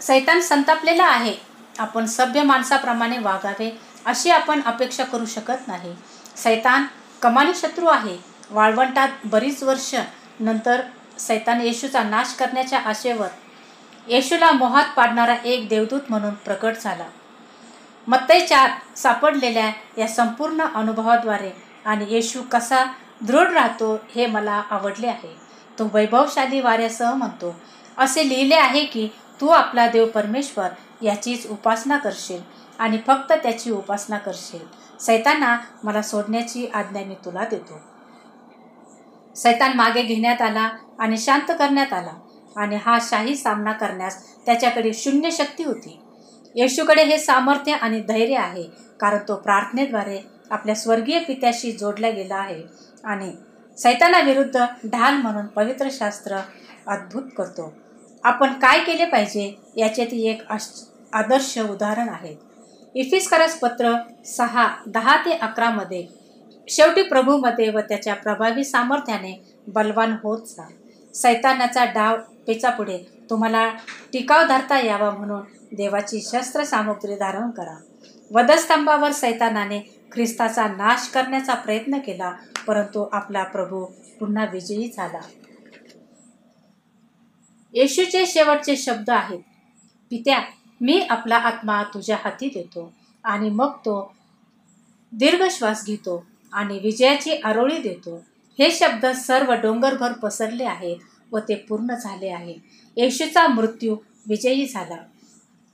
सैतान 0.00 0.40
संतापलेला 0.40 1.04
आहे. 1.04 1.34
आपण 1.78 2.06
सभ्य 2.06 2.42
माणसाप्रमाणे 2.42 3.18
वागावे 3.18 3.70
अशी 4.06 4.30
आपण 4.30 4.60
अपेक्षा 4.66 5.04
करू 5.04 5.26
शकत 5.26 5.68
नाही. 5.68 5.92
सैतान 6.36 6.84
कमानी 7.22 7.54
शत्रू 7.54 7.86
आहे. 7.86 8.16
वाळवंटात 8.50 9.08
बरीच 9.24 9.62
वर्ष 9.62 9.94
नंतर 10.40 10.80
सैतान 11.18 11.60
येशूचा 11.60 12.02
नाश 12.02 12.34
करण्याच्या 12.34 12.78
आशेवर 12.78 13.28
येशूला 14.08 14.50
मोहात 14.52 14.84
पाडणारा 14.96 15.34
एक 15.44 15.68
देवदूत 15.68 16.00
म्हणून 16.10 16.34
प्रकट 16.34 16.74
झाला. 16.80 17.06
मत्तईच्या 18.06 18.66
सापडलेल्या 18.96 19.70
या 19.98 20.08
संपूर्ण 20.08 20.62
अनुभवाद्वारे 20.74 21.50
आणि 21.84 22.04
येशू 22.08 22.42
कसा 22.42 22.84
दृढ 23.20 23.50
राहतो 23.52 23.94
हे 24.14 24.26
मला 24.26 24.62
आवडले 24.70 25.06
आहे. 25.06 25.36
तो 25.78 25.90
वैभवशाली 25.94 26.60
वाऱ्यासह 26.60 27.14
म्हणतो 27.14 27.54
असे 27.98 28.28
लिहिले 28.28 28.54
आहे 28.54 28.84
की 28.84 29.08
तू 29.40 29.48
आपला 29.48 29.86
देव 29.86 30.06
परमेश्वर 30.06 30.68
याचीच 31.02 31.46
उपासना 31.50 31.98
करशील. 31.98 32.40
आणि 32.78 32.98
फक्त 33.06 33.32
त्याची 33.32 33.70
उपासना 33.70 34.18
करशील. 34.18 34.66
सैताना 35.00 35.56
मला 35.84 36.02
सोडण्याची 36.02 36.66
आज्ञा 36.66 37.04
मी 37.04 37.14
तुला 37.24 37.44
देतो. 37.44 37.80
सैतान 39.36 39.72
मागे 39.76 40.02
घेण्यात 40.02 40.42
आला 40.42 40.68
आणि 40.98 41.18
शांत 41.18 41.52
करण्यात 41.58 41.92
आला. 41.92 42.12
आणि 42.56 42.76
हा 42.76 42.98
शाही 43.02 43.36
सामना 43.36 43.72
करण्यास 43.72 44.22
त्याच्याकडे 44.46 44.92
शून्य 44.94 45.30
शक्ती 45.30 45.64
होती. 45.64 46.00
येशूकडे 46.54 47.02
हे 47.04 47.18
सामर्थ्य 47.18 47.72
आणि 47.72 48.00
धैर्य 48.00 48.36
आहे 48.36 48.62
कारण 49.00 49.18
तो 49.28 49.36
प्रार्थनेद्वारे 49.36 50.18
आपल्या 50.50 50.74
स्वर्गीय 50.74 51.18
पित्याशी 51.18 51.72
जोडला 51.72 52.10
गेला 52.10 52.34
आहे 52.34 52.62
आणि 53.04 53.32
सैतानाविरुद्ध 53.78 54.64
ढाल 54.86 55.14
म्हणून 55.14 55.46
पवित्र 55.46 55.88
शास्त्र 55.90 56.36
अद्भुत 56.86 57.22
करतो. 57.38 57.72
आपण 58.24 58.52
काय 58.52 58.78
केले 58.78 59.04
पाहिजे 59.04 59.54
याचे 59.76 60.04
ती 60.04 60.26
एक 60.28 60.42
आदर्श 61.12 61.58
उदाहरण 61.58 62.08
आहे. 62.08 62.45
इफिस्करस 62.96 63.58
पत्र 63.58 63.92
सहा 64.26 64.66
दहा 64.86 65.16
ते 65.16 65.32
अकरामध्ये 65.32 66.06
शेवटी 66.68 67.02
प्रभूमध्ये 67.02 67.68
व 67.70 67.80
त्याच्या 67.80 68.14
प्रभावी 68.14 68.64
सामर्थ्याने 68.64 69.32
बलवान 69.66 70.14
होत 70.22 70.46
जा. 70.46 70.66
सैतानाचा 71.14 71.84
डाव 71.84 72.16
पेचापुढे. 72.46 72.98
तुम्हाला 73.30 73.68
टिकाव 74.12 74.46
धरता 74.46 74.78
यावा 74.80 75.10
म्हणून 75.10 75.42
देवाची 75.76 76.20
शस्त्रसामुग्री 76.20 77.14
धारण 77.14 77.50
करा. 77.50 77.76
वधस्तंभावर 78.30 79.12
सैतानाने 79.12 79.80
ख्रिस्ताचा 80.12 80.66
नाश 80.66 81.08
करण्याचा 81.08 81.54
प्रयत्न 81.54 81.98
केला 81.98 82.32
परंतु 82.66 83.06
आपला 83.12 83.42
प्रभू 83.44 83.84
पुन्हा 84.20 84.44
विजयी 84.52 84.90
झाला. 84.96 85.20
येशूचे 87.74 88.26
शेवटचे 88.26 88.76
शब्द 88.76 89.10
आहेत 89.10 89.40
पित्या 90.10 90.40
मी 90.80 91.00
आपला 91.10 91.36
आत्मा 91.36 91.82
तुझ्या 91.82 92.16
हाती 92.24 92.48
देतो 92.48 92.92
आणि 93.24 93.50
मग 93.50 93.72
तो 93.72 94.16
दीर्घ 95.12 95.42
श्वास 95.50 95.84
घेतो 95.86 96.26
आणि 96.52 96.78
विजयाची 96.78 97.30
आरोळी 97.30 97.78
देतो. 97.78 98.24
हे 98.58 98.70
शब्द 98.70 99.06
सर्व 99.06 99.52
डोंगरभर 99.52 100.12
पसरले 100.12 100.64
आहेत 100.64 100.96
व 101.32 101.38
ते 101.38 101.54
पूर्ण 101.54 101.94
झाले 101.94 102.28
आहे. 102.28 102.54
येशूचा 102.96 103.48
मृत्यू 103.48 103.96
विजयी 104.26 104.66
झाला. 104.66 104.96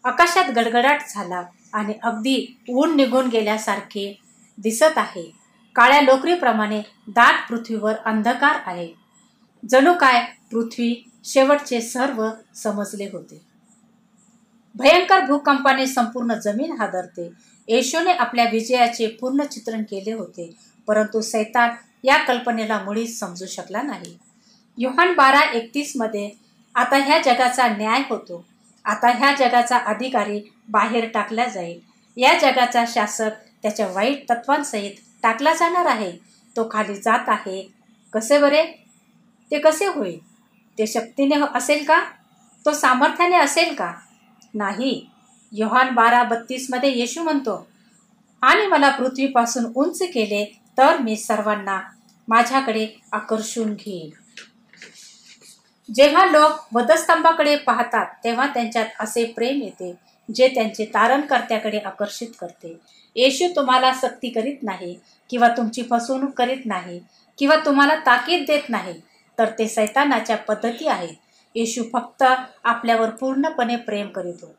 आकाशात 0.05 0.51
गडगडाट 0.51 1.03
झाला 1.09 1.43
आणि 1.73 1.95
अगदी 2.03 2.59
ऊन 2.69 2.97
निघून 2.97 3.29
गेल्यासारखे 3.29 4.21
दिसत 4.59 4.99
आहे. 4.99 5.33
काळ्या 5.75 6.01
लोकरीप्रमाणे 6.01 6.83
दाट 7.09 7.49
पृथ्वीवर 7.49 7.95
अंधकार 8.05 8.59
आहे. 8.67 8.93
जणू 9.71 9.93
काय 9.95 10.25
पृथ्वी 10.51 11.11
शेवटचे 11.25 11.81
सर्व 11.81 12.29
समजले 12.55 13.05
होते. 13.05 13.52
भयंकर 14.75 15.21
भूकंपाने 15.21 15.87
संपूर्ण 15.87 16.35
जमीन 16.35 16.73
हादरते. 16.73 17.31
येशूने 17.69 18.13
आपल्या 18.13 18.45
विजयाचे 18.45 19.07
पूर्ण 19.07 19.45
चित्रण 19.45 19.83
केले 19.83 20.13
होते 20.13 20.57
परंतु 20.87 21.21
सैतान 21.21 21.71
या 22.05 22.19
कल्पनेला 22.19 22.79
मुळीच 22.79 23.19
समजू 23.19 23.47
शकला 23.47 23.83
नाही. 23.83 24.19
युहान 24.79 25.15
बारा 25.15 25.41
एकतीसमध्ये 25.41 26.31
आता 26.75 26.97
ह्या 26.97 27.19
जगाचा 27.19 27.67
न्याय 27.69 28.03
होतो. 28.11 28.45
आता 28.85 29.09
ह्या 29.09 29.35
जगाचा 29.39 29.77
अधिकारी 29.77 30.53
बाहेर 30.69 31.09
टाकला 31.15 31.47
जाईल. 31.47 31.81
या 32.17 32.39
जगाचा 32.43 32.85
शासक 32.89 33.31
त्याच्या 33.63 33.87
वाईट 33.87 34.31
तत्वांसहित 34.31 34.93
टाकला 35.23 35.55
जाणार 35.55 35.87
आहे. 35.87 36.13
तो 36.57 36.69
खाली 36.73 36.97
जात 36.97 37.29
आहे. 37.29 37.73
कसे 38.13 38.39
बरे? 38.39 38.67
ते 39.51 39.59
कसे 39.59 39.87
होईल? 39.87 40.19
ते 40.79 40.87
शक्तीने 40.87 41.37
असेल 41.55 41.85
का? 41.85 42.03
तो 42.65 42.73
सामर्थ्याने 42.73 43.37
असेल 43.37 43.75
का? 43.75 43.93
नाही. 44.55 45.01
योहान 45.53 45.95
बारा 45.95 46.23
बत्तीसमध्ये 46.23 46.91
येशू 46.91 47.23
म्हणतो 47.23 47.67
आणि 48.43 48.67
मला 48.67 48.89
पृथ्वीपासून 48.91 49.65
उंच 49.77 50.03
केले 50.15 50.45
तर 50.79 50.99
मी 50.99 51.17
सर्वांना 51.17 51.81
माझ्याकडे 52.29 52.87
आकर्षून 53.13 53.75
घेईन. 53.75 54.11
जेव्हा 55.89 56.25
लोक 56.27 56.61
वधस्तंभाकडे 56.73 57.57
पाहतात 57.57 58.07
तेव्हा 58.25 58.47
त्यांच्यात 58.47 59.01
असे 59.01 59.25
प्रेम 59.27 59.63
येते 59.63 59.93
जे 60.29 60.49
त्यांचे 60.49 60.85
तारणकर्त्याकडे 60.85 61.79
आकर्षित 61.79 62.29
करते. 62.41 62.79
येशू 63.17 63.49
तुम्हाला 63.57 63.93
सक्ती 63.95 64.29
करीत 64.31 64.63
नाही 64.63 64.95
किंवा 65.31 65.49
तुमची 65.49 65.83
फसवणूक 65.91 66.33
करीत 66.33 66.67
नाही 66.67 67.01
किंवा 67.39 67.57
तुम्हाला 67.57 67.95
ताकीद 68.07 68.45
देत 68.47 68.69
नाही 68.69 69.01
तर 69.39 69.51
ते 69.59 69.69
सैतानाच्या 69.69 70.37
पद्धती 70.39 70.87
आहेत. 70.89 71.15
येशू 71.55 71.83
फक्त 71.93 72.25
आपल्यावर 72.65 73.11
पूर्णपणे 73.11 73.77
प्रेम 73.77 74.09
करीतो. 74.09 74.55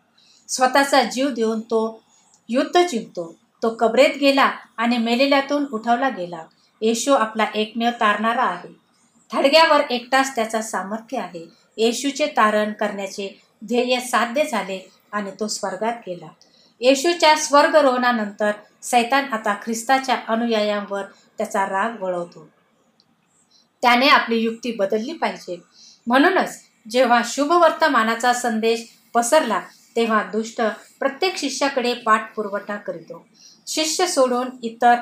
स्वतःचा 0.47 1.03
जीव 1.03 1.29
देऊन 1.29 1.59
तो 1.59 2.03
युद्ध 2.49 2.87
जिंकतो. 2.87 3.35
तो 3.63 3.69
कबरेत 3.69 4.17
गेला 4.19 4.51
आणि 4.77 4.97
मेलेल्यातून 4.97 5.65
उठवला 5.73 6.09
गेला. 6.09 6.43
येशू 6.81 7.13
आपला 7.13 7.45
एकमेव 7.55 7.89
तारणारा 7.89 8.43
आहे. 8.43 8.69
थडग्यावर 9.31 9.81
एकटाच 9.89 10.35
त्याचा 10.35 10.61
सामर्थ्य 10.61 11.17
आहे. 11.17 11.47
येशूचे 11.77 12.27
तारण 12.27 12.73
करण्याचे 12.73 13.41
ध्येय 13.65 13.99
साध्य 13.99 14.43
झाले 14.45 14.91
आणि 15.11 15.31
तो 15.39 15.47
स्वर्गात 15.47 15.93
गेला. 16.07 16.27
येशूच्या 16.79 17.35
स्वर्गरोहणानंतर 17.35 18.51
सैतान 18.81 19.25
आता 19.25 19.53
ख्रिस्ताच्या 19.53 20.17
अनुयायांवर 20.27 21.03
त्याचा 21.37 21.65
राग 21.65 22.01
वळवतो. 22.01 22.49
त्याने 23.81 24.07
आपली 24.07 24.37
युक्ती 24.37 24.71
बदलली 24.71 25.13
पाहिजे. 25.13 25.61
म्हणूनच 26.07 26.59
जेव्हा 26.89 27.21
शुभवर्तमानाचा 27.25 28.33
संदेश 28.33 28.83
पसरला 29.13 29.61
तेव्हा 29.95 30.23
दुष्ट 30.23 30.61
प्रत्येक 30.99 31.37
शिष्याकडे 31.37 31.93
पाठपुरवठा 31.93 32.75
करीतो. 32.75 33.25
शिष्य 33.67 34.07
सोडून 34.07 34.47
इतर 34.63 34.95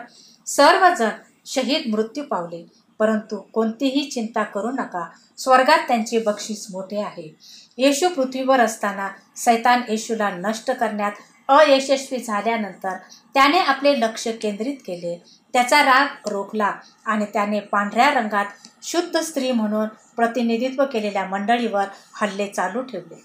सर्वजण 0.48 1.10
शहीद 1.46 1.96
मृत्यू 1.96 2.24
पावले. 2.24 2.66
परंतु 3.00 3.42
कोणतीही 3.42 4.10
चिंता 4.10 4.44
करू 4.44 4.72
नका. 4.72 5.10
स्वर्गात 5.38 5.80
त्यांचे 5.88 6.20
बक्षीस 6.20 6.68
मोठे 6.72 7.02
आहे. 7.02 7.36
येशू 7.78 8.10
पृथ्वीवर 8.10 8.60
असताना 8.60 9.10
सैतान 9.36 9.82
येशूला 9.90 10.30
नष्ट 10.30 10.72
करण्यात 10.72 11.12
अयशस्वी 11.48 12.18
झाल्यानंतर 12.18 12.94
त्याने 13.34 13.60
आपले 13.60 14.00
लक्ष 14.00 14.28
केंद्रित 14.42 14.76
केले. 14.88 15.24
त्याचा 15.54 15.82
राग 15.84 16.30
रोखला 16.30 16.72
आणि 17.06 17.26
त्याने 17.26 17.60
पांढऱ्या 17.60 18.10
रंगात 18.12 18.46
शुद्ध 18.84 19.20
स्त्री 19.20 19.52
म्हणून 19.52 19.88
प्रतिनिधित्व 20.16 20.86
केलेल्या 20.86 21.26
मंडळीवर 21.26 21.86
हल्ले 22.14 22.48
चालू 22.48 22.82
ठेवले. 22.82 23.16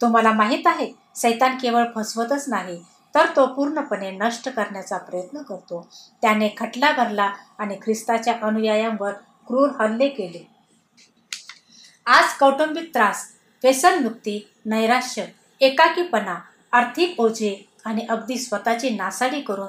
तुम्हाला 0.00 0.32
माहीत 0.32 0.66
आहे 0.66 0.92
सैतान 1.16 1.56
केवळ 1.58 1.84
फसवतच 1.94 2.48
नाही 2.48 2.82
तर 3.14 3.26
तो 3.36 3.46
पूर्णपणे 3.46 4.10
नष्ट 4.10 4.48
करण्याचा 4.48 4.98
प्रयत्न 4.98 5.42
करतो. 5.42 5.86
त्याने 6.22 6.48
खटला 6.58 6.92
भरला 6.92 7.30
आणि 7.58 7.76
ख्रिस्ताच्या 7.82 8.34
अनुयायांवर 8.42 9.12
क्रूर 9.48 9.68
हल्ले 9.80 10.08
केले. 10.08 10.46
आज 12.06 12.32
कौटुंबिक 12.38 12.92
त्रास 12.94 13.24
व्यसनमुक्ती 13.62 14.40
नैराश्य 14.66 15.24
एकाकीपणा 15.60 16.34
आर्थिक 16.72 17.20
ओझे 17.20 17.54
आणि 17.84 18.06
अगदी 18.10 18.38
स्वतःची 18.38 18.90
नासाडी 18.90 19.40
करून 19.40 19.66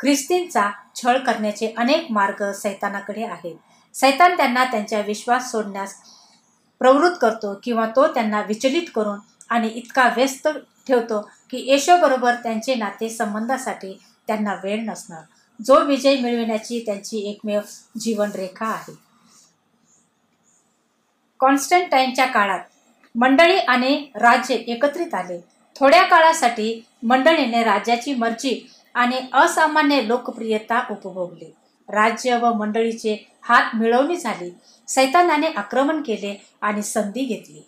ख्रिस्तींचा 0.00 0.70
छळ 0.94 1.18
करण्याचे 1.18 1.72
अनेक 1.76 2.06
मार्ग 2.10 2.52
सैतानाकडे 2.52 3.24
आहेत. 3.24 3.56
सैतान 3.94 4.36
त्यांना 4.36 4.64
त्यांच्या 4.64 5.00
विश्वास 5.00 5.50
सोडण्यास 5.52 5.94
प्रवृत्त 6.80 7.16
करतो 7.20 7.60
किंवा 7.62 7.86
तो 7.86 8.06
त्यांना 8.06 8.40
विचलित 8.40 8.90
करून 8.94 9.18
आणि 9.48 9.68
इतका 9.68 10.08
व्यस्त 10.16 10.48
ठेवतो 10.88 11.20
की 11.50 11.58
येशोबरोबर 11.70 12.34
त्यांचे 12.34 12.74
नाते 12.74 13.08
संबंधासाठी 13.08 13.98
त्यांना 14.26 14.54
वेळ 14.64 14.84
नसणार. 14.84 15.22
जो 15.60 15.80
विजय 15.84 16.16
मिळविण्याची 16.16 16.82
त्यांची 16.86 17.30
एकमेव 17.30 17.60
जीवनरेखा 18.00 18.66
आहे. 18.66 18.92
कॉन्स्टंटाईनच्या 21.40 22.26
काळात 22.26 22.60
मंडळी 23.14 23.56
आणि 23.56 24.06
राज्य 24.14 24.54
एकत्रित 24.54 25.14
आले. 25.14 25.40
थोड्या 25.76 26.02
काळासाठी 26.02 26.86
मंडळीने 27.02 27.62
राज्याची 27.62 28.14
मर्जी 28.14 28.70
आणि 28.98 29.18
असामान्य 29.32 30.08
लोकप्रियता 30.08 30.82
उपभोगली. 30.90 31.54
राज्य 31.88 32.36
व 32.36 32.52
मंडळीचे 32.52 33.32
हात 33.42 33.76
मिळवणी 33.76 34.16
झाली. 34.16 34.50
सैतानाने 34.88 35.46
आक्रमण 35.46 36.02
केले 36.02 36.42
आणि 36.60 36.82
संधी 36.82 37.24
घेतली. 37.24 37.66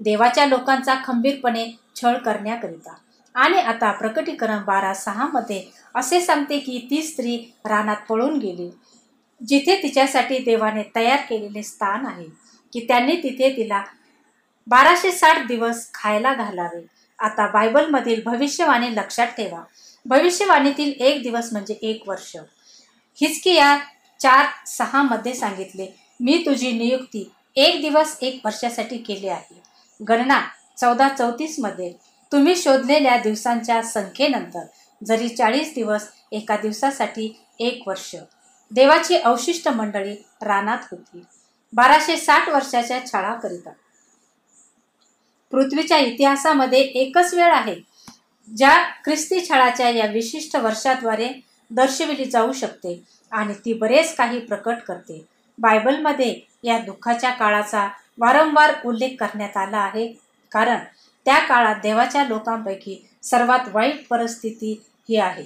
देवाच्या 0.00 0.46
लोकांचा 0.46 0.94
खंबीरपणे 1.04 1.66
छळ 1.96 2.16
करण्याकरिता. 2.16 2.94
आणि 3.34 3.58
आता 3.58 3.92
प्रकटीकरण 3.92 4.64
बारा 4.64 4.94
सहामध्ये 4.94 5.64
असे 5.94 6.20
सांगते 6.20 6.58
की 6.58 6.86
ती 6.90 7.02
स्त्री 7.02 7.36
रानात 7.64 7.96
पळून 8.08 8.38
गेली. 8.38 8.70
जिथे 9.48 9.82
तिच्यासाठी 9.82 10.38
देवाने 10.38 10.82
तयार 10.96 11.18
केलेले 11.28 11.62
स्थान 11.62 12.06
आहे 12.06 12.26
की 12.72 12.80
त्यांनी 12.88 13.16
तिथे 13.16 13.56
तिला 13.56 13.82
बाराशे 14.66 15.12
साठ 15.12 15.46
दिवस 15.46 15.92
खायला 15.94 16.34
घालावे. 16.34 16.86
आता 17.18 17.46
बायबलमधील 17.46 18.20
भविष्यवाणी 18.24 18.96
लक्षात 18.96 19.26
ठेवा. 19.26 19.62
भविष्यवाणीतील 20.06 20.92
एक 21.00 21.22
दिवस 21.22 21.48
म्हणजे 21.52 21.74
एक 21.82 22.08
वर्ष. 22.08 22.36
हिचकिया 23.20 23.78
चार 24.20 24.46
सहामध्ये 24.66 25.34
सांगितले 25.34 25.86
मी 26.20 26.42
तुझी 26.46 26.72
नियुक्ती 26.72 27.32
एक 27.56 27.80
दिवस 27.80 28.16
एक 28.22 28.40
वर्षासाठी 28.44 28.96
केली 28.96 29.28
आहे. 29.28 29.62
गणना 30.08 30.40
चौदा 30.78 31.08
चौतीसमध्ये 31.08 31.92
तुम्ही 32.32 32.56
शोधलेल्या 32.56 33.16
दिवसांच्या 33.16 33.82
संख्येनंतर 33.82 34.64
जरी 35.06 35.28
चाळीस 35.28 35.74
दिवस 35.74 36.06
एका 36.32 36.56
दिवसासाठी 36.56 37.44
एक 37.58 37.82
वर्ष. 37.86 38.16
देवाची 38.70 39.16
अवशिष्ट 39.16 39.68
मंडळी 39.68 40.14
रानात 40.42 40.78
होती. 40.90 41.24
बाराशे 41.72 42.16
साठ 42.16 42.48
वर्षाच्या 42.48 43.06
छळाकरिता. 43.06 43.70
पृथ्वीच्या 45.50 45.98
इतिहासामध्ये 45.98 46.80
एकच 46.80 47.34
वेळ 47.34 47.52
आहे. 47.52 47.89
ज्या 48.50 48.76
ख्रिस्ती 49.04 49.40
छळाच्या 49.48 49.88
या 49.88 50.06
विशिष्ट 50.06 50.56
वर्षाद्वारे 50.56 51.28
दर्शविली 51.70 52.24
जाऊ 52.24 52.52
शकते 52.52 53.00
आणि 53.32 53.54
ती 53.64 53.72
बरेच 53.72 54.14
काही 54.14 54.40
प्रकट 54.40 54.80
करते. 54.86 55.24
बायबलमध्ये 55.58 56.34
या 56.64 56.78
दुःखाच्या 56.78 57.30
काळाचा 57.30 57.88
वारंवार 58.18 58.74
उल्लेख 58.84 59.16
करण्यात 59.20 59.56
आला 59.56 59.78
आहे. 59.78 60.06
कारण 60.52 60.78
त्या 61.26 61.38
काळात 61.38 61.80
देवाच्या 61.82 62.24
लोकांपैकी 62.24 63.02
सर्वात 63.22 63.68
वाईट 63.72 64.06
परिस्थिती 64.08 64.72
ही 65.08 65.16
आहे. 65.16 65.44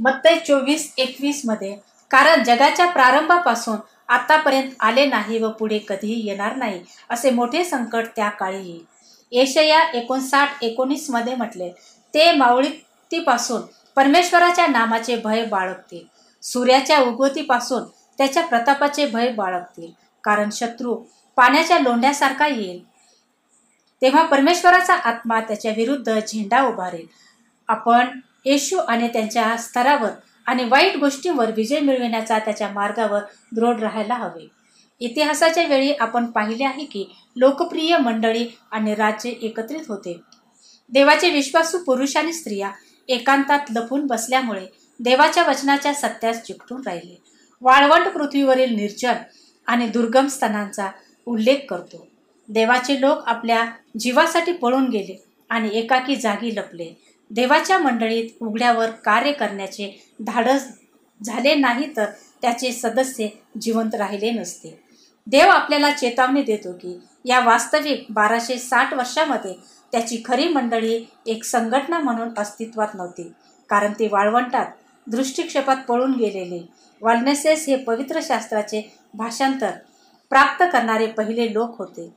मत्तय 0.00 0.38
चोवीस 0.38 0.92
एकवीसमध्ये 0.98 1.76
कारण 2.10 2.42
जगाच्या 2.44 2.86
प्रारंभापासून 2.86 3.76
आतापर्यंत 4.08 4.70
आले 4.80 5.04
नाही 5.06 5.38
व 5.38 5.48
पुढे 5.50 5.78
कधीही 5.78 6.26
येणार 6.26 6.56
नाही 6.56 6.82
असे 7.10 7.30
मोठे 7.30 7.64
संकट 7.64 8.06
त्या 8.16 8.28
काळी 8.30 8.56
येईल. 8.58 8.84
एशया 9.32 9.90
एकोणसाठ 9.90 10.48
एकोणीसमध्ये 10.62 11.34
म्हटले 11.34 11.70
ते 12.14 12.32
मावळीतीपासून 12.32 13.62
परमेश्वराच्या 13.96 14.66
नामाचे 14.66 15.16
भय 15.16 15.44
बाळगतील. 15.44 16.04
सूर्याच्या 16.42 17.00
उगवतीपासून 17.00 17.82
त्याच्या 18.18 18.46
प्रतापाचे 18.46 19.06
भय 19.06 19.32
बाळगतील. 19.32 19.90
कारण 20.24 20.48
शत्रू 20.52 20.94
पाण्याच्या 21.36 21.78
लोंढ्यासारखा 21.78 22.46
येईल. 22.46 22.84
तेव्हा 24.02 24.24
परमेश्वराचा 24.24 24.94
आत्मा 24.94 25.40
त्याच्या 25.40 25.72
विरुद्ध 25.76 26.18
झेंडा 26.18 26.62
उभारेल. 26.62 27.06
आपण 27.68 28.20
येशू 28.44 28.78
आणि 28.78 29.08
त्यांच्या 29.08 29.56
स्तरावर 29.56 30.10
आणि 30.46 30.64
वाईट 30.64 30.96
गोष्टींवर 30.96 31.50
विजय 31.50 31.80
मिळविण्याचा 31.80 32.38
त्याच्या 32.38 32.68
मार्गावर 32.68 33.20
दृढ 33.52 33.80
राहायला 33.80 34.14
हवे. 34.14 34.61
इतिहासाच्या 35.04 35.66
वेळी 35.66 35.92
आपण 35.92 36.26
पाहिले 36.26 36.64
आहे 36.64 36.84
की 36.84 37.04
लोकप्रिय 37.36 37.96
मंडळी 37.98 38.46
आणि 38.70 38.94
राज्य 38.94 39.30
एकत्रित 39.30 39.88
होते. 39.88 40.20
देवाचे 40.92 41.30
विश्वासू 41.30 41.78
पुरुष 41.78 42.16
आणि 42.16 42.32
स्त्रिया 42.32 42.70
एकांतात 43.08 43.70
लपून 43.70 44.06
बसल्यामुळे 44.06 44.66
देवाच्या 45.00 45.42
वचनाच्या 45.48 45.94
सत्यास 45.94 46.42
चिकटून 46.42 46.82
राहिले. 46.86 47.16
वाळवंट 47.62 48.08
पृथ्वीवरील 48.08 48.74
निर्जन 48.76 49.14
आणि 49.66 49.88
दुर्गम 49.88 50.26
स्थानांचा 50.26 50.90
उल्लेख 51.26 51.66
करतो. 51.70 52.06
देवाचे 52.48 53.00
लोक 53.00 53.18
आपल्या 53.26 53.64
जीवासाठी 53.98 54.52
पळून 54.52 54.88
गेले 54.88 55.16
आणि 55.50 55.68
एकाकी 55.72 56.16
जागी 56.16 56.54
लपले. 56.54 56.90
देवाच्या 57.30 57.78
मंडळीत 57.78 58.42
उघड्यावर 58.42 58.90
कार्य 59.04 59.32
करण्याचे 59.32 59.90
धाडस 60.20 60.66
झाले 61.20 61.54
नाही 61.54 61.86
तर 61.96 62.04
त्याचे 62.42 62.72
सदस्य 62.72 63.28
जिवंत 63.60 63.94
राहिले 63.94 64.30
नसते. 64.30 64.78
देव 65.26 65.50
आपल्याला 65.50 65.90
चेतावणी 65.90 66.42
देतो 66.42 66.72
की 66.72 66.98
या 67.24 67.38
वास्तविक 67.40 68.06
बाराशे 68.10 68.58
साठ 68.58 68.94
वर्षामध्ये 68.94 69.54
त्याची 69.92 70.22
खरी 70.24 70.48
मंडळी 70.48 71.04
एक 71.26 71.44
संघटना 71.44 71.98
म्हणून 71.98 72.28
अस्तित्वात 72.38 72.94
नव्हती. 72.94 73.32
कारण 73.70 73.92
ती 73.92 74.08
वाळवंटात 74.12 74.66
दृष्टिक्षेपात 75.06 75.76
पळून 75.88 76.12
गेलेले 76.12 76.60
वाल्नेसेस 77.02 77.66
हे 77.68 77.76
पवित्र 77.76 78.20
शास्त्राचे 78.22 78.82
भाषांतर 79.14 79.70
प्राप्त 80.30 80.62
करणारे 80.72 81.06
पहिले 81.06 81.52
लोक 81.52 81.78
होते. 81.78 82.08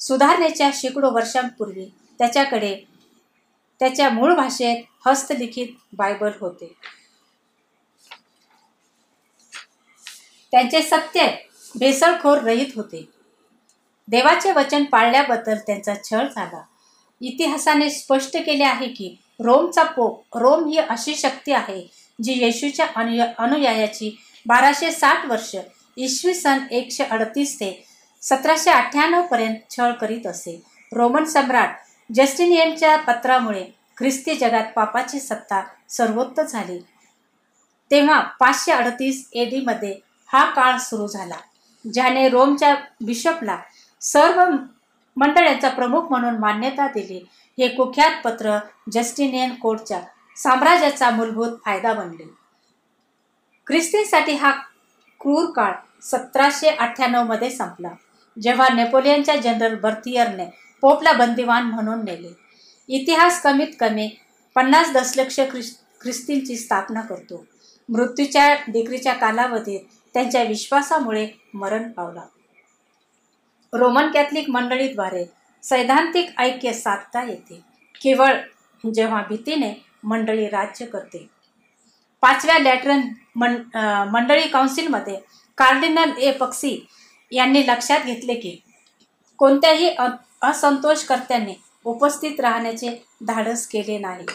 सुधारणेच्या 0.00 0.70
शेकडो 0.74 1.10
वर्षांपूर्वी 1.10 1.86
त्याच्याकडे 2.18 2.74
त्याच्या 3.80 4.08
मूळ 4.10 4.34
भाषेत 4.34 4.82
हस्तलिखित 5.06 5.68
बायबल 5.92 6.30
होते. 6.40 6.72
त्यांचे 10.52 10.82
सत्य 10.82 11.26
भेसळखोर 11.78 12.38
रहित 12.38 12.66
होते. 12.76 13.08
देवाचे 14.08 14.52
वचन 14.52 14.84
पाळल्याबद्दल 14.84 15.58
त्यांचा 15.66 15.94
छळ 16.04 16.26
झाला. 16.36 16.62
इतिहासाने 17.20 17.90
स्पष्ट 17.90 18.36
केले 18.36 18.64
आहे 18.64 18.88
की 18.88 19.16
रोमचा 19.40 19.82
पोप 19.82 20.36
रोम 20.38 20.68
ही 20.68 20.78
अशी 20.78 21.14
शक्ती 21.14 21.52
आहे 21.52 21.80
जी 22.22 22.32
येशूच्या 22.32 22.86
अनुया 22.96 23.26
अनुयायाची 23.38 24.16
बाराशे 24.46 24.90
साठ 24.92 25.26
वर्ष 25.26 25.56
इसवी 25.96 26.34
सन 26.34 26.58
एकशे 26.70 27.04
अडतीस 27.04 27.60
ते 27.60 27.86
सतराशे 28.22 28.70
अठ्ठ्याण्णवपर्यंत 28.70 29.56
छळ 29.70 29.92
करीत 29.92 30.26
असे. 30.26 30.62
रोमन 30.92 31.24
सम्राट 31.24 31.76
जस्टिनियनच्या 32.14 32.96
पत्रामुळे 32.96 33.64
ख्रिस्ती 33.98 34.34
जगात 34.34 34.64
पापाची 34.76 35.20
सत्ता 35.20 35.62
सर्वोत्त 35.88 36.40
झाली. 36.40 36.78
तेव्हा 37.90 38.20
पाचशे 38.20 38.72
अडतीस 38.72 39.28
ए 39.32 39.44
डीमध्ये 39.44 39.94
हा 40.26 40.44
काळ 40.50 40.78
सुरू 40.78 41.06
झाला. 41.06 41.36
ज्याने 41.94 42.28
रोमच्या 42.28 42.74
बिशपला 43.04 43.58
सर्व 44.00 44.44
मंडळांचा 45.16 45.68
प्रमुख 45.68 46.02
म्हणून 46.10 46.38
मान्यता 46.38 46.86
दिली. 46.86 47.26
हे 47.58 47.68
कुख्यात 47.68 48.10
पत्र 48.24 48.58
जस्टिनियन 48.92 49.54
कोर्टच्या 49.54 50.00
साम्राज्याचा 50.36 51.10
मूलभूत 51.10 51.48
फायदा 51.64 51.92
बनले. 51.92 52.34
ख्रिस्तीसाठी 53.66 54.34
हा 54.34 54.50
क्रूर 55.20 55.50
काळ 55.50 55.72
सतराशे 56.02 56.68
अठ्ठ्याण्णवमध्ये 56.68 57.50
संपला 57.50 57.88
जेव्हा 58.42 58.68
नेपोलियनच्या 58.74 59.36
जनरल 59.36 59.74
बर्थियरने 59.74 60.46
पोपला 60.80 61.12
बंदिवान 61.12 61.62
म्हणून 61.62 62.04
नेले. 62.04 62.28
इतिहास 62.88 63.42
कमीत 63.42 63.66
कमी 63.80 64.08
पन्नास 64.54 64.92
दशलक्ष 64.92 65.40
ख्रिस 65.50 65.76
ख्रिस्तींची 66.00 66.56
स्थापना 66.56 67.00
करतो. 67.00 67.44
मृत्यूच्या 67.88 68.54
डिग्रीच्या 68.68 69.12
कालावधीत 69.12 69.80
त्यांच्या 70.16 70.42
विश्वासामुळे 70.42 71.26
मरण 71.54 71.90
पावला. 71.92 72.20
रोमन 73.72 74.10
कॅथलिक 74.10 74.48
मंडळीद्वारे 74.50 75.24
सैद्धांतिक 75.64 76.28
ऐक्य 76.40 76.72
साधता 76.72 77.22
येते. 77.22 77.60
केवळ 77.94 78.32
जेव्हा 78.84 79.20
भीतीने 79.28 79.72
मंडळी 80.04 80.48
राज्य 80.48 80.86
करते. 80.86 81.26
पाचव्या 82.22 82.58
लॅटरन 82.58 83.00
मं 83.36 83.56
मंडळी 84.12 84.48
काउन्सिलमध्ये 84.48 85.18
कार्डिनल 85.58 86.16
ए. 86.18 86.30
पक्षी 86.30 86.78
यांनी 87.32 87.66
लक्षात 87.66 88.06
घेतले 88.06 88.34
की 88.34 88.56
कोणत्याही 89.38 89.94
असंतोषकर्त्यांनी 90.42 91.54
उपस्थित 91.84 92.40
राहण्याचे 92.40 92.96
धाडस 93.26 93.66
केले 93.66 93.98
नाही. 93.98 94.26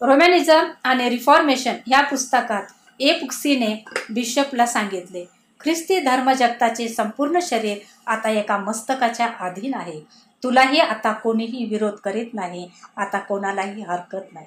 रोमॅनिझम 0.00 0.70
आणि 0.84 1.08
रिफॉर्मेशन 1.08 1.76
या 1.86 2.00
पुस्तकात 2.02 2.72
ए 3.00 3.12
पुक्सीने 3.20 3.74
बिशपला 4.10 4.66
सांगितले 4.66 5.24
ख्रिस्ती 5.60 5.98
धर्म 6.00 6.32
जगताचे 6.32 6.88
संपूर्ण 6.88 7.40
शरीर 7.42 7.78
आता 8.06 8.30
एका 8.30 8.56
मस्तकाच्या 8.58 9.26
अधीन 9.40 9.74
आहे. 9.74 10.00
तुलाही 10.42 10.80
आता 10.80 11.12
कोणीही 11.12 11.64
विरोध 11.70 11.94
करीत 12.04 12.34
नाही 12.34 12.68
आता 12.96 13.18
कोणालाही 13.18 13.82
हरकत 13.82 14.32
नाही. 14.32 14.46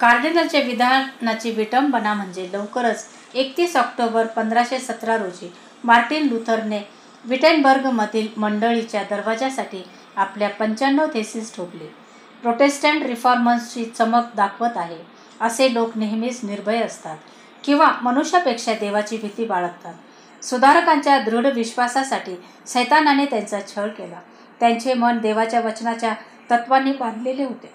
कार्डिनलच्या 0.00 0.60
विधानाची 0.60 1.50
विटंबना 1.50 2.12
म्हणजे 2.14 2.48
लवकरच 2.52 3.06
एकतीस 3.34 3.76
ऑक्टोबर 3.76 4.26
पंधराशे 4.26 4.78
सतरा 4.78 5.16
रोजी 5.16 5.50
मार्टिन 5.84 6.28
लुथरने 6.28 6.80
विटेनबर्गमधील 7.24 8.28
मंडळीच्या 8.36 9.02
दरवाजासाठी 9.10 9.82
आपल्या 10.18 10.48
पंच्याण्णव 10.48 11.06
थेसिस 11.14 11.54
ठोकले. 11.56 11.86
प्रोटेस्टंट 12.42 13.02
रिफॉर्मर्सची 13.02 13.84
चमक 13.84 14.24
दाखवत 14.36 14.76
आहे. 14.76 14.98
असे 15.40 15.74
लोक 15.74 15.96
नेहमीच 15.96 16.40
निर्भय 16.44 16.80
असतात 16.82 17.16
किंवा 17.64 17.90
मनुष्यापेक्षा 18.02 18.72
देवाची 18.72 19.16
भीती 19.16 19.44
बाळगतात. 19.44 19.94
सुधारकांच्या 20.44 21.18
दृढ 21.18 21.46
विश्वासासाठी 21.46 22.36
सैतानाने 22.66 23.24
त्यांचा 23.24 23.58
छळ 23.60 23.88
केला. 23.88 24.20
त्यांचे 24.60 24.94
मन 24.94 25.18
देवाच्या 25.18 25.60
वचनाच्या 25.60 26.14
तत्वांनी 26.50 26.92
बांधलेले 26.92 27.44
होते. 27.44 27.72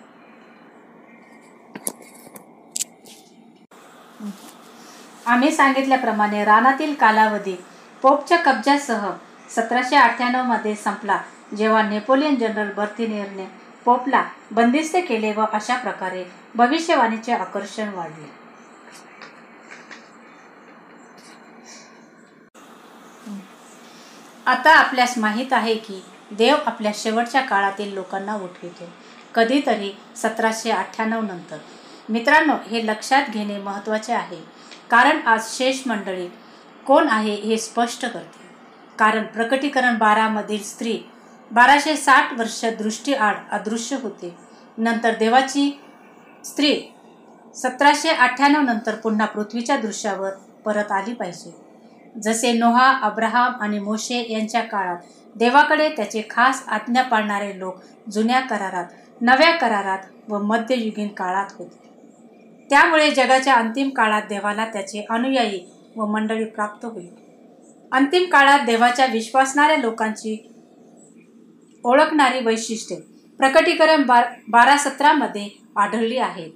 आम्ही 5.26 5.52
सांगितल्याप्रमाणे 5.52 6.44
रानातील 6.46 6.94
कालावधी 6.94 7.56
पोपच्या 8.02 8.38
कब्जासह 8.38 9.10
सतराशे 9.50 9.96
अठ्ठ्याण्णवमध्ये 9.96 10.76
संपला. 10.76 11.22
जेव्हा 11.58 11.82
नेपोलियन 11.82 12.36
जनरल 12.36 12.72
बर्थिनियरने 12.74 13.46
पोपला 13.86 14.24
बंदिस्त 14.52 14.96
केले 15.08 15.32
व 15.32 15.46
अशा 15.54 15.76
प्रकारे 15.78 16.24
भविष्यवाणीचे 16.56 17.32
आकर्षण 17.32 17.94
वाढले. 17.94 18.32
आता 24.46 24.72
आपल्यास 24.76 25.18
माहीत 25.18 25.54
आहे 25.54 25.74
की 25.76 26.02
देव 26.32 26.56
आपल्या 26.66 26.92
शेवटच्या 26.96 27.42
काळातील 27.42 27.94
लोकांना 27.94 28.36
उठवितो. 28.36 28.90
कधीतरी 29.36 29.92
सतराशे 30.16 30.72
अठ्ठ्याण्णव 30.72 31.22
नंतर. 31.22 31.58
मित्रांनो 32.10 32.54
हे 32.68 32.86
लक्षात 32.88 33.30
घेणे 33.30 33.58
महत्त्वाचे 33.58 34.14
आहे. 34.14 34.42
कारण 34.92 35.20
आज 35.28 35.50
शेष 35.50 35.82
मंडळी 35.88 36.28
कोण 36.88 37.08
आहे 37.10 37.34
हे 37.36 37.58
स्पष्ट 37.58 38.06
करते 38.06 38.42
कारण 39.00 39.24
प्रकटीकरण 39.26 39.98
बारामधील 39.98 40.64
स्त्री 40.64 40.98
बाराशे 41.54 41.96
साठ 41.96 42.40
वर्ष 42.40 42.66
दृष्टीआड 42.66 43.36
अदृश्य 43.52 43.96
होते. 43.96 44.36
नंतर 44.78 45.16
देवाची 45.16 45.80
स्त्री 46.46 46.82
सतराशे 47.56 48.10
अठ्ठ्याण्णव 48.10 48.62
नंतर 48.62 48.96
पुन्हा 48.96 49.26
पृथ्वीच्या 49.26 49.78
दृश्यावर 49.78 50.30
परत 50.66 50.92
आली 50.92 51.14
पाहिजे. 51.14 51.52
जसे 52.22 52.52
नोहा 52.52 53.00
अब्राहम 53.02 53.54
आणि 53.62 53.80
मोशे 53.80 54.26
यांच्या 54.30 54.62
काळात 54.62 54.98
देवाकडे 55.36 55.90
त्याचे 55.90 56.22
खास 56.30 56.64
आज्ञा 56.68 57.02
पाळणारे 57.02 57.60
लोक 57.60 57.76
जुन्या 58.12 58.40
करारात 58.40 58.86
नव्या 59.22 59.52
करारात 59.52 60.32
व 60.32 60.40
मध्ययुगीन 60.40 61.08
काळात 61.08 61.46
होते. 61.60 61.80
त्यामुळे 62.70 63.12
जगाच्या 63.12 63.54
अंतिम 63.54 63.90
काळात 63.90 64.22
देवाला 64.30 64.66
त्याचे 64.66 65.06
अनुयायी 65.10 65.66
व 65.96 66.06
मंडळी 66.06 66.46
प्राप्त 66.46 66.86
होईल. 66.86 67.10
अंतिम 67.92 68.30
काळात 68.30 68.60
देवाच्या 68.60 69.06
विश्वासणाऱ्या 69.06 69.78
लोकांची 69.78 70.50
ओळखणारी 71.84 72.40
वैशिष्ट्ये 72.46 72.98
प्रकटीकरण 73.40 74.04
बार 74.04 74.26
बारा 74.48 74.78
सतरामध्ये 74.78 75.48
आढळली 75.76 76.18
आहेत. 76.18 76.52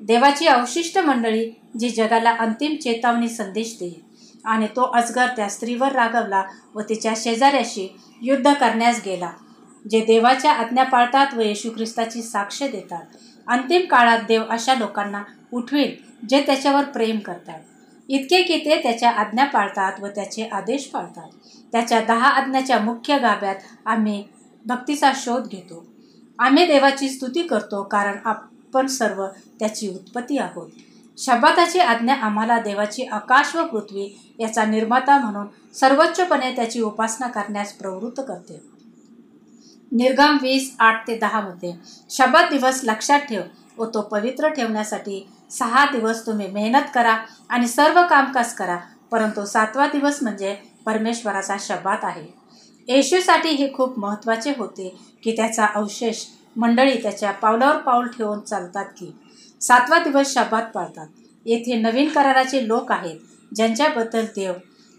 देवाची 0.00 0.46
अवशिष्ट 0.46 0.98
मंडळी 0.98 1.50
जी 1.80 1.88
जगाला 1.88 2.34
अंतिम 2.38 2.76
चेतावणी 2.76 3.28
संदेश 3.28 3.76
देईल 3.80 4.00
आणि 4.44 4.66
तो 4.76 4.82
अजगर 4.94 5.26
त्या 5.36 5.48
स्त्रीवर 5.48 5.92
रागवला 5.92 6.42
व 6.74 6.80
तिच्या 6.80 7.12
शेजाऱ्याशी 7.16 7.88
युद्ध 8.22 8.52
करण्यास 8.52 9.00
गेला 9.06 9.30
जे 9.90 10.00
देवाच्या 10.00 10.52
आज्ञा 10.52 10.84
पाळतात 10.84 11.34
व 11.34 11.40
येशू 11.40 11.70
ख्रिस्ताची 11.70 12.22
साक्ष 12.22 12.62
देतात. 12.62 13.04
अंतिम 13.46 13.84
काळात 13.86 14.18
देव 14.28 14.42
अशा 14.50 14.74
लोकांना 14.74 15.22
उठवेल 15.52 15.94
जे 16.28 16.40
त्याच्यावर 16.46 16.84
प्रेम 16.84 17.18
करतात. 17.18 17.60
इतके 18.08 18.42
की 18.42 18.56
ते 18.58 18.80
त्याच्या 18.82 19.10
आज्ञा 19.10 19.44
पाळतात 19.44 20.00
व 20.00 20.06
त्याचे 20.06 20.48
आदेश 20.52 20.86
पाळतात. 20.86 21.28
त्याच्या 21.72 22.00
दहा 22.00 22.28
आज्ञाच्या 22.28 22.78
मुख्य 22.78 23.18
गाभ्यात 23.18 23.56
आम्ही 23.86 24.22
भक्तीचा 24.68 25.12
शोध 25.16 25.46
घेतो. 25.48 25.84
आम्ही 26.38 26.66
देवाची 26.66 27.08
स्तुती 27.08 27.42
करतो 27.42 27.82
कारण 27.82 28.18
आपण 28.24 28.86
सर्व 28.86 29.26
त्याची 29.60 29.88
उत्पत्ती 29.88 30.38
आहोत. 30.38 30.68
शब्दाची 31.18 31.78
आज्ञा 31.78 32.14
आम्हाला 32.14 32.58
देवाची 32.60 33.04
आकाश 33.04 33.54
व 33.56 33.64
पृथ्वी 33.66 34.08
याचा 34.38 34.64
निर्माता 34.64 35.18
म्हणून 35.18 35.46
सर्वोच्चपणे 35.74 36.54
त्याची 36.56 36.80
उपासना 36.80 37.28
करण्यास 37.28 37.72
प्रवृत्त 37.72 38.20
करते. 38.20 38.60
निर्गम 39.92 40.36
वीस 40.42 40.74
आठ 40.78 41.06
ते 41.08 41.16
दहामध्ये 41.18 41.72
शब्द 42.10 42.50
दिवस 42.50 42.80
लक्षात 42.84 43.20
ठेव 43.20 43.42
व 43.78 43.84
तो 43.84 44.00
पवित्र 44.02 44.48
ठेवण्यासाठी 44.48 45.26
सहा 45.50 45.84
दिवस 45.92 46.26
तुम्ही 46.26 46.46
मेहनत 46.46 46.90
करा 46.94 47.16
आणि 47.48 47.68
सर्व 47.68 48.02
कामकाज 48.06 48.52
करा 48.54 48.76
परंतु 49.10 49.44
सातवा 49.44 49.86
दिवस 49.86 50.22
म्हणजे 50.22 50.54
परमेश्वराचा 50.86 51.56
शब्दात 51.60 52.04
आहे. 52.04 52.37
येशूसाठी 52.88 53.48
हे 53.48 53.72
खूप 53.74 53.98
महत्त्वाचे 53.98 54.52
होते 54.56 54.88
की 55.22 55.32
त्याचा 55.32 55.66
अवशेष 55.74 56.24
मंडळी 56.56 57.02
त्याच्या 57.02 57.30
पावलावर 57.30 57.76
पाऊल 57.76 58.06
ठेवून 58.08 58.40
चालतात 58.40 58.84
की 58.84 59.10
सातवा 59.60 59.98
दिवस 59.98 60.32
शब्दात 60.34 60.62
पाळतात. 60.62 61.06
येथे 61.46 61.80
नवीन 61.80 62.08
कराराचे 62.08 62.68
लोक 62.68 62.92
आहेत 62.92 63.54
ज्यांच्याबद्दल 63.54 64.24
देव 64.36 64.52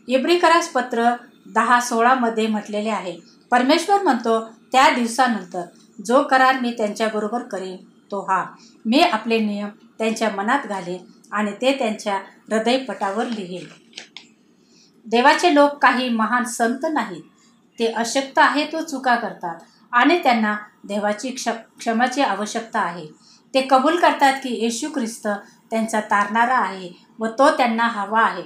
इब्रिकरास 0.08 0.68
पत्र 0.68 1.10
दहा 1.46 1.80
सोळामध्ये 1.80 2.48
म्हटलेले 2.48 2.90
आहे. 2.90 3.18
परमेश्वर 3.52 4.02
म्हणतो 4.04 4.40
त्या 4.72 4.90
दिवसानंतर 4.90 5.62
जो 6.06 6.22
करार 6.24 6.60
मी 6.60 6.72
त्यांच्याबरोबर 6.72 7.42
करीन 7.42 7.76
तो 8.12 8.22
हा. 8.22 8.44
मी 8.86 9.02
आपले 9.02 9.40
नियम 9.40 9.70
त्यांच्या 9.98 10.30
मनात 10.30 10.68
घालेन 10.68 11.06
आणि 11.32 11.52
ते 11.52 11.78
त्यांच्या 11.78 12.16
हृदयपटावर 12.52 13.26
लिहीन. 13.26 13.66
देवाचे 15.06 15.56
लोक 15.56 15.78
काही 15.82 16.10
महान 16.10 16.44
संत 16.44 16.86
नाहीत. 16.94 17.24
ते 17.80 17.88
अशक्त 17.88 18.40
आहे 18.40 18.66
तो 18.66 18.82
चुका 18.82 19.16
करतात 19.16 19.60
आणि 19.92 20.18
त्यांना 20.24 20.56
देवाची 20.84 21.30
क्ष 21.30 21.48
क्षमाची 21.50 22.22
आवश्यकता 22.22 22.80
आहे. 22.80 23.06
ते 23.54 23.62
कबूल 23.62 24.00
करतात 24.00 24.34
की 24.34 24.50
येशू 24.64 24.90
ख्रिस्त 24.96 25.28
त्यांचा 25.72 26.00
तारणारा 26.00 26.58
आहे 26.58 26.90
व 27.20 27.28
तो 27.28 27.50
त्यांना 27.58 27.84
हवा 27.84 28.22
आहे. 28.22 28.44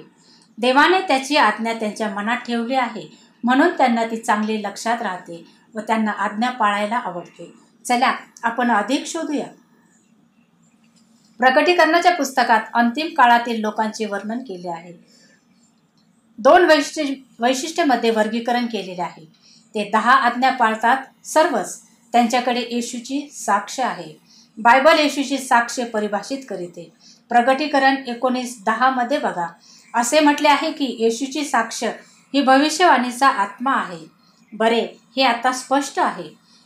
देवाने 0.57 0.99
त्याची 0.99 1.35
आज्ञा 1.35 1.73
त्यांच्या 1.73 2.09
मनात 2.09 2.37
ठेवली 2.37 2.75
आहे. 2.75 3.07
म्हणून 3.43 3.69
त्यांना 3.69 4.05
ती 4.05 4.17
चांगली 4.17 4.61
लक्षात 4.63 5.01
राहते 5.01 5.43
व 5.75 5.79
त्यांना 5.79 6.11
आज्ञा 6.11 6.49
पाळायला 6.49 6.95
आवडते. 6.95 7.53
चला 7.85 8.13
आपण 8.43 8.71
अधिक 8.71 9.05
शोधूया. 9.07 9.47
प्रकटीकरणाच्या 11.39 12.11
पुस्तकात 12.11 12.61
अंतिम 12.73 13.07
काळातील 13.07 13.59
लोकांचे 13.61 14.05
वर्णन 14.05 14.39
केले 14.39 14.69
आहे. 14.69 15.12
दोन 16.37 16.65
वैशिष्ट्य 16.65 17.03
वैशिष्ट्यामध्ये 17.39 18.09
वर्गीकरण 18.11 18.65
केलेले 18.65 19.01
आहे. 19.01 19.25
ते 19.75 19.89
दहा 19.89 20.11
आज्ञा 20.11 20.51
पाळतात 20.51 20.97
सर्वच. 21.25 21.81
त्यांच्याकडे 22.11 22.61
येशूची 22.71 23.29
साक्ष 23.31 23.79
आहे. 23.79 24.17
बायबल 24.57 24.99
येशूची 24.99 25.37
साक्ष 25.37 25.79
परिभाषित 25.79 26.37
करीते. 26.49 26.93
प्रगटीकरण 27.29 27.95
एकोणीस 28.07 28.63
दहामध्ये 28.65 29.17
बघा. 29.17 29.47
असे 29.93 30.19
म्हटले 30.19 30.47
आहे 30.47 30.71
की 30.71 30.95
येशूची 30.99 31.45
साक्ष 31.45 31.83
ही 32.33 32.41
भविष्यवाणीचा 32.41 33.27
आत्मा 33.27 33.71
आहे. 33.71 34.05
बरे 34.53 34.81
हे 35.15 35.23
आता 35.23 35.51
स्पष्ट 35.51 35.99
आहे. 35.99 36.23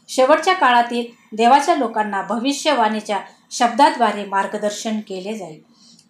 शेवटच्या 0.10 0.54
काळातील 0.54 1.06
देवाच्या 1.36 1.76
लोकांना 1.76 2.22
भविष्यवाणीच्या 2.22 3.20
शब्दाद्वारे 3.52 4.26
मार्गदर्शन 4.26 5.00
केले 5.00 5.38
जाईल. 5.38 5.60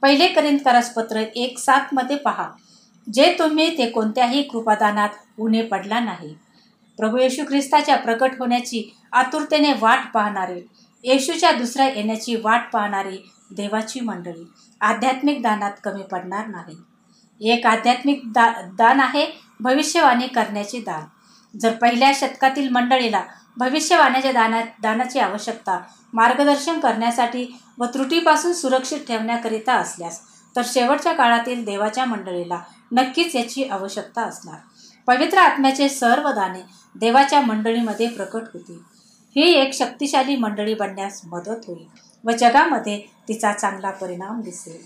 पहिले 0.01 0.27
करीन 0.27 0.57
करसपत्र 0.57 1.23
एक 1.35 1.57
सातमध्ये 1.57 2.15
पहा. 2.15 2.49
जे 3.07 3.35
तुम्ही 3.39 3.77
ते 3.77 3.89
कोणत्याही 3.89 4.41
कृपादानात 4.43 5.09
उणे 5.39 5.61
पडला 5.61 5.99
नाही. 5.99 6.33
प्रभू 6.99 7.17
येशू 7.17 7.43
ख्रिस्ताच्या 7.47 7.95
प्रकट 7.95 8.39
होण्याची 8.39 8.89
आतुरतेने 9.11 9.73
वाट 9.81 10.11
पाहणारे 10.13 10.59
येशूच्या 11.03 11.51
दुसऱ्या 11.51 11.87
येण्याची 11.87 12.35
वाट 12.35 12.69
पाहणारी 12.73 13.17
देवाची 13.51 13.99
मंडळी 13.99 14.45
आध्यात्मिक 14.81 15.41
दानात 15.41 15.71
कमी 15.83 16.03
पडणार 16.03 16.47
नाही. 16.47 16.75
एक 17.41 17.65
आध्यात्मिक 17.67 18.21
दा 18.33 18.51
दान 18.77 18.99
आहे 18.99 19.25
भविष्यवाणी 19.59 20.27
करण्याचे 20.27 20.79
दान. 20.79 21.03
जर 21.53 21.73
पहिल्या 21.73 22.11
शतकातील 22.15 22.69
मंडळीला 22.69 23.21
भविष्यवाण्याच्या 23.57 24.31
दाना 24.31 24.61
दानाची 24.81 25.19
आवश्यकता 25.19 25.79
मार्गदर्शन 26.13 26.79
करण्यासाठी 26.79 27.45
व 27.79 27.85
त्रुटीपासून 27.85 28.53
सुरक्षित 28.53 28.99
ठेवण्याकरिता 29.07 29.73
असल्यास 29.73 30.19
तर 30.55 30.61
शेवटच्या 30.65 31.13
काळातील 31.13 31.63
देवाच्या 31.65 32.05
मंडळीला 32.05 32.59
नक्कीच 32.91 33.35
याची 33.35 33.63
आवश्यकता 33.63 34.21
असणार. 34.21 34.59
पवित्र 35.07 35.37
आत्म्याचे 35.37 35.89
सर्व 35.89 36.31
दाने 36.31 36.61
देवाच्या 36.95 37.41
मंडळीमध्ये 37.41 38.07
प्रकट 38.07 38.43
होतील 38.53 38.79
ही 39.35 39.51
एक 39.53 39.73
शक्तिशाली 39.73 40.35
मंडळी 40.35 40.73
बनण्यास 40.73 41.21
मदत 41.25 41.65
होईल 41.67 41.85
व 42.23 42.31
जगामध्ये 42.31 43.01
तिचा 43.27 43.51
चांगला 43.53 43.91
परिणाम 43.91 44.41
दिसेल. 44.41 44.85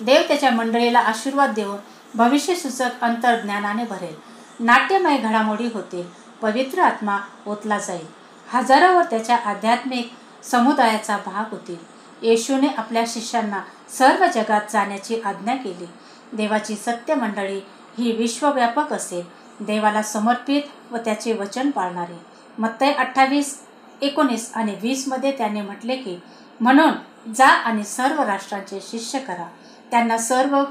देव 0.00 0.22
त्याच्या 0.28 0.50
मंडळीला 0.50 0.98
आशीर्वाद 0.98 1.54
देऊन 1.54 1.76
भविष्य 2.14 2.54
सुचक 2.54 3.02
अंतर्ज्ञानाने 3.02 3.84
भरेल. 3.84 4.14
नाट्यमय 4.60 5.16
घडामोडी 5.18 5.66
होतील 5.74 6.06
पवित्र 6.42 6.80
आत्मा 6.80 7.18
ओतला 7.46 7.78
जाईल. 7.78 8.06
हजारोवर 8.48 9.02
त्याच्या 9.02 9.36
आध्यात्मिक 9.36 10.12
समुदायाचा 10.44 11.16
भाग 11.16 11.52
होतील. 11.52 11.76
येशूने 12.22 12.66
आपल्या 12.66 13.04
शिष्यांना 13.06 13.60
सर्व 13.98 14.26
जगात 14.34 14.60
जाण्याची 14.70 15.20
आज्ञा 15.20 15.54
केली. 15.54 15.86
देवाची 16.32 16.76
सत्य 16.76 17.14
मंडळी 17.14 17.60
ही 17.98 18.12
विश्वव्यापक 18.12 18.92
असेल. 18.92 19.24
देवाला 19.60 20.02
समर्पित 20.02 20.92
व 20.92 20.96
त्याचे 20.96 21.32
वचन 21.32 21.70
पाळणारे. 21.70 22.18
मत्तय 22.58 22.92
अठ्ठावीस 22.92 23.60
एकोणीस 24.00 24.52
आणि 24.54 24.74
वीसमध्ये 24.82 25.32
त्याने 25.32 25.60
म्हटले 25.60 25.96
की 25.96 26.18
म्हणून 26.60 26.92
जा 27.32 27.46
आणि 27.46 27.84
सर्व 27.84 28.22
राष्ट्रांचे 28.22 28.80
शिष्य 28.90 29.18
करा. 29.18 29.48
त्यांना 29.90 30.18
सर्व 30.18 30.64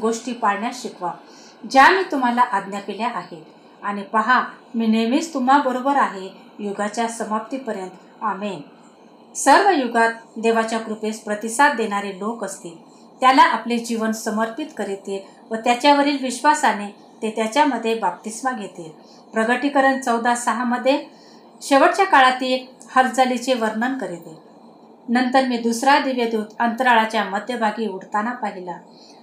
गोष्टी 0.00 0.32
पाळण्यास 0.32 0.82
शिकवा. 0.82 1.12
ज्या 1.70 1.88
मी 1.88 2.02
तुम्हाला 2.02 2.40
आज्ञा 2.40 2.80
केल्या 2.80 3.08
आहेत. 3.14 3.42
आणि 3.82 4.02
पहा 4.02 4.44
मी 4.74 4.86
नेहमीच 4.86 5.34
तुम्हाबरोबर 5.34 5.96
आहे. 5.96 6.28
युगाच्या 6.58 7.08
समाप्तीपर्यंत. 7.08 7.90
आमेन. 8.22 8.60
सर्व 9.34 9.70
युगात 9.70 10.12
देवाच्या 10.36 10.78
कृपेस 10.78 11.20
प्रतिसाद 11.20 11.76
देणारे 11.76 12.18
लोक 12.18 12.44
असतील. 12.44 12.90
त्याला 13.20 13.42
आपले 13.42 13.78
जीवन 13.78 14.12
समर्पित 14.12 14.66
करीतील 14.76 15.18
व 15.50 15.54
त्याच्यावरील 15.54 16.18
विश्वासाने 16.22 16.86
ते 17.22 17.30
त्याच्यामध्ये 17.30 17.94
बाप्तिस्मा 17.94 18.52
घेतील. 18.52 18.90
प्रगटीकरण 19.32 20.00
चौदा 20.00 20.34
सहामध्ये 20.34 21.04
शेवटच्या 21.62 22.04
काळातील 22.04 22.66
हालचालीचे 22.90 23.54
वर्णन 23.54 23.98
करीते. 23.98 24.38
नंतर 25.08 25.46
मी 25.46 25.56
दुसरा 25.56 25.98
दिव्यदूत 25.98 26.44
अंतराळाच्या 26.58 27.24
मध्यभागी 27.24 27.88
उडताना 27.88 28.32
पाहिला. 28.32 28.76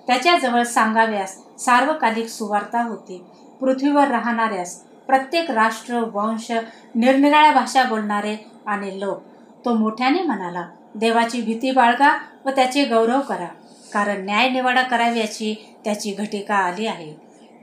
त्याच्याजवळ 0.07 0.63
सांगाव्यास 0.63 1.37
सार्वकालिक 1.59 2.27
सुवार्ता 2.27 2.83
होती. 2.83 3.23
पृथ्वीवर 3.61 4.07
राहणाऱ्यास 4.07 4.83
प्रत्येक 5.07 5.51
राष्ट्र 5.51 6.03
वंश 6.13 6.51
निरनिराळ्या 6.95 7.51
भाषा 7.51 7.83
बोलणारे 7.83 8.37
आणि 8.65 8.99
लोक. 8.99 9.21
तो 9.65 9.73
मोठ्याने 9.73 10.21
म्हणाला 10.21 10.67
देवाची 10.95 11.41
भीती 11.41 11.71
बाळगा 11.71 12.17
व 12.45 12.49
त्याचे 12.49 12.85
गौरव 12.85 13.19
करा. 13.19 13.47
कारण 13.93 14.25
न्याय 14.25 14.49
निवाडा 14.49 14.81
कराव्याची 14.81 15.75
त्याची 15.83 16.11
घटिका 16.11 16.55
आली 16.55 16.87
आहे. 16.87 17.13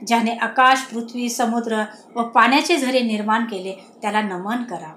ज्याने 0.07 0.31
आकाश 0.31 0.79
पृथ्वी 0.79 1.29
समुद्र 1.29 1.83
व 2.15 2.23
पाण्याचे 2.23 2.77
झरे 2.77 2.99
निर्माण 2.99 3.45
केले 3.45 3.85
त्याला 4.01 4.21
नमन 4.21 4.63
करा. 4.63 4.93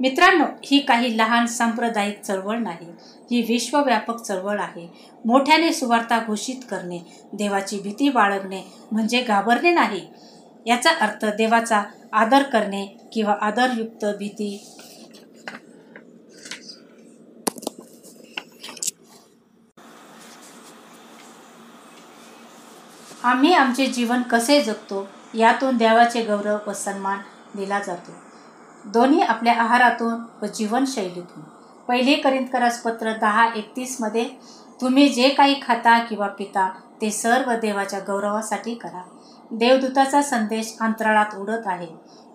मित्रांनो 0.00 0.44
ही 0.64 0.78
काही 0.78 1.18
लहान 1.18 1.46
सांप्रदायिक 1.46 2.20
चळवळ 2.20 2.58
नाही. 2.58 2.86
ही 3.32 3.42
विश्वव्यापक 3.42 4.20
चळवळ 4.22 4.60
आहे. 4.60 4.88
मोठ्याने 5.24 5.72
सुवार्ता 5.72 6.18
घोषित 6.26 6.56
करणे 6.70 6.98
देवाची 7.32 7.78
भीती 7.78 8.08
बाळगणे 8.08 8.62
म्हणजे 8.92 9.22
घाबरणे 9.22 9.70
नाही. 9.70 10.06
याचा 10.66 10.90
अर्थ 11.00 11.24
देवाचा 11.24 11.82
आदर 12.12 12.42
करणे 12.42 12.86
किंवा 13.12 13.34
आदरयुक्त 13.40 14.04
भीती. 14.18 14.64
आम्ही 23.24 23.52
आमचे 23.52 23.86
जीवन 23.86 24.22
कसे 24.22 24.60
जगतो 24.62 25.08
यातून 25.34 25.76
देवाचे 25.76 26.22
गौरव 26.22 26.58
व 26.66 26.72
सन्मान 26.72 27.18
दिला 27.54 27.78
जातो. 27.78 28.12
दोन्ही 28.84 29.20
आपल्या 29.20 29.54
आहारातून 29.54 30.14
व 30.42 30.46
जीवनशैलीतून. 30.46 31.42
पहिले 31.88 32.14
करिंदकरास 32.14 32.82
पत्र 32.82 33.12
दहा 33.12 33.46
एकतीसमध्ये 33.56 34.24
तुम्ही 34.80 35.08
जे 35.08 35.28
काही 35.28 35.60
खाता 35.62 35.98
किंवा 35.98 36.26
पिता 36.28 36.68
ते 37.00 37.10
सर्व 37.10 37.52
देवाच्या 37.52 38.00
गौरवासाठी 38.00 38.74
करा. 38.74 39.02
देवदूताचा 39.50 40.22
संदेश 40.22 40.76
अंतराळात 40.80 41.34
उडत 41.38 41.66
आहे. 41.66 41.86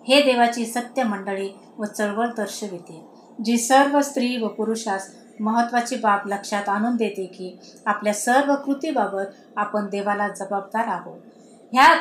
हे 0.08 0.20
देवाची 0.22 0.66
सत्य 0.66 1.02
मंडळी 1.02 1.48
व 1.78 1.84
चळवळ 1.84 2.26
दर्शविते. 2.26 3.04
जी 3.44 3.56
सर्व 3.58 4.00
स्त्री 4.00 4.36
व 4.36 4.48
पुरुषास 4.48 5.10
महत्त्वाची 5.40 5.96
बाब 5.96 6.26
लक्षात 6.26 6.68
आणून 6.68 6.96
देते 6.96 7.26
की 7.26 7.56
आपल्या 7.86 8.14
सर्व 8.14 8.54
कृतीबाबत 8.54 9.34
आपण 9.56 9.86
देवाला 9.86 10.28
जबाबदार 10.28 10.88
आहोत. 10.88 11.20
ह्या 11.72 11.94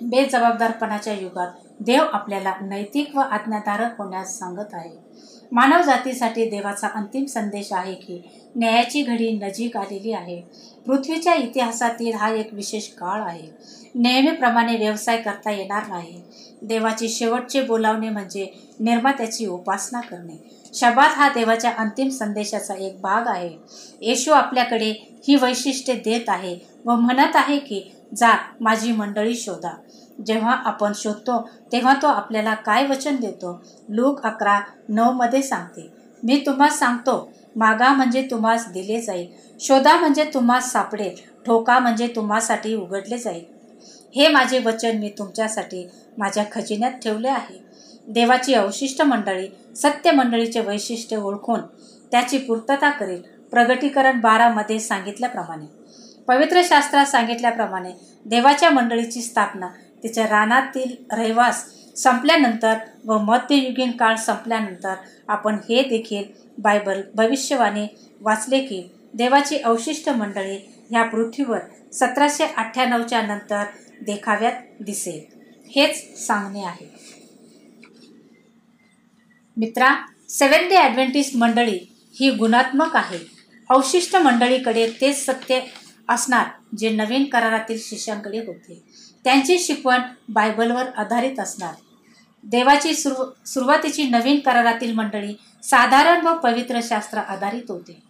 बेजबाबदारपणाच्या 0.00 1.12
युगात 1.12 1.48
देव 1.80 2.04
आपल्याला 2.12 2.52
नैतिक 2.60 3.16
व 3.16 3.20
आज्ञाधारक 3.20 4.00
होण्यास 4.00 4.38
सांगत 4.38 4.74
आहे. 4.74 5.11
मानवजातीसाठी 5.52 6.44
देवाचा 6.50 6.88
अंतिम 6.88 7.24
संदेश 7.24 7.72
आहे 7.72 7.94
की 7.94 8.22
न्यायाची 8.56 9.02
घडी 9.02 9.30
नजीक 9.32 9.76
आलेली 9.76 10.12
आहे. 10.12 10.40
पृथ्वीच्या 10.86 11.34
इतिहासातील 11.34 12.14
हा 12.14 12.30
एक 12.34 12.54
विशेष 12.54 12.88
काळ 12.88 13.22
आहे. 13.22 13.48
नेहमीप्रमाणे 13.94 14.76
व्यवसाय 14.76 15.16
करता 15.16 15.50
येणार 15.50 15.86
नाही. 15.88 16.20
देवाची 16.62 17.08
शेवटचे 17.08 17.62
बोलावणे 17.62 18.08
म्हणजे 18.08 18.46
निर्मात्याची 18.80 19.46
उपासना 19.46 20.00
करणे. 20.00 20.36
शबात 20.74 21.10
हा 21.10 21.28
देवाच्या 21.28 21.70
अंतिम 21.78 22.08
संदेशाचा 22.08 22.74
एक 22.74 23.00
भाग 23.00 23.26
आहे. 23.26 23.56
येशू 24.00 24.32
आपल्याकडे 24.32 24.90
ही 25.28 25.36
वैशिष्ट्ये 25.36 25.94
देत 25.94 26.28
आहे 26.28 26.58
व 26.84 26.94
म्हणत 26.94 27.36
आहे 27.36 27.58
की 27.58 27.92
जा 28.16 28.32
माझी 28.60 28.92
मंडळी 28.92 29.34
शोधा. 29.34 29.74
जेव्हा 30.26 30.54
आपण 30.64 30.92
शोधतो 30.94 31.48
तेव्हा 31.72 31.94
तो 32.02 32.06
आपल्याला 32.06 32.54
काय 32.54 32.86
वचन 32.86 33.16
देतो? 33.16 33.62
लोक 33.88 34.26
अकरा 34.26 34.60
नऊमध्ये 34.88 35.42
सांगते. 35.42 35.92
मी 36.22 36.42
तुम्हाला 36.46 36.74
सांगतो 36.74 37.32
मागा 37.56 37.92
म्हणजे 37.92 38.28
तुम्हास 38.30 38.68
दिले 38.68 39.00
जाईल. 39.00 39.26
शोधा 39.60 39.96
म्हणजे 39.96 40.24
तुम्हास 40.24 40.72
सापडेल. 40.72 41.14
ठोका 41.46 41.78
म्हणजे 41.78 42.06
तुम्हासाठी 42.06 42.74
उघडले 42.74 43.18
जाईल. 43.18 43.44
हे 44.16 44.28
माझे 44.28 44.58
वचन 44.58 44.98
मी 44.98 45.08
तुमच्यासाठी 45.18 45.88
माझ्या 46.18 46.44
खजिन्यात 46.52 46.92
ठेवले 46.92 47.28
आहे. 47.28 47.64
देवाची 48.08 48.54
अवशिष्ट 48.54 49.02
मंडळी 49.02 49.48
सत्य 49.76 50.10
मंडळीचे 50.10 50.60
वैशिष्ट्य 50.60 51.16
ओळखून 51.16 51.60
त्याची 52.10 52.38
पूर्तता 52.38 52.90
करेल. 52.90 53.22
प्रगटीकरण 53.50 54.20
बारामध्ये 54.20 54.78
सांगितल्याप्रमाणे. 54.80 55.66
पवित्र 56.28 56.60
शास्त्रात 56.64 57.06
सांगितल्याप्रमाणे 57.06 57.90
देवाच्या 58.26 58.70
मंडळीची 58.70 59.22
स्थापना 59.22 59.68
तिच्या 60.02 60.26
रानातील 60.26 60.94
रहिवास 61.12 61.64
संपल्यानंतर 61.96 62.74
व 63.04 63.18
मध्ययुगीन 63.18 63.90
काळ 63.90 64.16
संपल्यानंतर 64.16 64.94
आपण 65.28 65.58
हे 65.68 65.82
देखील 65.82 66.24
बायबल 66.58 67.00
भविष्यवाणी 67.14 67.86
वाचले 68.20 68.60
की 68.60 68.82
देवाची 69.14 69.58
अवशिष्ट 69.58 70.08
मंडळी 70.08 70.56
ह्या 70.90 71.02
पृथ्वीवर 71.02 71.58
सतराशे 71.92 72.44
अठ्ठ्याण्णवच्या 72.56 73.22
नंतर 73.22 73.64
देखाव्यात 74.00 74.52
दिसेल. 74.80 75.20
हेच 75.70 76.26
सांगणे 76.26 76.64
आहे. 76.64 76.86
मित्रा 79.56 79.94
सेवन 80.28 80.68
डे 80.68 80.76
ॲडव्हेंटिस्ट 80.76 81.36
मंडळी 81.36 81.78
ही 82.14 82.30
गुणात्मक 82.30 82.96
आहे. 82.96 83.18
अवशिष्ट 83.70 84.16
मंडळीकडे 84.16 84.86
तेच 85.00 85.24
सत्य 85.26 85.60
असणार 86.08 86.46
जे 86.78 86.90
नवीन 86.90 87.24
करारातील 87.24 87.78
शिष्यांकडे 87.80 88.38
होते. 88.38 88.82
त्यांची 89.24 89.58
शिकवण 89.58 90.00
बायबलवर 90.28 90.86
आधारित 90.96 91.40
असणार. 91.40 91.74
देवाची 92.44 92.94
सुरू 92.94 93.24
सुरुवातीची 93.46 94.04
नवीन 94.04 94.38
करारातील 94.40 94.92
मंडळी 94.92 95.34
साधारण 95.62 96.26
व 96.26 96.34
पवित्र 96.34 96.80
शास्त्र 96.82 97.18
आधारित 97.18 97.70
होते. 97.70 98.02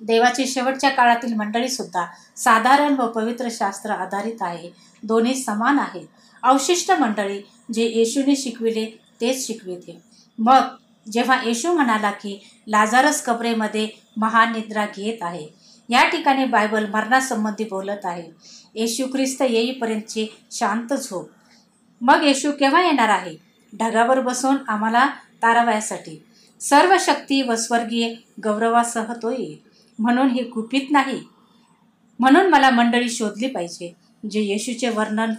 देवाची 0.00 0.46
शेवटच्या 0.46 0.90
काळातील 0.90 1.34
मंडळीसुद्धा 1.34 2.06
साधारण 2.36 2.94
व 2.94 3.06
पवित्र 3.06 3.48
शास्त्र 3.50 3.90
आधारित 3.90 4.36
आहे. 4.40 4.70
दोन्ही 5.02 5.34
समान 5.34 5.78
आहेत. 5.78 6.06
अवशिष्ट 6.42 6.92
मंडळी 6.92 7.40
जे 7.74 7.84
येशूने 7.84 8.36
शिकविले 8.36 8.84
तेच 9.20 9.46
शिकविते. 9.46 10.00
मग 10.38 10.76
जेव्हा 11.12 11.40
येशू 11.44 11.72
म्हणाला 11.72 12.10
की 12.10 12.38
लाजारस 12.66 13.22
कबरेमध्ये 13.22 13.88
महान 14.16 14.52
निद्रा 14.52 14.86
घेत 14.96 15.18
आहे 15.20 15.48
या 15.88 16.04
ठिकाणी 16.04 16.44
बायबल 16.44 16.86
मरणासंबंधी 16.86 17.64
बोलत 17.64 18.04
आहे. 18.04 18.30
येशू 18.74 19.06
ख्रिस्त 19.06 19.42
येईपर्यंतची 19.42 20.26
शांत 20.50 20.94
झोप. 20.94 21.28
मग 22.00 22.22
येशू 22.22 22.52
केव्हा 22.52 22.82
येणार 22.82 23.08
आहे? 23.08 23.36
ढगावर 23.72 24.20
बसून 24.20 24.56
आम्हाला 24.68 25.06
तारावयासाठी. 25.42 26.24
सर्व 26.60 26.94
शक्ती 27.00 27.42
व 27.42 27.54
स्वर्गीय 27.54 28.14
गौरवासह 28.44 29.12
तो 29.12 29.30
येईल. 29.30 29.56
म्हणून 29.98 30.28
हे 30.28 30.42
गुपित 30.42 30.90
नाही. 30.90 31.20
म्हणून 32.18 32.46
मला 32.46 32.70
मंडळी 32.70 33.10
शोधली 33.10 33.48
पाहिजे 33.48 33.94
जे 34.30 34.40
येशूचे 34.40 34.88
वर्णन 34.88 35.34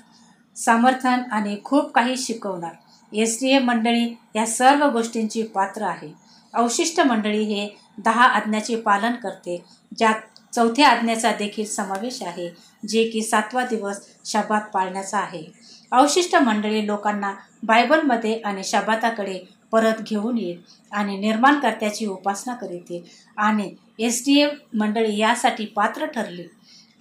समर्थन 0.55 1.21
आणि 1.32 1.57
खूप 1.63 1.91
काही 1.91 2.17
शिकवणार. 2.17 2.71
एस 3.13 3.38
डी 3.41 3.49
ए 3.49 3.59
मंडळी 3.59 4.17
या 4.36 4.45
सर्व 4.45 4.89
गोष्टींची 4.89 5.43
पात्र 5.43 5.82
आहे. 5.82 6.13
अवशिष्ट 6.53 7.01
मंडळी 7.01 7.43
हे 7.43 7.69
दहा 7.97 8.23
आज्ञाचे 8.23 8.75
पालन 8.75 9.11
करते 9.11 9.63
ज्यात 9.97 10.39
चौथ्या 10.55 10.89
आज्ञेचा 10.89 11.32
देखील 11.32 11.65
समावेश 11.65 12.23
आहे. 12.23 12.49
जे 12.84 13.03
की 13.09 13.21
सातवा 13.21 13.65
दिवस 13.65 13.99
शबात 14.25 14.61
पाळण्याचा 14.73 15.19
आहे. 15.19 15.43
अवशिष्ट 15.91 16.36
मंडळी 16.36 16.86
लोकांना 16.88 17.34
बायबलमध्ये 17.63 18.39
आणि 18.39 18.63
शबाताकडे 18.63 19.39
परत 19.71 20.01
घेऊन 20.09 20.38
येईल 20.38 20.59
आणि 20.91 21.17
निर्माणकर्त्याची 21.17 22.05
उपासना 22.05 22.53
करीत 22.53 23.03
आणि 23.38 23.69
एस 23.99 24.21
डी 24.25 24.39
एफ 24.39 24.57
मंडळी 24.73 25.17
यासाठी 25.17 25.65
पात्र 25.65 26.05
ठरली. 26.05 26.43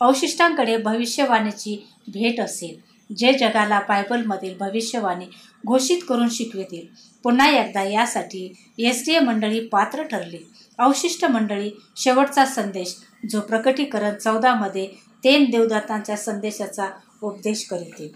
अवशिष्टांकडे 0.00 0.76
भविष्यवाणीची 0.76 1.76
भेट 2.08 2.40
असेल 2.40 2.78
जे 3.10 3.32
जगाला 3.32 3.80
बायबलमधील 3.88 4.56
भविष्यवाणी 4.58 5.26
घोषित 5.66 6.02
करून 6.08 6.28
शिकवितील. 6.28 6.86
पुन्हा 7.24 7.48
एकदा 7.50 7.82
यासाठी 7.82 8.52
एस 8.78 9.02
डी 9.06 9.14
ए 9.14 9.18
मंडळी 9.18 9.60
पात्र 9.68 10.02
ठरली. 10.02 10.38
अवशिष्ट 10.78 11.24
मंडळी 11.24 11.70
शेवटचा 11.96 12.44
संदेश 12.44 12.94
जो 13.30 13.40
प्रकटीकरण 13.40 14.14
चौदामध्ये 14.14 14.86
तेन 15.24 15.50
देवदत्तांच्या 15.50 16.16
संदेशाचा 16.16 16.88
उपदेश 17.22 17.64
करीते 17.68 18.12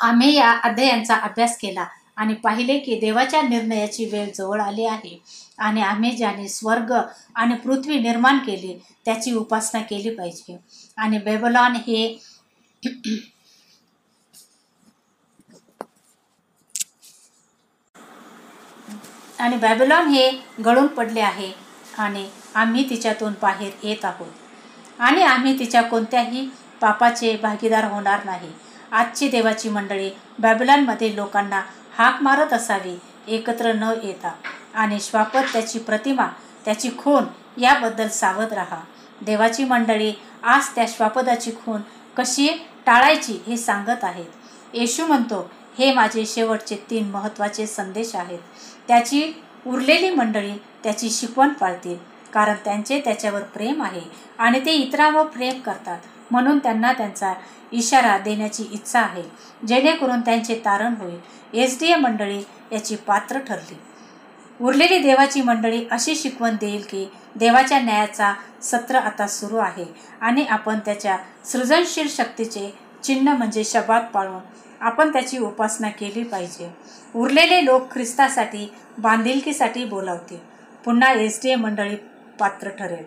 आम्ही 0.00 0.34
या 0.34 0.50
अध्यायांचा 0.64 1.14
अभ्यास 1.16 1.56
केला 1.58 1.84
आणि 2.16 2.34
पाहिले 2.34 2.78
की 2.78 2.98
देवाच्या 3.00 3.40
निर्णयाची 3.42 4.04
वेळ 4.04 4.30
जवळ 4.34 4.60
आली 4.60 4.84
आहे 4.86 5.18
आणि 5.58 5.80
आम्ही 5.82 6.10
ज्याने 6.16 6.48
स्वर्ग 6.48 6.92
आणि 7.34 7.54
पृथ्वी 7.54 7.98
निर्माण 8.00 8.38
केली 8.38 8.78
त्याची 9.06 9.32
उपासना 9.32 9.80
केली 9.80 10.10
पाहिजे. 10.10 10.56
आणि 10.98 11.18
बेबलॉन 11.18 11.76
हे 11.86 12.06
आणि 19.38 19.56
बॅबलॉन 19.56 20.08
हे 20.08 20.30
गळून 20.64 20.86
पडले 20.88 21.20
आहे 21.20 21.52
आणि 21.98 22.26
आम्ही 22.54 22.88
तिच्यातून 22.90 23.32
बाहेर 23.42 23.72
येत 23.82 24.04
आहोत. 24.04 24.43
आणि 24.98 25.22
आम्ही 25.22 25.58
तिच्या 25.58 25.82
कोणत्याही 25.82 26.48
पापाचे 26.80 27.36
भागीदार 27.36 27.84
होणार 27.84 28.20
नाही. 28.24 28.52
आजची 28.92 29.28
देवाची 29.28 29.68
मंडळी 29.68 30.10
बॅबलॉनमध्ये 30.38 31.16
लोकांना 31.16 31.62
हाक 31.98 32.22
मारत 32.22 32.52
असावी 32.52 32.98
एकत्र 33.28 33.72
न 33.72 33.94
येता. 34.02 34.32
आणि 34.74 35.00
श्वापत 35.00 35.52
त्याची 35.52 35.78
प्रतिमा 35.78 36.26
त्याची 36.64 36.90
खून 36.98 37.24
याबद्दल 37.60 38.08
सावध 38.08 38.52
राहा. 38.52 38.80
देवाची 39.20 39.64
मंडळी 39.64 40.12
आज 40.42 40.68
त्या 40.74 40.84
श्वापदाची 40.88 41.50
खून 41.50 41.80
कशी 42.16 42.48
टाळायची 42.86 43.38
हे 43.46 43.56
सांगत 43.56 44.04
आहेत. 44.04 44.30
येशू 44.72 45.06
म्हणतो 45.06 45.50
हे 45.78 45.92
माझे 45.92 46.26
शेवटचे 46.26 46.76
तीन 46.90 47.10
महत्त्वाचे 47.10 47.66
संदेश 47.66 48.14
आहेत. 48.14 48.38
त्याची 48.88 49.32
उरलेली 49.66 50.10
मंडळी 50.10 50.52
त्याची 50.84 51.10
शिकवण 51.10 51.48
पाळतील. 51.48 52.13
कारण 52.34 52.54
त्यांचे 52.64 53.00
त्याच्यावर 53.00 53.42
प्रेम 53.54 53.82
आहे 53.82 54.00
आणि 54.38 54.60
ते 54.66 54.72
इतरांवर 54.72 55.26
प्रेम 55.26 55.60
करतात. 55.60 55.98
म्हणून 56.30 56.58
त्यांना 56.58 56.92
त्यांचा 56.92 57.32
इशारा 57.72 58.16
देण्याची 58.18 58.64
इच्छा 58.72 59.00
आहे 59.00 59.22
जेणेकरून 59.66 60.20
त्यांचे 60.20 60.60
तारण 60.64 60.94
होईल. 61.00 61.18
एस 61.54 61.78
डी 61.80 61.90
ए 61.92 61.96
मंडळी 61.96 62.42
याची 62.72 62.96
पात्र 62.96 63.38
ठरली. 63.38 63.76
उरलेली 64.60 64.98
देवाची 64.98 65.42
मंडळी 65.42 65.84
अशी 65.90 66.14
शिकवण 66.16 66.56
देईल 66.60 66.82
की 66.90 67.06
देवाच्या 67.36 67.78
न्यायाचा 67.80 68.32
सत्र 68.62 68.96
आता 68.96 69.26
सुरू 69.26 69.56
आहे 69.56 69.84
आणि 70.20 70.44
आपण 70.46 70.78
त्याच्या 70.78 71.16
सृजनशील 71.44 72.08
शक्तीचे 72.08 72.72
चिन्ह 73.04 73.32
म्हणजे 73.32 73.64
शबाद 73.64 74.04
पाळून 74.12 74.40
आपण 74.80 75.12
त्याची 75.12 75.38
उपासना 75.38 75.88
केली 75.90 76.22
पाहिजे. 76.22 76.70
उरलेले 77.14 77.64
लोक 77.64 77.92
ख्रिस्तासाठी 77.92 78.68
बांधिलकीसाठी 78.98 79.84
बोलावतील. 79.84 80.38
पुन्हा 80.84 81.12
एस 81.12 81.38
डी 81.42 81.50
ए 81.50 81.54
मंडळी 81.54 81.96
पात्र 82.40 82.68
ठरेल. 82.68 83.04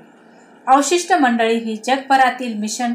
अवशिष्ट 0.68 1.14
मंडळी 1.14 1.58
ही 1.58 1.76
जगभरातील 1.78 2.54
मिशन 2.54 2.94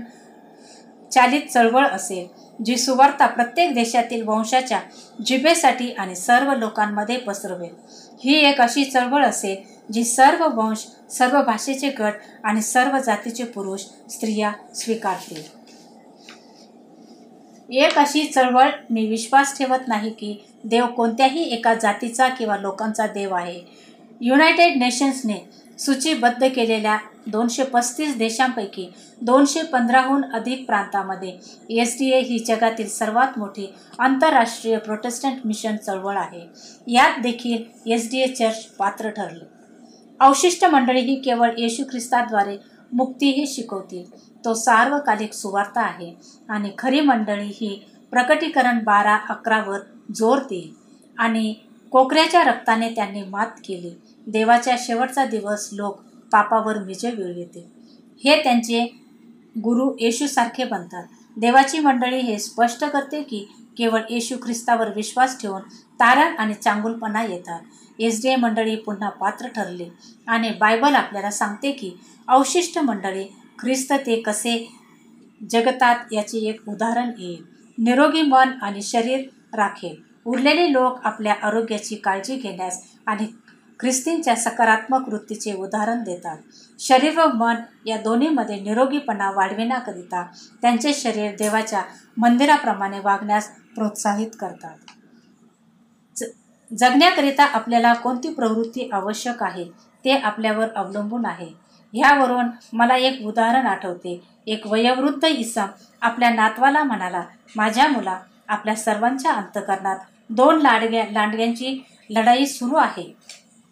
चालित 1.13 1.51
चळवळ 1.51 1.87
असेल 1.87 2.27
जी 2.65 2.77
सुवार्ता 2.77 3.27
प्रत्येक 3.27 3.75
देशातील 3.75 4.23
वंशाच्या 4.29 4.81
जिभेसाठी 5.27 5.91
आणि 5.93 6.17
सर्व 6.17 6.53
लोकांमध्ये 6.55 7.17
पसरवेल. 7.17 7.75
ही 8.25 8.35
एक 8.35 8.61
अशी 8.61 8.85
चळवळ 8.85 9.25
असेल 9.25 9.93
जी 9.93 10.05
सर्व 10.05 10.47
वंश 10.55 10.87
सर्व 11.11 11.43
भाषेचे 11.43 11.89
गट 11.89 12.13
आणि 12.45 12.63
सर्व 12.63 12.99
जातीचे 12.99 13.45
पुरुष 13.45 13.81
स्त्रिया 14.11 14.53
स्वीकारतील. 14.75 15.43
एक 17.69 17.99
अशी 17.99 18.25
चळवळ 18.25 18.71
मी 18.91 19.07
विश्वास 19.07 19.59
ठेवत 19.59 19.89
नाही 19.89 20.11
की 20.11 20.35
देव 20.65 20.87
कोणत्याही 20.87 21.43
एका 21.43 21.75
जातीचा 21.75 22.29
किंवा 22.29 22.57
लोकांचा 22.57 23.07
देव 23.07 23.35
आहे. 23.35 23.61
युनायटेड 24.21 24.77
नेशन्सने 24.77 25.39
सूचीबद्ध 25.85 26.47
केलेल्या 26.47 26.97
दोनशे 27.27 27.63
पस्तीस 27.65 28.17
देशांपैकी 28.17 28.87
दोनशे 29.21 29.63
पंधराहून 29.63 30.25
अधिक 30.35 30.65
प्रांतामध्ये 30.67 31.33
एस 31.81 31.97
डी 31.99 32.11
ए 32.11 32.21
ही 32.21 32.39
जगातील 32.39 32.89
सर्वात 32.89 33.39
मोठी 33.39 33.67
आंतरराष्ट्रीय 33.99 34.77
प्रोटेस्टंट 34.79 35.47
मिशन 35.47 35.77
चळवळ 35.77 36.17
आहे. 36.17 36.47
यात 36.87 37.21
देखील 37.23 37.91
एस 37.93 38.09
डी 38.11 38.21
ए 38.21 38.27
चर्च 38.29 38.65
पात्र 38.79 39.11
ठरले. 39.11 39.45
अवशिष्ट 40.21 40.65
मंडळी 40.65 41.01
ही 41.01 41.15
केवळ 41.21 41.51
येशू 41.59 41.85
ख्रिस्ताद्वारे 41.91 42.57
मुक्तीही 42.93 43.47
शिकवतील. 43.47 44.05
तो 44.45 44.55
सार्वकालिक 44.55 45.33
सुवार्ता 45.33 45.81
आहे 45.81 46.13
आणि 46.49 46.71
खरी 46.79 47.01
मंडळी 47.01 47.51
ही 47.51 47.75
प्रकटीकरण 48.13 48.79
बारा 48.85 49.17
अकरावर 49.31 49.79
जोर 50.17 50.39
देईल 50.51 50.73
आणि 51.19 51.55
कोकऱ्याच्या 51.93 52.43
रक्ताने 52.45 52.89
त्यांनी 52.95 53.23
मात 53.23 53.59
केली. 53.65 53.95
देवाच्या 54.27 54.77
शेवटचा 54.79 55.25
दिवस 55.25 55.69
लोक 55.73 56.01
पापावर 56.33 56.79
विजय 56.83 57.11
मिळविते 57.11 57.67
हे 58.25 58.43
त्यांचे 58.43 58.85
गुरु 59.57 59.91
येशूसारखे 60.01 60.65
बनतात. 60.65 61.05
देवाची 61.37 61.79
मंडळी 61.79 62.19
हे 62.21 62.39
स्पष्ट 62.39 62.85
करते 62.85 63.23
की 63.23 63.45
केवळ 63.79 64.01
येशू 64.11 64.37
ख्रिस्तावर 64.43 64.93
विश्वास 64.97 65.41
ठेवून 65.41 65.63
तारण 66.01 66.37
आणि 66.37 66.55
चांगुलपणा 66.55 67.23
येतात. 67.23 67.61
एस 67.99 68.21
डी 68.23 68.29
ए 68.29 68.37
मंडळी 68.37 68.77
पुन्हा 68.77 69.09
पात्र 69.11 69.49
ठरले 69.49 69.89
आणि 70.27 70.51
बायबल 70.61 70.95
आपल्याला 70.95 71.31
सांगते 71.31 71.71
की 71.73 71.91
अवशिष्ट 72.29 72.79
मंडळी 72.79 73.25
ख्रिस्त 73.59 73.93
ते 74.07 74.21
कसे 74.23 74.57
जगतात 75.51 76.13
याचे 76.13 76.39
एक 76.49 76.69
उदाहरण 76.69 77.11
येईल 77.19 77.43
निरोगी 77.79 78.23
मन 78.23 78.51
आणि 78.63 78.83
शरीर 78.83 79.25
राखेल 79.57 79.95
उरलेले 80.27 80.73
लोक 80.73 80.99
आपल्या 81.05 81.35
आरोग्याची 81.43 81.97
काळजी 81.97 82.37
घेण्यास 82.37 82.83
आणि 83.07 83.27
ख्रिस्तींच्या 83.83 84.35
सकारात्मक 84.37 85.09
वृत्तीचे 85.09 85.53
उदाहरण 85.53 86.03
देतात. 86.03 86.37
शरीर 86.81 87.19
व 87.19 87.27
मन 87.35 87.55
या 87.87 87.97
दोन्हीमध्ये 87.97 88.61
निरोगीपणा 88.61 89.31
वाढविण्याकरिता 89.31 90.23
त्यांचे 90.63 90.93
शरीर 90.95 91.35
देवाच्या 91.39 91.83
मंदिराप्रमाणे 92.17 93.01
वागण्यास 93.01 93.49
प्रोत्साहित 93.75 94.31
करतात. 94.41 94.77
ज 96.17 96.25
जगण्याकरिता 96.71 97.45
आपल्याला 97.45 97.93
कोणती 97.95 98.33
प्रवृत्ती 98.35 98.89
आवश्यक 98.93 99.43
आहे 99.43 99.65
ते 100.05 100.17
आपल्यावर 100.17 100.69
अवलंबून 100.77 101.27
आहे. 101.27 101.53
ह्यावरून 101.95 102.49
मला 102.73 102.97
एक 102.97 103.21
उदाहरण 103.27 103.67
आठवते. 103.67 104.21
एक 104.47 104.67
वयोवृद्ध 104.67 105.25
इसम 105.25 105.67
आपल्या 106.03 106.31
नातवाला 106.31 106.83
म्हणाला 106.85 107.23
माझ्या 107.57 107.89
मुला 107.89 108.19
आपल्या 108.49 108.75
सर्वांच्या 108.77 109.33
अंतकरणात 109.33 109.97
दोन 110.31 110.61
लाडग्या 110.61 111.05
लांडग्यांची 111.11 111.81
लढाई 112.11 112.47
सुरू 112.47 112.77
आहे. 112.77 113.13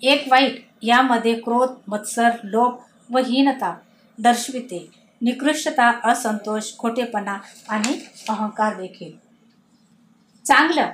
एक 0.02 0.24
वाईट 0.30 0.66
यामध्ये 0.82 1.34
क्रोध 1.34 1.68
मत्सर 1.88 2.28
लोभ 2.44 2.74
व 3.10 3.18
हीनता 3.18 3.74
दर्शविते. 4.18 4.90
निकृष्टता 5.22 6.10
असंतोष 6.10 6.72
खोटेपणा 6.78 7.38
आणि 7.68 8.06
अहंकार 8.28 8.76
देखील. 8.76 9.12
चांगलं 10.44 10.90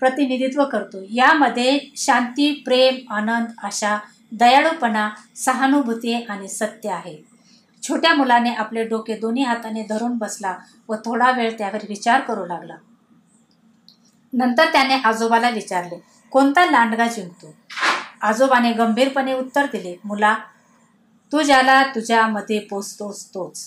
प्रतिनिधित्व 0.00 0.64
करतो. 0.64 0.98
यामध्ये 1.10 1.78
शांती 1.96 2.52
प्रेम 2.52 3.12
आनंद 3.12 3.46
आशा 3.62 3.98
दयाळूपणा 4.32 5.10
सहानुभूती 5.36 6.14
आणि 6.14 6.48
सत्य 6.48 6.88
आहे. 6.88 7.16
छोट्या 7.82 8.14
मुलाने 8.14 8.54
आपले 8.54 8.84
डोके 8.84 9.16
दोन्ही 9.16 9.42
हाताने 9.42 9.82
धरून 9.82 10.16
बसला 10.18 10.56
व 10.88 10.94
थोडा 10.94 11.30
वेळ 11.30 11.58
त्यावर 11.58 11.86
विचार 11.88 12.20
करू 12.20 12.46
लागला. 12.46 12.76
नंतर 14.32 14.72
त्याने 14.72 14.94
आजोबाला 14.94 15.50
विचारले 15.50 16.02
कोणता 16.30 16.70
लांडगा 16.70 17.06
जिंकतो? 17.06 17.54
आजोबाने 18.22 18.72
गंभीरपणे 18.72 19.32
उत्तर 19.32 19.66
दिले 19.66 19.96
मुला 20.04 20.34
तू 21.32 21.42
ज्याला 21.42 21.82
तुझ्या 21.82 22.26
मते 22.26 22.58
पोचतोस 22.58 23.26
तोच. 23.28 23.58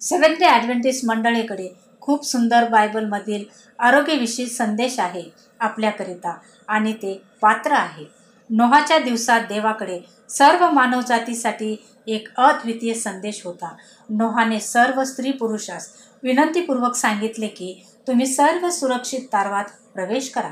सेवन 0.00 0.34
डे 0.34 0.44
ॲडव्हेंटिस्ट 0.44 1.04
मंडळीकडे 1.04 1.68
खूप 2.00 2.24
सुंदर 2.24 2.68
बायबलमधील 2.68 3.44
आरोग्यविषयी 3.78 4.46
संदेश 4.46 4.98
आहे 5.00 5.22
आपल्याकरिता 5.60 6.36
आणि 6.68 6.92
ते 6.92 7.22
पात्र 7.40 7.72
आहे. 7.72 8.04
नोहाच्या 8.50 8.98
दिवसात 8.98 9.40
देवाकडे 9.40 10.00
सर्व 10.28 10.70
मानवजातीसाठी 10.70 11.76
एक 12.06 12.28
अद्वितीय 12.36 12.94
संदेश 12.94 13.42
होता. 13.44 13.76
नोहाने 14.10 14.60
सर्व 14.60 15.04
स्त्री 15.04 15.32
पुरुषास 15.32 15.90
विनंतीपूर्वक 16.22 16.94
सांगितले 16.94 17.46
की 17.46 17.86
तुम्ही 18.08 18.26
सर्व 18.26 18.70
सुरक्षित 18.70 19.20
तारवात 19.32 19.64
प्रवेश 19.94 20.30
करा. 20.30 20.50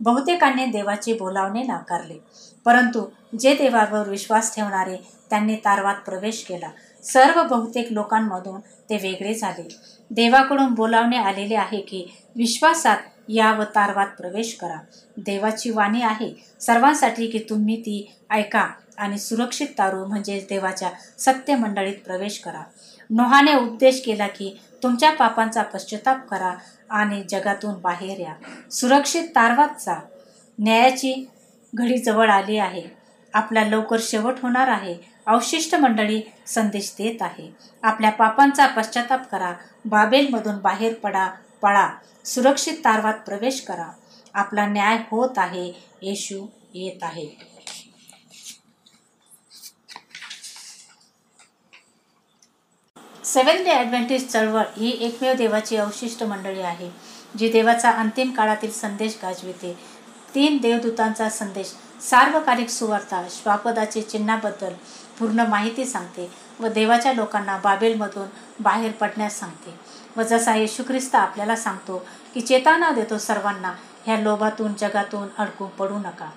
बहुतेकांनी 0.00 0.66
देवाचे 0.66 1.12
बोलावणे 1.12 1.62
नाकारले. 1.62 2.18
परंतु 2.66 3.04
जे 3.40 3.54
देवावर 3.54 4.08
विश्वास 4.08 4.54
ठेवणारे 4.54 4.96
त्यांनी 5.30 5.56
तारवात 5.56 5.94
प्रवेश 5.94 6.44
केला. 6.44 6.70
सर्व 7.02 7.42
बहुतेक 7.42 7.92
लोकांमधून 7.92 8.60
ते 8.90 8.96
वेगळे 8.96 9.34
झाले. 9.34 9.68
देवाकडून 10.10 10.74
बोलावणे 10.74 11.16
आलेले 11.16 11.54
आहे 11.54 11.80
की 11.80 12.14
विश्वासात 12.36 12.96
या 13.28 13.52
व 13.52 13.62
तारवात 13.62 14.06
प्रवेश 14.06 14.54
करा. 14.54 14.76
देवाची 15.16 15.70
वाणी 15.70 16.02
आहे 16.02 16.44
सर्वांसाठी 16.60 17.26
की 17.26 17.38
तुम्ही 17.38 17.80
ती 17.80 18.12
ऐका 18.30 18.68
आणि 18.98 19.18
सुरक्षित 19.18 19.66
तारू 19.66 20.04
म्हणजेच 20.04 20.44
देवाच्या 20.48 20.90
सत्य 21.18 21.56
मंडळीत 21.56 21.96
प्रवेश 22.06 22.38
करा. 22.38 22.62
नोहाने 23.10 23.54
उपदेश 23.54 24.02
केला 24.06 24.26
की 24.26 24.60
तुमच्या 24.82 25.10
पापांचा 25.12 25.62
पश्चाताप 25.62 26.28
करा 26.28 26.54
आणि 26.90 27.22
जगातून 27.28 27.74
बाहेर 27.80 28.20
या. 28.20 28.34
सुरक्षित 28.70 29.24
तारवात 29.24 29.68
जा. 29.80 30.00
न्यायाची 30.58 31.28
घडी 31.76 31.98
जवळ 31.98 32.30
आली 32.30 32.56
आहे. 32.58 32.82
आपला 33.34 33.64
लवकर 33.64 33.98
शेवट 34.00 34.34
होणार 34.42 34.68
आहे. 34.68 34.94
अवशिष्ट 35.26 35.74
मंडळी 35.74 36.20
संदेश 36.46 36.94
देत 36.98 37.22
आहे. 37.22 37.50
आपल्या 37.82 38.10
पापांचा 38.10 38.66
पश्चाताप 38.66 39.26
करा. 39.30 39.52
बाबेलमधून 39.84 40.58
बाहेर 40.58 40.94
पडा 40.94 41.28
पळा. 41.62 41.88
सुरक्षित 42.24 42.78
तारवात 42.84 43.18
प्रवेश 43.26 43.60
करा. 43.60 43.90
आपला 44.34 44.66
न्याय 44.66 44.96
होत 45.10 45.38
आहे. 45.38 45.70
येशू 46.02 46.46
येत 46.74 47.02
आहे. 47.02 47.26
सेवन 53.24 53.62
डे 53.64 53.70
ॲडव्हेंटेज 53.70 54.26
चळवळ 54.28 54.64
ही 54.76 54.90
एकमेव 55.06 55.32
देवाची 55.34 55.76
अवशिष्ट 55.76 56.22
मंडळी 56.22 56.60
आहे 56.60 56.90
जी 57.38 57.48
देवाचा 57.52 57.90
अंतिम 57.90 58.30
काळातील 58.30 58.70
संदेश 58.70 59.16
गाजविते. 59.22 59.76
तीन 60.36 60.56
देवदूतांचा 60.56 61.28
संदेश. 61.28 61.66
सार्वकालिक 62.02 62.68
सुवार्ता 62.68 63.22
श्वापदाचे 63.30 64.02
चिन्हाबद्दल 64.02 64.72
पूर्ण 65.18 65.40
माहिती 65.40 65.84
सांगते 65.84 66.30
व 66.60 66.66
देवाच्या 66.66 67.12
लोकांना 67.12 67.56
बाबेलमधून 67.56 68.26
बाहेर 68.60 68.92
पडण्यास 68.92 69.38
सांगते. 69.40 69.74
व 70.16 70.22
जसा 70.22 70.54
येशू 70.54 70.82
ख्रिस्त 70.82 71.14
आपल्याला 71.14 71.56
सांगतो 71.56 72.06
की 72.34 72.40
चेतना 72.40 72.90
देतो 72.90 73.18
सर्वांना 73.18 73.72
ह्या 74.06 74.16
लोभातून 74.16 74.72
जगातून 74.78 75.28
अडकून 75.38 75.68
पडू 75.68 75.98
नका. 75.98 76.30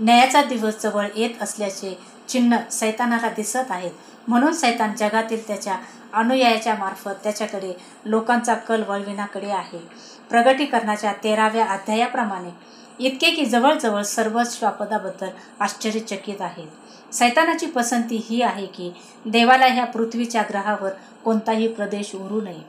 न्यायाचा 0.00 0.42
दिवस 0.42 0.82
जवळ 0.82 1.06
येत 1.16 1.42
असल्याचे 1.42 1.98
चिन्ह 2.28 2.56
सैतानाला 2.70 3.28
दिसत 3.28 3.70
आहेत. 3.70 3.92
म्हणून 4.28 4.52
सैतान 4.52 4.94
जगातील 4.94 5.46
त्याच्या 5.46 5.76
अनुयायाच्या 6.12 6.74
मार्फत 6.74 7.22
त्याच्याकडे 7.22 7.72
लोकांचा 8.04 8.54
कल 8.54 8.82
वळविण्याकडे 8.88 9.50
आहे. 9.50 9.88
प्रगटीकरणाच्या 10.30 11.12
तेराव्या 11.12 11.64
अध्यायाप्रमाणे 11.64 12.69
इतके 13.00 13.30
की 13.30 13.44
जवळजवळ 13.44 14.02
सर्वच 14.02 14.58
स्वापदाबद्दल 14.58 15.28
आश्चर्यचकित 15.60 16.40
आहेत. 16.40 16.66
सैतानाची 17.14 17.66
पसंती 17.66 18.16
ही 18.30 18.42
आहे 18.42 18.66
की 18.66 18.90
देवाला 19.26 19.66
ह्या 19.66 19.84
पृथ्वीच्या 19.84 20.42
ग्रहावर 20.50 20.90
कोणताही 21.24 21.68
प्रदेश 21.68 22.14
उरू 22.14 22.40
नये. 22.40 22.60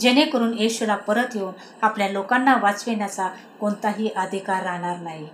जेणेकरून 0.00 0.52
येशूला 0.58 0.96
परत 0.96 1.36
येऊन 1.36 1.52
आपल्या 1.82 2.08
लोकांना 2.08 2.56
वाचविण्याचा 2.62 3.28
कोणताही 3.60 4.08
अधिकार 4.08 4.62
राहणार 4.62 4.98
नाही. 4.98 5.26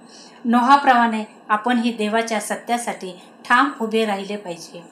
नोहाप्रमाणे 0.45 1.25
आपणही 1.49 1.93
देवाच्या 1.93 2.41
सत्यासाठी 2.41 3.13
ठाम 3.45 3.71
उभे 3.81 4.05
राहिले 4.05 4.37
पाहिजे. 4.37 4.83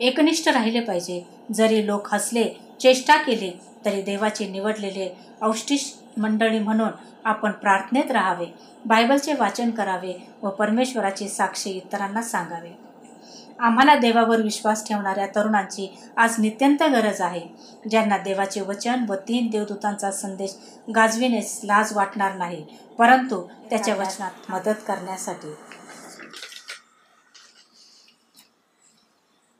एकनिष्ठ 0.00 0.48
राहिले 0.48 0.80
पाहिजे. 0.80 1.22
जरी 1.52 1.86
लोक 1.86 2.14
हसले 2.14 2.44
चेष्टा 2.80 3.16
केली 3.16 3.50
तरी 3.84 4.02
देवाचे 4.02 4.46
निवडलेले 4.48 5.08
औष्टिश 5.42 5.92
मंडळी 6.18 6.58
म्हणून 6.58 6.90
आपण 7.24 7.52
प्रार्थनेत 7.52 8.10
राहावे 8.10 8.46
बायबलचे 8.86 9.34
वाचन 9.34 9.70
करावे 9.70 10.14
व 10.42 10.50
परमेश्वराची 10.50 11.28
साक्षी 11.28 11.70
इतरांना 11.70 12.22
सांगावे. 12.22 12.70
आम्हाला 13.60 13.94
देवावर 13.94 14.40
विश्वास 14.40 14.86
ठेवणाऱ्या 14.86 15.26
तरुणांची 15.26 15.86
आज 16.16 16.38
नित्यंत 16.38 16.82
गरज 16.82 17.20
आहे 17.20 17.40
ज्यांना 17.90 18.18
देवाचे 18.18 18.60
वचन 18.60 19.04
व 19.08 19.14
तीन 19.28 19.50
देवदूतांचा 19.50 20.10
संदेश 20.10 20.54
गाजविण्यास 20.94 21.58
लाज 21.64 21.92
वाटणार 21.92 22.34
नाही 22.34 22.64
परंतु 22.98 23.40
त्याच्या 23.70 23.94
वचनात 23.94 24.50
मदत 24.50 24.82
करण्यासाठी. 24.86 25.54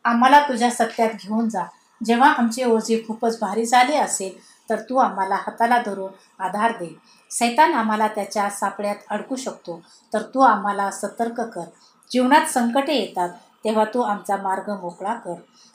आम्हाला 0.05 0.41
तुझ्या 0.41 0.71
सत्यात 0.71 1.11
घेऊन 1.11 1.49
जा. 1.49 1.65
जेव्हा 2.01 2.33
आमचे 2.33 2.65
ओझे 2.65 3.03
खूपच 3.07 3.39
भारी 3.41 3.65
झाले 3.65 3.97
असेल 3.97 4.39
तर 4.71 4.81
तू 4.81 4.97
आम्हाला 4.97 5.35
हाताला 5.35 5.81
धरून 5.87 6.11
आधार 6.39 6.73
दे. 6.73 6.95
सैतान 7.33 7.74
आम्हाला 7.74 8.07
त्याच्या 8.09 8.49
सापड्यात 8.51 8.97
अडकू 9.11 9.37
शकतो 9.37 9.80
तर 10.14 10.22
तू 10.35 10.41
आम्हाला 10.41 10.91
सतर्क 10.91 11.41
कर. 11.41 11.64
जीवनात 12.11 12.47
संकटे 12.47 12.95
येतात 12.95 13.28
तेव्हा 13.64 13.85
तू 13.85 14.01
आमचा 14.01 14.37
मार्ग 14.37 14.70
मोकळा 14.80 15.14
कर. 15.14 15.35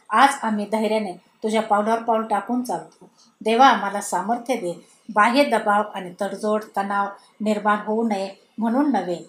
आज 0.09 0.37
आम्ही 0.43 0.65
धैर्याने 0.71 1.13
तुझ्या 1.43 1.61
पावलावर 1.61 2.01
पाऊल 2.03 2.25
टाकून 2.25 2.63
चालतो. 2.63 3.09
देवा 3.41 3.67
आम्हाला 3.67 4.01
सामर्थ्य 4.01 4.55
दे. 4.55 4.73
बाह्य 5.13 5.43
दबाव 5.43 5.83
आणि 5.95 6.13
तडजोड 6.21 6.63
तणाव 6.77 7.07
निर्माण 7.41 7.77
होऊ 7.85 8.07
नये 8.07 8.29
म्हणून 8.57 8.91
नव्हे 8.91 9.19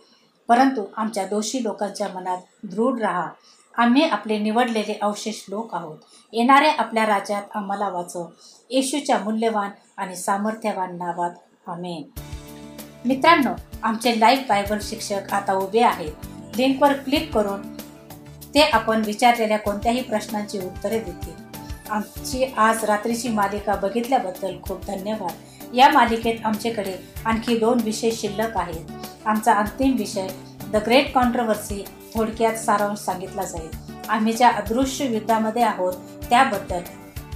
परंतु 0.48 0.84
आमच्या 0.96 1.26
दोषी 1.26 1.62
लोकांच्या 1.62 2.08
मनात 2.08 2.38
दृढ 2.62 3.00
राहा. 3.00 3.28
आम्ही 3.78 4.02
आपले 4.02 4.38
निवडलेले 4.38 4.98
अवशेष 5.02 5.44
लोक 5.48 5.74
आहोत. 5.74 5.98
येणाऱ्या 6.32 6.72
आपल्या 6.78 7.06
राज्यात 7.06 7.42
आम्हाला 7.54 7.88
वाचव. 7.88 8.26
येशूच्या 8.70 9.18
मूल्यवान 9.18 9.70
आणि 9.96 10.16
सामर्थ्यवान 10.16 10.96
नावात 10.96 11.30
आमेन 11.68 12.20
मित्रांनो 13.04 13.50
आमचे 13.82 14.20
लाईव्ह 14.20 14.44
बायबल 14.48 14.78
शिक्षक 14.82 15.32
आता 15.32 15.52
उभे 15.52 15.80
आहेत. 15.80 16.12
लिंकवर 16.56 16.92
क्लिक 16.92 17.32
करून 17.34 17.62
ते 18.54 18.60
आपण 18.60 19.02
विचारलेल्या 19.04 19.58
कोणत्याही 19.58 20.02
प्रश्नांची 20.02 20.58
उत्तरे 20.58 20.98
देतील. 20.98 21.34
आमची 21.90 22.44
आज 22.56 22.84
रात्रीची 22.84 23.28
मालिका 23.28 23.74
बघितल्याबद्दल 23.74 24.56
खूप 24.62 24.86
धन्यवाद. 24.86 25.76
या 25.76 25.88
मालिकेत 25.88 26.34
आमच्याकडे 26.44 26.94
आणखी 27.24 27.58
दोन 27.58 27.78
विषय 27.84 28.10
शिल्लक 28.10 28.56
आहेत. 28.56 28.90
आमचा 29.26 29.54
अंतिम 29.54 29.96
विषय 29.96 30.28
द 30.72 30.76
ग्रेट 30.76 31.12
कॉन्ट्रवर्सी 31.14 31.84
थोडक्यात 32.14 32.54
सारांश 32.54 32.98
सांगितला 32.98 33.44
जाईल. 33.44 33.68
आम्ही 34.08 34.32
ज्या 34.32 34.48
अदृश्य 34.48 35.06
युद्धामध्ये 35.06 35.62
आहोत 35.62 35.92
त्याबद्दल 36.30 36.80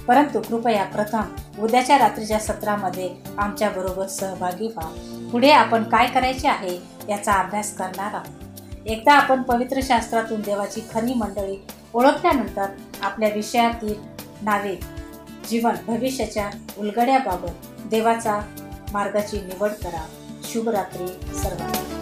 परंतु 0.07 0.41
कृपया 0.41 0.83
प्रथम 0.83 1.21
उद्याच्या 1.59 1.97
रात्रीच्या 1.97 2.39
सत्रामध्ये 2.39 3.15
आमच्याबरोबर 3.37 4.07
सहभागी 4.07 4.67
व्हा. 4.67 4.89
पुढे 5.31 5.51
आपण 5.51 5.83
काय 5.83 6.07
करायचे 6.07 6.47
आहे 6.47 6.79
याचा 7.09 7.33
अभ्यास 7.33 7.77
करणार 7.77 8.13
आहोत. 8.13 8.87
एकदा 8.87 9.13
आपण 9.13 9.41
पवित्र 9.41 9.79
शास्त्रातून 9.83 10.41
देवाची 10.41 10.81
खरी 10.93 11.13
मंडळी 11.13 11.65
ओळखल्यानंतर 11.93 12.65
आपल्या 13.01 13.29
विषयातील 13.29 13.93
नावे 14.41 14.79
जीवन 15.49 15.75
भविष्याच्या 15.87 16.49
उलगड्याबाबत 16.77 17.67
देवाचा 17.85 18.39
मार्गाची 18.93 19.37
निवड 19.37 19.69
करा. 19.69 20.05
शुभरात्री 20.43 21.07
सर्वांना. 21.37 21.92